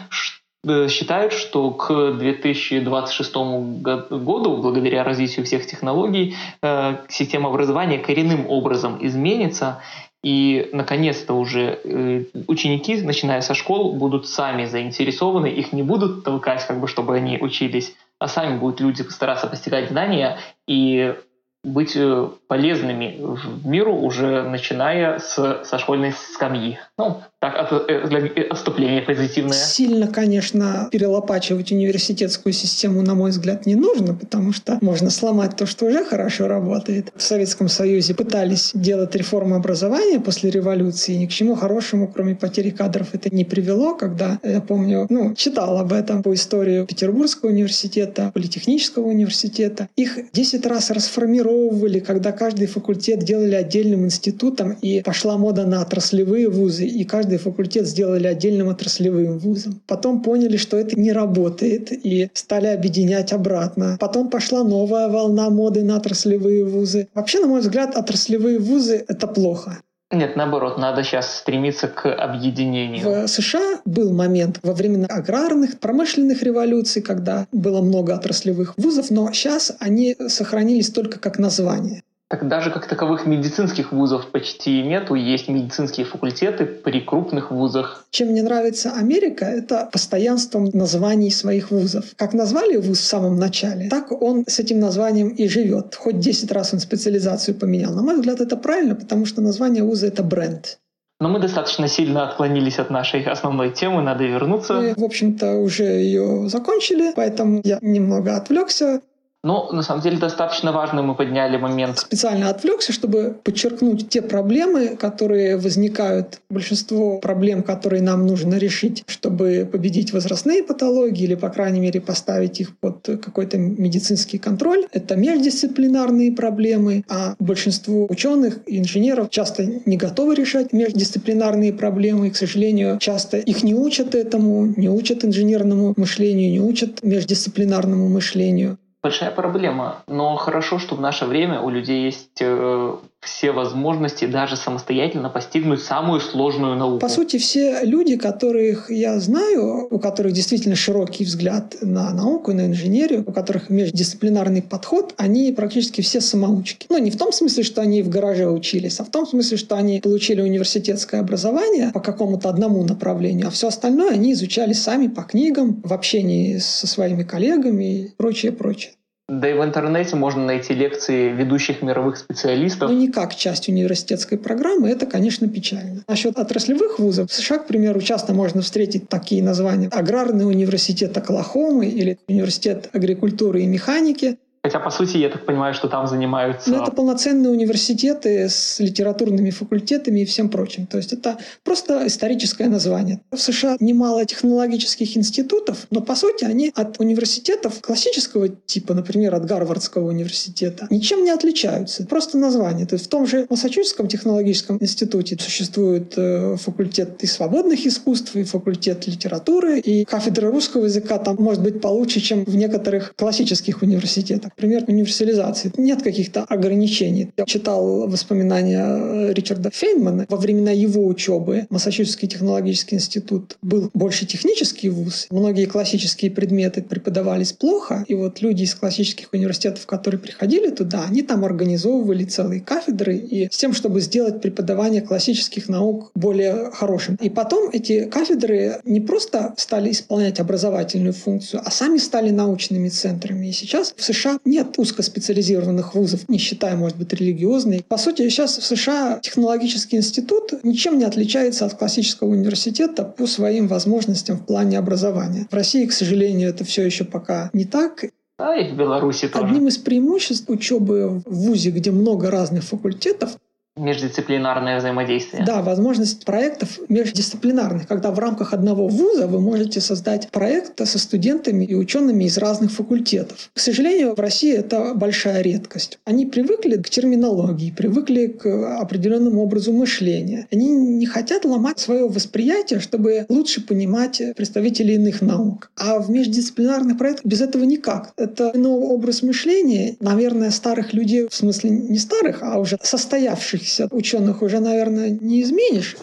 э, 0.63 0.87
считают, 0.87 1.33
что 1.33 1.71
к 1.71 2.13
2026 2.13 3.35
году, 3.81 4.57
благодаря 4.57 5.03
развитию 5.03 5.45
всех 5.45 5.67
технологий, 5.67 6.35
э, 6.61 6.97
система 7.09 7.49
образования 7.49 7.99
коренным 7.99 8.49
образом 8.49 8.97
изменится, 8.99 9.81
и, 10.23 10.69
наконец-то, 10.71 11.33
уже 11.33 12.27
ученики, 12.47 13.01
начиная 13.01 13.41
со 13.41 13.55
школ, 13.55 13.93
будут 13.93 14.27
сами 14.27 14.65
заинтересованы, 14.65 15.47
их 15.47 15.73
не 15.73 15.81
будут 15.81 16.23
толкать, 16.23 16.65
как 16.67 16.79
бы, 16.79 16.87
чтобы 16.87 17.15
они 17.15 17.39
учились, 17.41 17.95
а 18.19 18.27
сами 18.27 18.59
будут 18.59 18.79
люди 18.81 19.01
стараться 19.01 19.47
постигать 19.47 19.89
знания 19.89 20.37
и 20.67 21.15
быть 21.63 21.95
э, 21.95 22.27
полезными 22.47 23.17
в 23.19 23.67
миру 23.67 23.93
уже 23.95 24.43
начиная 24.43 25.19
с, 25.19 25.61
со 25.63 25.77
школьной 25.77 26.13
скамьи. 26.33 26.79
Ну, 26.97 27.21
так, 27.39 27.55
от, 27.55 27.89
э, 27.89 28.07
для 28.07 28.45
отступления 28.49 29.03
позитивное. 29.03 29.53
Сильно, 29.53 30.07
конечно, 30.07 30.89
перелопачивать 30.91 31.71
университетскую 31.71 32.51
систему, 32.53 33.03
на 33.03 33.13
мой 33.13 33.29
взгляд, 33.29 33.67
не 33.67 33.75
нужно, 33.75 34.15
потому 34.15 34.53
что 34.53 34.79
можно 34.81 35.11
сломать 35.11 35.55
то, 35.55 35.67
что 35.67 35.85
уже 35.85 36.03
хорошо 36.03 36.47
работает. 36.47 37.13
В 37.15 37.21
Советском 37.21 37.67
Союзе 37.67 38.15
пытались 38.15 38.71
делать 38.73 39.13
реформу 39.15 39.55
образования 39.55 40.19
после 40.19 40.49
революции, 40.49 41.13
ни 41.13 41.27
к 41.27 41.31
чему 41.31 41.53
хорошему, 41.53 42.07
кроме 42.07 42.33
потери 42.35 42.71
кадров, 42.71 43.13
это 43.13 43.33
не 43.33 43.45
привело, 43.45 43.93
когда, 43.93 44.39
я 44.41 44.61
помню, 44.61 45.05
ну, 45.09 45.35
читал 45.35 45.77
об 45.77 45.93
этом 45.93 46.23
по 46.23 46.33
истории 46.33 46.85
Петербургского 46.87 47.49
университета, 47.49 48.31
Политехнического 48.33 49.07
университета. 49.07 49.89
Их 49.95 50.31
10 50.33 50.65
раз 50.65 50.89
расформировали 50.89 51.50
оцифровывали, 51.51 51.99
когда 51.99 52.31
каждый 52.31 52.67
факультет 52.67 53.19
делали 53.19 53.55
отдельным 53.55 54.05
институтом, 54.05 54.77
и 54.81 55.01
пошла 55.01 55.37
мода 55.37 55.65
на 55.65 55.81
отраслевые 55.81 56.49
вузы, 56.49 56.85
и 56.85 57.03
каждый 57.03 57.37
факультет 57.37 57.87
сделали 57.87 58.27
отдельным 58.27 58.69
отраслевым 58.69 59.39
вузом. 59.39 59.81
Потом 59.87 60.21
поняли, 60.21 60.57
что 60.57 60.77
это 60.77 60.99
не 60.99 61.11
работает, 61.11 61.91
и 61.91 62.29
стали 62.33 62.67
объединять 62.67 63.33
обратно. 63.33 63.97
Потом 63.99 64.29
пошла 64.29 64.63
новая 64.63 65.09
волна 65.09 65.49
моды 65.49 65.83
на 65.83 65.97
отраслевые 65.97 66.63
вузы. 66.63 67.07
Вообще, 67.13 67.39
на 67.39 67.47
мой 67.47 67.61
взгляд, 67.61 67.95
отраслевые 67.97 68.59
вузы— 68.59 69.03
это 69.07 69.27
плохо. 69.27 69.81
Нет, 70.11 70.35
наоборот, 70.35 70.77
надо 70.77 71.03
сейчас 71.03 71.37
стремиться 71.37 71.87
к 71.87 72.13
объединению. 72.13 73.25
В 73.25 73.27
США 73.27 73.79
был 73.85 74.11
момент 74.13 74.59
во 74.61 74.73
времена 74.73 75.07
аграрных, 75.07 75.79
промышленных 75.79 76.43
революций, 76.43 77.01
когда 77.01 77.47
было 77.51 77.81
много 77.81 78.13
отраслевых 78.13 78.73
вузов, 78.77 79.09
но 79.09 79.31
сейчас 79.31 79.73
они 79.79 80.17
сохранились 80.27 80.89
только 80.89 81.19
как 81.19 81.39
название. 81.39 82.03
Так 82.31 82.47
даже 82.47 82.71
как 82.71 82.87
таковых 82.87 83.25
медицинских 83.25 83.91
вузов 83.91 84.27
почти 84.27 84.83
нету. 84.83 85.15
Есть 85.15 85.49
медицинские 85.49 86.05
факультеты 86.05 86.63
при 86.65 87.01
крупных 87.01 87.51
вузах. 87.51 88.05
Чем 88.09 88.29
мне 88.29 88.41
нравится 88.41 88.93
Америка, 88.93 89.43
это 89.43 89.89
постоянством 89.91 90.69
названий 90.71 91.29
своих 91.29 91.71
вузов. 91.71 92.05
Как 92.15 92.33
назвали 92.33 92.77
вуз 92.77 92.99
в 92.99 93.03
самом 93.03 93.37
начале, 93.37 93.89
так 93.89 94.13
он 94.13 94.45
с 94.47 94.59
этим 94.59 94.79
названием 94.79 95.27
и 95.27 95.49
живет. 95.49 95.95
Хоть 95.95 96.19
10 96.19 96.49
раз 96.53 96.73
он 96.73 96.79
специализацию 96.79 97.53
поменял. 97.53 97.93
На 97.93 98.01
мой 98.01 98.15
взгляд, 98.15 98.39
это 98.39 98.55
правильно, 98.55 98.95
потому 98.95 99.25
что 99.25 99.41
название 99.41 99.83
вуза— 99.83 100.07
это 100.07 100.23
бренд. 100.23 100.77
Но 101.19 101.27
мы 101.27 101.39
достаточно 101.39 101.89
сильно 101.89 102.27
отклонились 102.27 102.79
от 102.79 102.89
нашей 102.89 103.23
основной 103.23 103.71
темы, 103.71 104.01
надо 104.01 104.23
вернуться. 104.23 104.73
Мы, 104.73 104.93
в 104.95 105.03
общем-то, 105.03 105.57
уже 105.57 105.83
ее 105.83 106.47
закончили, 106.47 107.11
поэтому 107.13 107.61
я 107.63 107.77
немного 107.81 108.37
отвлекся. 108.37 109.01
Но 109.43 109.71
на 109.71 109.81
самом 109.81 110.03
деле 110.03 110.17
достаточно 110.17 110.71
важно 110.71 111.01
мы 111.01 111.15
подняли 111.15 111.57
момент. 111.57 111.99
Специально 111.99 112.49
отвлекся, 112.49 112.93
чтобы 112.93 113.35
подчеркнуть 113.43 114.07
те 114.07 114.21
проблемы, 114.21 114.89
которые 114.89 115.57
возникают. 115.57 116.41
Большинство 116.49 117.19
проблем, 117.19 117.63
которые 117.63 118.03
нам 118.03 118.27
нужно 118.27 118.55
решить, 118.55 119.03
чтобы 119.07 119.67
победить 119.71 120.13
возрастные 120.13 120.63
патологии 120.63 121.23
или, 121.23 121.35
по 121.35 121.49
крайней 121.49 121.79
мере, 121.79 122.01
поставить 122.01 122.61
их 122.61 122.77
под 122.77 123.03
какой-то 123.03 123.57
медицинский 123.57 124.37
контроль, 124.37 124.85
это 124.91 125.15
междисциплинарные 125.15 126.31
проблемы, 126.33 127.03
а 127.09 127.35
большинство 127.39 128.05
ученых 128.09 128.59
и 128.67 128.77
инженеров 128.77 129.31
часто 129.31 129.65
не 129.85 129.97
готовы 129.97 130.35
решать 130.35 130.71
междисциплинарные 130.71 131.73
проблемы, 131.73 132.27
и, 132.27 132.29
к 132.29 132.35
сожалению, 132.35 132.99
часто 132.99 133.37
их 133.37 133.63
не 133.63 133.73
учат 133.73 134.13
этому, 134.13 134.73
не 134.77 134.89
учат 134.89 135.25
инженерному 135.25 135.93
мышлению, 135.97 136.51
не 136.51 136.61
учат 136.61 137.01
междисциплинарному 137.01 138.07
мышлению 138.07 138.77
большая 139.01 139.31
проблема. 139.31 140.03
Но 140.07 140.35
хорошо, 140.35 140.79
что 140.79 140.95
в 140.95 141.01
наше 141.01 141.25
время 141.25 141.61
у 141.61 141.69
людей 141.69 142.03
есть 142.03 142.39
э, 142.39 142.95
все 143.21 143.51
возможности 143.51 144.25
даже 144.25 144.57
самостоятельно 144.57 145.29
постигнуть 145.29 145.81
самую 145.83 146.19
сложную 146.21 146.75
науку. 146.75 146.99
По 146.99 147.09
сути, 147.09 147.37
все 147.37 147.81
люди, 147.83 148.17
которых 148.17 148.89
я 148.89 149.19
знаю, 149.19 149.87
у 149.91 149.99
которых 149.99 150.33
действительно 150.33 150.75
широкий 150.75 151.23
взгляд 151.23 151.75
на 151.81 152.11
науку, 152.13 152.51
на 152.51 152.65
инженерию, 152.65 153.23
у 153.25 153.31
которых 153.31 153.69
междисциплинарный 153.69 154.63
подход, 154.63 155.13
они 155.17 155.51
практически 155.51 156.01
все 156.01 156.19
самоучки. 156.19 156.87
Ну, 156.89 156.97
не 156.97 157.11
в 157.11 157.17
том 157.17 157.31
смысле, 157.31 157.63
что 157.63 157.81
они 157.81 158.01
в 158.01 158.09
гараже 158.09 158.49
учились, 158.49 158.99
а 158.99 159.03
в 159.03 159.09
том 159.09 159.27
смысле, 159.27 159.57
что 159.57 159.75
они 159.75 159.99
получили 160.01 160.41
университетское 160.41 161.21
образование 161.21 161.91
по 161.93 161.99
какому-то 161.99 162.49
одному 162.49 162.83
направлению, 162.83 163.47
а 163.47 163.51
все 163.51 163.67
остальное 163.67 164.11
они 164.13 164.33
изучали 164.33 164.73
сами 164.73 165.07
по 165.07 165.21
книгам, 165.21 165.79
в 165.83 165.93
общении 165.93 166.57
со 166.57 166.87
своими 166.87 167.21
коллегами 167.21 167.83
и 167.83 168.11
прочее, 168.17 168.51
прочее. 168.51 168.93
Да 169.31 169.49
и 169.49 169.53
в 169.53 169.63
интернете 169.63 170.17
можно 170.17 170.45
найти 170.45 170.73
лекции 170.73 171.29
ведущих 171.29 171.81
мировых 171.81 172.17
специалистов. 172.17 172.89
Но 172.89 172.97
не 172.97 173.07
как 173.07 173.33
часть 173.33 173.69
университетской 173.69 174.37
программы, 174.37 174.89
это, 174.89 175.05
конечно, 175.05 175.47
печально. 175.47 176.03
Насчет 176.05 176.37
отраслевых 176.37 176.99
вузов, 176.99 177.31
в 177.31 177.33
США, 177.33 177.59
к 177.59 177.67
примеру, 177.67 178.01
часто 178.01 178.33
можно 178.33 178.61
встретить 178.61 179.07
такие 179.07 179.41
названия. 179.41 179.87
Аграрный 179.87 180.45
университет 180.45 181.17
Оклахомы 181.17 181.85
или 181.85 182.19
университет 182.27 182.89
агрикультуры 182.91 183.61
и 183.61 183.67
механики. 183.67 184.37
Хотя, 184.63 184.79
по 184.79 184.91
сути, 184.91 185.17
я 185.17 185.29
так 185.29 185.45
понимаю, 185.45 185.73
что 185.73 185.87
там 185.87 186.07
занимаются... 186.07 186.69
Ну, 186.69 186.83
это 186.83 186.91
полноценные 186.91 187.49
университеты 187.49 188.47
с 188.47 188.79
литературными 188.79 189.49
факультетами 189.49 190.19
и 190.19 190.25
всем 190.25 190.49
прочим. 190.49 190.85
То 190.85 190.97
есть 190.97 191.13
это 191.13 191.39
просто 191.63 192.05
историческое 192.05 192.67
название. 192.67 193.21
В 193.31 193.39
США 193.39 193.77
немало 193.79 194.23
технологических 194.23 195.17
институтов, 195.17 195.87
но, 195.89 196.01
по 196.01 196.15
сути, 196.15 196.45
они 196.45 196.71
от 196.75 196.99
университетов 196.99 197.81
классического 197.81 198.49
типа, 198.49 198.93
например, 198.93 199.33
от 199.33 199.45
Гарвардского 199.45 200.09
университета, 200.09 200.85
ничем 200.91 201.23
не 201.23 201.31
отличаются. 201.31 202.05
Просто 202.05 202.37
название. 202.37 202.85
То 202.85 202.93
есть 202.93 203.07
в 203.07 203.09
том 203.09 203.25
же 203.25 203.47
Массачусетском 203.49 204.07
технологическом 204.07 204.77
институте 204.79 205.37
существует 205.39 206.13
э, 206.17 206.55
факультет 206.57 207.23
и 207.23 207.25
свободных 207.25 207.83
искусств, 207.87 208.35
и 208.35 208.43
факультет 208.43 209.07
литературы, 209.07 209.79
и 209.79 210.05
кафедра 210.05 210.51
русского 210.51 210.85
языка 210.85 211.17
там 211.17 211.37
может 211.39 211.63
быть 211.63 211.81
получше, 211.81 212.19
чем 212.19 212.45
в 212.45 212.55
некоторых 212.55 213.15
классических 213.15 213.81
университетах 213.81 214.50
например, 214.55 214.83
универсализации. 214.87 215.71
Нет 215.77 216.01
каких-то 216.01 216.43
ограничений. 216.43 217.29
Я 217.37 217.45
читал 217.45 218.07
воспоминания 218.07 218.83
э, 218.83 219.33
Ричарда 219.33 219.71
Фейнмана. 219.71 220.25
Во 220.29 220.37
времена 220.37 220.71
его 220.71 221.05
учебы 221.05 221.67
Массачусетский 221.69 222.27
технологический 222.27 222.95
институт 222.95 223.57
был 223.61 223.89
больше 223.93 224.25
технический 224.25 224.89
вуз. 224.89 225.27
Многие 225.29 225.65
классические 225.65 226.31
предметы 226.31 226.81
преподавались 226.81 227.53
плохо. 227.53 228.05
И 228.07 228.13
вот 228.13 228.41
люди 228.41 228.63
из 228.63 228.75
классических 228.75 229.29
университетов, 229.33 229.85
которые 229.85 230.19
приходили 230.19 230.69
туда, 230.69 231.05
они 231.07 231.21
там 231.21 231.45
организовывали 231.45 232.23
целые 232.23 232.61
кафедры 232.61 233.15
и 233.15 233.49
с 233.51 233.57
тем, 233.57 233.73
чтобы 233.73 234.01
сделать 234.01 234.41
преподавание 234.41 235.01
классических 235.01 235.69
наук 235.69 236.11
более 236.15 236.71
хорошим. 236.71 237.15
И 237.21 237.29
потом 237.29 237.69
эти 237.71 238.05
кафедры 238.05 238.81
не 238.85 239.01
просто 239.01 239.53
стали 239.57 239.91
исполнять 239.91 240.39
образовательную 240.39 241.13
функцию, 241.13 241.61
а 241.65 241.71
сами 241.71 241.97
стали 241.97 242.29
научными 242.29 242.89
центрами. 242.89 243.47
И 243.47 243.51
сейчас 243.51 243.93
в 243.95 244.03
США 244.03 244.39
нет 244.45 244.77
узкоспециализированных 244.77 245.95
вузов, 245.95 246.27
не 246.29 246.37
считая, 246.37 246.75
может 246.75 246.97
быть, 246.97 247.13
религиозные. 247.13 247.83
По 247.87 247.97
сути, 247.97 248.27
сейчас 248.29 248.57
в 248.57 248.63
США 248.63 249.19
технологический 249.21 249.97
институт 249.97 250.53
ничем 250.63 250.97
не 250.97 251.05
отличается 251.05 251.65
от 251.65 251.75
классического 251.75 252.29
университета 252.29 253.03
по 253.03 253.27
своим 253.27 253.67
возможностям 253.67 254.37
в 254.37 254.45
плане 254.45 254.77
образования. 254.77 255.47
В 255.49 255.53
России, 255.53 255.85
к 255.85 255.93
сожалению, 255.93 256.49
это 256.49 256.63
все 256.63 256.85
еще 256.85 257.03
пока 257.03 257.49
не 257.53 257.65
так. 257.65 258.05
А 258.37 258.55
и 258.55 258.71
в 258.71 258.75
Беларуси 258.75 259.27
тоже. 259.27 259.45
Одним 259.45 259.67
из 259.67 259.77
преимуществ 259.77 260.49
учебы 260.49 261.21
в 261.25 261.33
ВУЗе, 261.33 261.69
где 261.69 261.91
много 261.91 262.31
разных 262.31 262.63
факультетов, 262.63 263.37
междисциплинарное 263.77 264.79
взаимодействие. 264.79 265.45
Да, 265.45 265.61
возможность 265.61 266.25
проектов 266.25 266.79
междисциплинарных, 266.89 267.87
когда 267.87 268.11
в 268.11 268.19
рамках 268.19 268.53
одного 268.53 268.87
вуза 268.87 269.27
вы 269.27 269.39
можете 269.39 269.79
создать 269.79 270.29
проект 270.29 270.85
со 270.85 270.99
студентами 270.99 271.63
и 271.63 271.73
учеными 271.73 272.25
из 272.25 272.37
разных 272.37 272.71
факультетов. 272.71 273.49
К 273.53 273.59
сожалению, 273.59 274.13
в 274.15 274.19
России 274.19 274.53
это 274.53 274.93
большая 274.93 275.41
редкость. 275.41 275.99
Они 276.03 276.25
привыкли 276.25 276.81
к 276.81 276.89
терминологии, 276.89 277.71
привыкли 277.71 278.27
к 278.27 278.77
определенному 278.79 279.41
образу 279.41 279.71
мышления. 279.71 280.47
Они 280.51 280.67
не 280.69 281.05
хотят 281.05 281.45
ломать 281.45 281.79
свое 281.79 282.07
восприятие, 282.09 282.81
чтобы 282.81 283.25
лучше 283.29 283.65
понимать 283.65 284.21
представителей 284.35 284.95
иных 284.95 285.21
наук. 285.21 285.71
А 285.77 285.99
в 285.99 286.09
междисциплинарных 286.09 286.97
проектах 286.97 287.25
без 287.25 287.39
этого 287.39 287.63
никак. 287.63 288.11
Это 288.17 288.51
новый 288.57 288.89
образ 288.89 289.23
мышления, 289.23 289.95
наверное, 290.01 290.51
старых 290.51 290.93
людей, 290.93 291.27
в 291.29 291.33
смысле 291.33 291.69
не 291.69 291.97
старых, 291.97 292.39
а 292.43 292.59
уже 292.59 292.77
состоявшихся 292.81 293.60
выдающихся 293.61 293.87
ученых 293.91 294.41
уже, 294.41 294.59
наверное, 294.59 295.09
не 295.09 295.41
изменишь. 295.41 295.97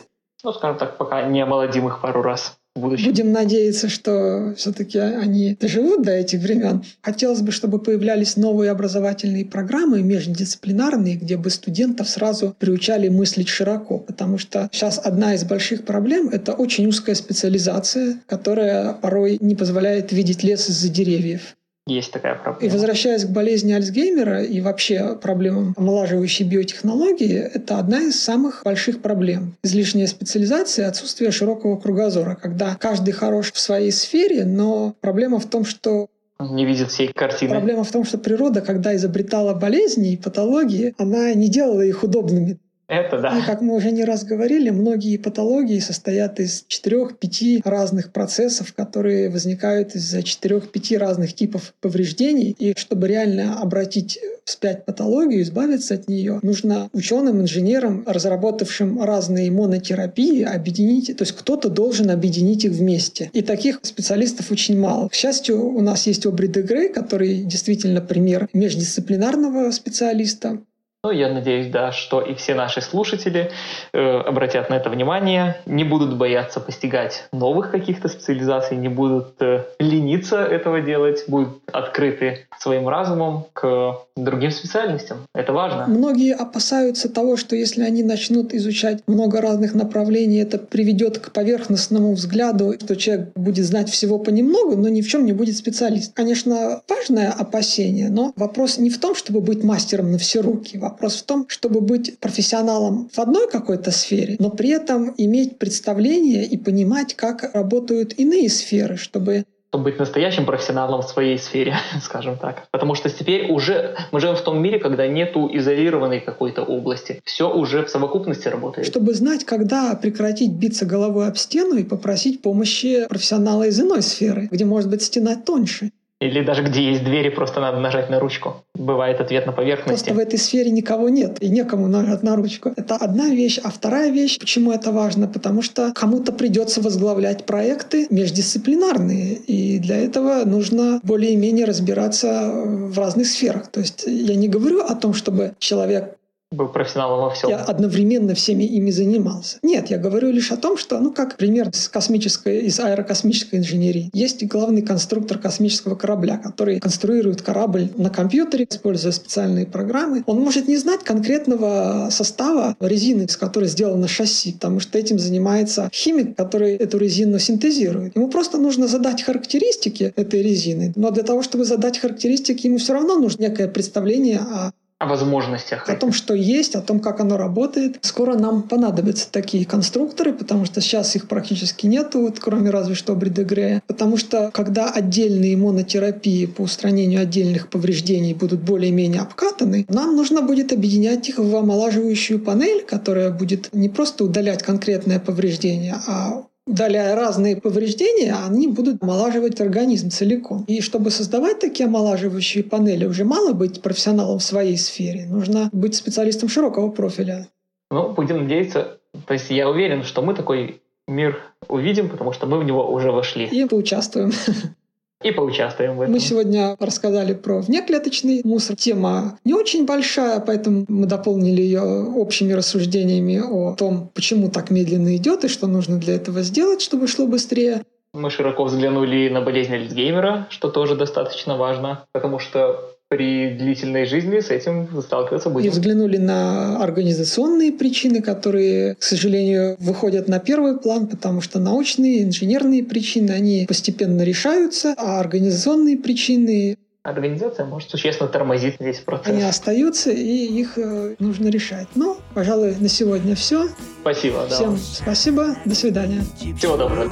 Ну, 0.44 0.52
скажем 0.52 0.78
так, 0.78 0.96
пока 0.98 1.22
не 1.28 1.40
омолодим 1.42 1.88
их 1.88 2.00
пару 2.00 2.22
раз. 2.22 2.56
Будем 2.76 3.32
надеяться, 3.32 3.88
что 3.88 4.54
все-таки 4.56 5.00
они 5.00 5.56
доживут 5.60 6.02
до 6.02 6.12
этих 6.12 6.40
времен. 6.40 6.84
Хотелось 7.02 7.40
бы, 7.40 7.50
чтобы 7.50 7.80
появлялись 7.80 8.36
новые 8.36 8.70
образовательные 8.70 9.44
программы 9.44 10.00
междисциплинарные, 10.02 11.16
где 11.16 11.36
бы 11.36 11.50
студентов 11.50 12.08
сразу 12.08 12.54
приучали 12.56 13.08
мыслить 13.08 13.48
широко. 13.48 13.98
Потому 13.98 14.38
что 14.38 14.68
сейчас 14.72 15.00
одна 15.04 15.34
из 15.34 15.42
больших 15.42 15.84
проблем— 15.84 16.28
это 16.32 16.52
очень 16.52 16.86
узкая 16.86 17.16
специализация, 17.16 18.20
которая 18.26 18.92
порой 18.92 19.38
не 19.40 19.56
позволяет 19.56 20.12
видеть 20.12 20.44
лес 20.44 20.68
из-за 20.68 20.88
деревьев. 20.88 21.56
Есть 21.88 22.12
такая 22.12 22.34
проблема. 22.34 22.66
И 22.66 22.68
возвращаясь 22.72 23.24
к 23.24 23.30
болезни 23.30 23.72
Альцгеймера 23.72 24.42
и 24.42 24.60
вообще 24.60 25.16
проблемам 25.16 25.74
омолаживающей 25.76 26.44
биотехнологии, 26.44 27.38
это 27.38 27.78
одна 27.78 28.02
из 28.02 28.20
самых 28.22 28.62
больших 28.64 29.00
проблем. 29.00 29.56
Излишняя 29.62 30.06
специализация 30.06 30.84
и 30.84 30.88
отсутствие 30.88 31.30
широкого 31.30 31.76
кругозора, 31.76 32.38
когда 32.40 32.74
каждый 32.74 33.12
хорош 33.12 33.52
в 33.52 33.58
своей 33.58 33.90
сфере, 33.90 34.44
но 34.44 34.94
проблема 35.00 35.38
в 35.38 35.46
том, 35.46 35.64
что 35.64 36.08
не 36.40 36.64
видит 36.64 36.90
всей 36.90 37.08
картины. 37.08 37.50
Проблема 37.50 37.82
в 37.82 37.90
том, 37.90 38.04
что 38.04 38.16
природа, 38.16 38.60
когда 38.60 38.94
изобретала 38.94 39.54
болезни 39.54 40.12
и 40.12 40.16
патологии, 40.16 40.94
она 40.96 41.34
не 41.34 41.48
делала 41.48 41.80
их 41.80 42.04
удобными. 42.04 42.58
Это 42.88 43.18
да. 43.20 43.38
И, 43.38 43.42
как 43.42 43.60
мы 43.60 43.74
уже 43.74 43.90
не 43.90 44.04
раз 44.04 44.24
говорили, 44.24 44.70
многие 44.70 45.18
патологии 45.18 45.78
состоят 45.78 46.40
из 46.40 46.64
четырех-пяти 46.66 47.60
разных 47.62 48.12
процессов, 48.12 48.72
которые 48.72 49.28
возникают 49.28 49.94
из-за 49.94 50.22
четырех-пяти 50.22 50.96
разных 50.96 51.34
типов 51.34 51.74
повреждений. 51.82 52.56
И 52.58 52.72
чтобы 52.76 53.08
реально 53.08 53.60
обратить 53.60 54.18
вспять 54.44 54.86
патологию, 54.86 55.42
избавиться 55.42 55.94
от 55.94 56.08
нее, 56.08 56.40
нужно 56.42 56.88
ученым, 56.94 57.42
инженерам, 57.42 58.04
разработавшим 58.06 59.02
разные 59.02 59.50
монотерапии, 59.50 60.42
объединить, 60.42 61.14
то 61.14 61.22
есть 61.22 61.32
кто-то 61.32 61.68
должен 61.68 62.10
объединить 62.10 62.64
их 62.64 62.72
вместе. 62.72 63.30
И 63.34 63.42
таких 63.42 63.80
специалистов 63.82 64.50
очень 64.50 64.78
мало. 64.78 65.10
К 65.10 65.14
счастью, 65.14 65.62
у 65.62 65.82
нас 65.82 66.06
есть 66.06 66.24
Обри 66.24 66.48
Дегрей, 66.48 66.88
который 66.88 67.42
действительно 67.42 68.00
пример 68.00 68.48
междисциплинарного 68.54 69.70
специалиста. 69.72 70.58
Ну, 71.04 71.12
я 71.12 71.32
надеюсь, 71.32 71.70
да, 71.70 71.92
что 71.92 72.20
и 72.20 72.34
все 72.34 72.56
наши 72.56 72.82
слушатели 72.82 73.52
э, 73.92 73.98
обратят 74.00 74.68
на 74.68 74.74
это 74.74 74.90
внимание, 74.90 75.56
не 75.64 75.84
будут 75.84 76.16
бояться 76.16 76.58
постигать 76.58 77.28
новых 77.32 77.70
каких-то 77.70 78.08
специализаций, 78.08 78.76
не 78.76 78.88
будут 78.88 79.40
э, 79.40 79.64
лениться 79.78 80.42
этого 80.42 80.80
делать, 80.80 81.22
будут 81.28 81.60
открыты 81.72 82.48
своим 82.58 82.88
разумом 82.88 83.46
к 83.52 83.96
другим 84.16 84.50
специальностям. 84.50 85.18
Это 85.36 85.52
важно. 85.52 85.86
Многие 85.86 86.34
опасаются 86.34 87.08
того, 87.08 87.36
что 87.36 87.54
если 87.54 87.84
они 87.84 88.02
начнут 88.02 88.52
изучать 88.52 89.00
много 89.06 89.40
разных 89.40 89.76
направлений, 89.76 90.38
это 90.38 90.58
приведет 90.58 91.20
к 91.20 91.30
поверхностному 91.30 92.14
взгляду, 92.14 92.74
что 92.82 92.96
человек 92.96 93.28
будет 93.36 93.64
знать 93.64 93.88
всего 93.88 94.18
понемногу, 94.18 94.76
но 94.76 94.88
ни 94.88 95.02
в 95.02 95.08
чем 95.08 95.26
не 95.26 95.32
будет 95.32 95.56
специалист. 95.56 96.12
Конечно, 96.12 96.82
важное 96.88 97.30
опасение, 97.30 98.08
но 98.10 98.32
вопрос 98.34 98.78
не 98.78 98.90
в 98.90 98.98
том, 98.98 99.14
чтобы 99.14 99.40
быть 99.40 99.62
мастером 99.62 100.10
на 100.10 100.18
все 100.18 100.40
руки. 100.40 100.76
Вопрос 100.88 101.16
в 101.16 101.26
том, 101.26 101.46
чтобы 101.48 101.82
быть 101.82 102.18
профессионалом 102.18 103.10
в 103.12 103.18
одной 103.18 103.50
какой-то 103.50 103.90
сфере, 103.90 104.36
но 104.38 104.48
при 104.48 104.70
этом 104.70 105.12
иметь 105.18 105.58
представление 105.58 106.46
и 106.46 106.56
понимать, 106.56 107.14
как 107.14 107.54
работают 107.54 108.14
иные 108.18 108.48
сферы, 108.48 108.96
чтобы 108.96 109.44
чтобы 109.70 109.84
быть 109.84 109.98
настоящим 109.98 110.46
профессионалом 110.46 111.02
в 111.02 111.08
своей 111.08 111.38
сфере, 111.38 111.76
скажем 112.02 112.38
так. 112.38 112.68
Потому 112.70 112.94
что 112.94 113.10
теперь 113.10 113.52
уже 113.52 113.96
мы 114.12 114.20
живем 114.20 114.34
в 114.34 114.40
том 114.40 114.62
мире, 114.62 114.78
когда 114.78 115.06
нету 115.06 115.50
изолированной 115.52 116.20
какой-то 116.20 116.62
области. 116.62 117.20
Все 117.24 117.52
уже 117.52 117.84
в 117.84 117.90
совокупности 117.90 118.48
работает. 118.48 118.86
Чтобы 118.86 119.12
знать, 119.12 119.44
когда 119.44 119.94
прекратить 119.94 120.52
биться 120.52 120.86
головой 120.86 121.28
об 121.28 121.36
стену 121.36 121.76
и 121.76 121.84
попросить 121.84 122.40
помощи 122.40 123.06
профессионала 123.08 123.64
из 123.64 123.78
иной 123.78 124.00
сферы, 124.00 124.48
где 124.50 124.64
может 124.64 124.88
быть 124.88 125.02
стена 125.02 125.36
тоньше. 125.36 125.90
Или 126.20 126.42
даже 126.42 126.64
где 126.64 126.82
есть 126.90 127.04
двери, 127.04 127.28
просто 127.28 127.60
надо 127.60 127.78
нажать 127.78 128.10
на 128.10 128.18
ручку. 128.18 128.64
Бывает 128.74 129.20
ответ 129.20 129.46
на 129.46 129.52
поверхности. 129.52 130.06
Просто 130.06 130.14
в 130.14 130.18
этой 130.18 130.38
сфере 130.38 130.70
никого 130.70 131.08
нет, 131.08 131.40
и 131.40 131.48
некому 131.48 131.86
нажать 131.86 132.24
на 132.24 132.34
ручку. 132.34 132.72
Это 132.74 132.96
одна 132.96 133.28
вещь. 133.28 133.60
А 133.62 133.70
вторая 133.70 134.10
вещь, 134.10 134.38
почему 134.38 134.72
это 134.72 134.90
важно? 134.90 135.28
Потому 135.28 135.62
что 135.62 135.92
кому-то 135.94 136.32
придется 136.32 136.80
возглавлять 136.80 137.46
проекты 137.46 138.08
междисциплинарные. 138.10 139.34
И 139.34 139.78
для 139.78 139.96
этого 139.96 140.44
нужно 140.44 140.98
более-менее 141.04 141.66
разбираться 141.66 142.50
в 142.52 142.98
разных 142.98 143.28
сферах. 143.28 143.68
То 143.68 143.78
есть 143.78 144.04
я 144.04 144.34
не 144.34 144.48
говорю 144.48 144.80
о 144.80 144.96
том, 144.96 145.14
чтобы 145.14 145.54
человек 145.60 146.17
был 146.50 146.68
профессионалом 146.68 147.20
во 147.20 147.30
всем. 147.30 147.50
Я 147.50 147.58
одновременно 147.58 148.34
всеми 148.34 148.64
ими 148.64 148.90
занимался. 148.90 149.58
Нет, 149.62 149.90
я 149.90 149.98
говорю 149.98 150.30
лишь 150.30 150.50
о 150.50 150.56
том, 150.56 150.78
что, 150.78 150.98
ну, 150.98 151.12
как 151.12 151.36
пример 151.36 151.68
из 151.68 151.88
космической, 151.88 152.60
из 152.60 152.80
аэрокосмической 152.80 153.58
инженерии. 153.58 154.10
Есть 154.14 154.42
главный 154.46 154.80
конструктор 154.80 155.38
космического 155.38 155.94
корабля, 155.94 156.38
который 156.38 156.80
конструирует 156.80 157.42
корабль 157.42 157.90
на 157.96 158.08
компьютере, 158.08 158.66
используя 158.68 159.12
специальные 159.12 159.66
программы. 159.66 160.24
Он 160.26 160.40
может 160.40 160.68
не 160.68 160.78
знать 160.78 161.04
конкретного 161.04 162.08
состава 162.10 162.76
резины, 162.80 163.24
из 163.24 163.36
которой 163.36 163.66
сделано 163.66 164.08
шасси, 164.08 164.52
потому 164.52 164.80
что 164.80 164.98
этим 164.98 165.18
занимается 165.18 165.90
химик, 165.92 166.34
который 166.34 166.76
эту 166.76 166.96
резину 166.96 167.38
синтезирует. 167.38 168.16
Ему 168.16 168.28
просто 168.28 168.56
нужно 168.56 168.88
задать 168.88 169.22
характеристики 169.22 170.14
этой 170.16 170.42
резины, 170.42 170.94
но 170.96 171.10
для 171.10 171.24
того, 171.24 171.42
чтобы 171.42 171.66
задать 171.66 171.98
характеристики, 171.98 172.66
ему 172.66 172.78
все 172.78 172.94
равно 172.94 173.18
нужно 173.18 173.42
некое 173.42 173.68
представление 173.68 174.38
о 174.38 174.72
о 174.98 175.06
возможностях. 175.06 175.88
О 175.88 175.94
том, 175.94 176.12
что 176.12 176.34
есть, 176.34 176.74
о 176.74 176.80
том, 176.80 176.98
как 176.98 177.20
оно 177.20 177.36
работает. 177.36 177.98
Скоро 178.00 178.36
нам 178.36 178.62
понадобятся 178.62 179.30
такие 179.30 179.64
конструкторы, 179.64 180.32
потому 180.32 180.64
что 180.64 180.80
сейчас 180.80 181.14
их 181.14 181.28
практически 181.28 181.86
нету, 181.86 182.20
вот, 182.20 182.40
кроме 182.40 182.70
разве 182.70 182.96
что 182.96 183.14
Бридегрея. 183.14 183.80
Потому 183.86 184.16
что 184.16 184.50
когда 184.52 184.90
отдельные 184.90 185.56
монотерапии 185.56 186.46
по 186.46 186.62
устранению 186.62 187.22
отдельных 187.22 187.70
повреждений 187.70 188.34
будут 188.34 188.60
более-менее 188.60 189.22
обкатаны, 189.22 189.86
нам 189.88 190.16
нужно 190.16 190.42
будет 190.42 190.72
объединять 190.72 191.28
их 191.28 191.38
в 191.38 191.54
омолаживающую 191.54 192.40
панель, 192.40 192.84
которая 192.84 193.30
будет 193.30 193.72
не 193.72 193.88
просто 193.88 194.24
удалять 194.24 194.64
конкретное 194.64 195.20
повреждение, 195.20 195.94
а 196.08 196.42
удаляя 196.68 197.16
разные 197.16 197.56
повреждения, 197.56 198.36
они 198.46 198.68
будут 198.68 199.02
омолаживать 199.02 199.60
организм 199.60 200.10
целиком. 200.10 200.64
И 200.68 200.80
чтобы 200.80 201.10
создавать 201.10 201.58
такие 201.58 201.86
омолаживающие 201.86 202.62
панели, 202.62 203.06
уже 203.06 203.24
мало 203.24 203.52
быть 203.52 203.82
профессионалом 203.82 204.38
в 204.38 204.42
своей 204.42 204.76
сфере. 204.76 205.26
Нужно 205.26 205.70
быть 205.72 205.94
специалистом 205.94 206.48
широкого 206.48 206.90
профиля. 206.90 207.48
Ну, 207.90 208.10
будем 208.10 208.42
надеяться. 208.42 208.98
То 209.26 209.34
есть 209.34 209.50
я 209.50 209.68
уверен, 209.68 210.04
что 210.04 210.22
мы 210.22 210.34
такой 210.34 210.82
мир 211.06 211.38
увидим, 211.68 212.08
потому 212.10 212.32
что 212.32 212.46
мы 212.46 212.58
в 212.58 212.64
него 212.64 212.92
уже 212.92 213.10
вошли. 213.10 213.46
И 213.46 213.64
поучаствуем. 213.64 214.30
и 215.22 215.30
поучаствуем 215.32 215.96
в 215.96 216.02
этом. 216.02 216.12
Мы 216.12 216.20
сегодня 216.20 216.76
рассказали 216.78 217.34
про 217.34 217.60
внеклеточный 217.60 218.42
мусор. 218.44 218.76
Тема 218.76 219.38
не 219.44 219.54
очень 219.54 219.84
большая, 219.84 220.40
поэтому 220.40 220.84
мы 220.88 221.06
дополнили 221.06 221.60
ее 221.60 221.82
общими 221.82 222.52
рассуждениями 222.52 223.40
о 223.44 223.74
том, 223.74 224.10
почему 224.14 224.48
так 224.48 224.70
медленно 224.70 225.16
идет 225.16 225.44
и 225.44 225.48
что 225.48 225.66
нужно 225.66 225.98
для 225.98 226.14
этого 226.14 226.42
сделать, 226.42 226.80
чтобы 226.80 227.08
шло 227.08 227.26
быстрее. 227.26 227.82
Мы 228.14 228.30
широко 228.30 228.64
взглянули 228.64 229.28
на 229.28 229.42
болезнь 229.42 229.74
Альцгеймера, 229.74 230.46
что 230.50 230.70
тоже 230.70 230.94
достаточно 230.94 231.56
важно, 231.56 232.04
потому 232.12 232.38
что 232.38 232.96
при 233.08 233.54
длительной 233.54 234.04
жизни 234.04 234.40
с 234.40 234.50
этим 234.50 234.88
сталкиваться 235.00 235.48
будем. 235.48 235.66
И 235.66 235.70
взглянули 235.70 236.18
на 236.18 236.82
организационные 236.82 237.72
причины, 237.72 238.20
которые, 238.20 238.96
к 238.96 239.02
сожалению, 239.02 239.76
выходят 239.80 240.28
на 240.28 240.38
первый 240.38 240.78
план, 240.78 241.06
потому 241.06 241.40
что 241.40 241.58
научные, 241.58 242.24
инженерные 242.24 242.84
причины, 242.84 243.30
они 243.30 243.64
постепенно 243.66 244.22
решаются, 244.22 244.94
а 244.98 245.20
организационные 245.20 245.96
причины 245.96 246.76
Организация 247.04 247.64
может 247.64 247.88
существенно 247.88 248.28
тормозить 248.28 248.74
здесь 248.78 248.98
процесс. 248.98 249.28
Они 249.28 249.42
остаются, 249.42 250.10
и 250.10 250.60
их 250.60 250.76
э, 250.76 251.14
нужно 251.18 251.48
решать. 251.48 251.86
Ну, 251.94 252.18
пожалуй, 252.34 252.74
на 252.78 252.88
сегодня 252.88 253.34
все. 253.34 253.68
Спасибо. 254.02 254.46
Всем 254.48 254.74
да. 254.74 254.78
спасибо. 254.78 255.56
До 255.64 255.74
свидания. 255.74 256.20
Всего 256.58 256.76
доброго. 256.76 257.08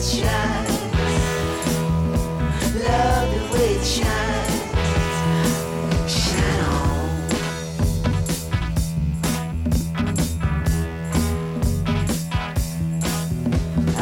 so 0.00 0.22
handsome. 0.22 0.69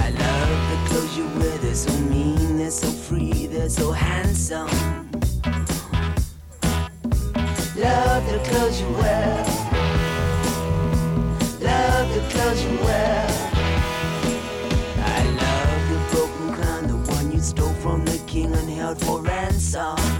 I 0.01 0.11
love 7.77 8.27
the 8.27 8.39
clothes 8.49 8.81
you 8.81 8.89
wear. 8.89 9.45
Love 11.61 12.15
the 12.15 12.21
clothes 12.31 12.65
you 12.65 12.79
wear. 12.85 13.28
Held 18.89 19.01
for 19.05 19.21
ransom. 19.21 20.18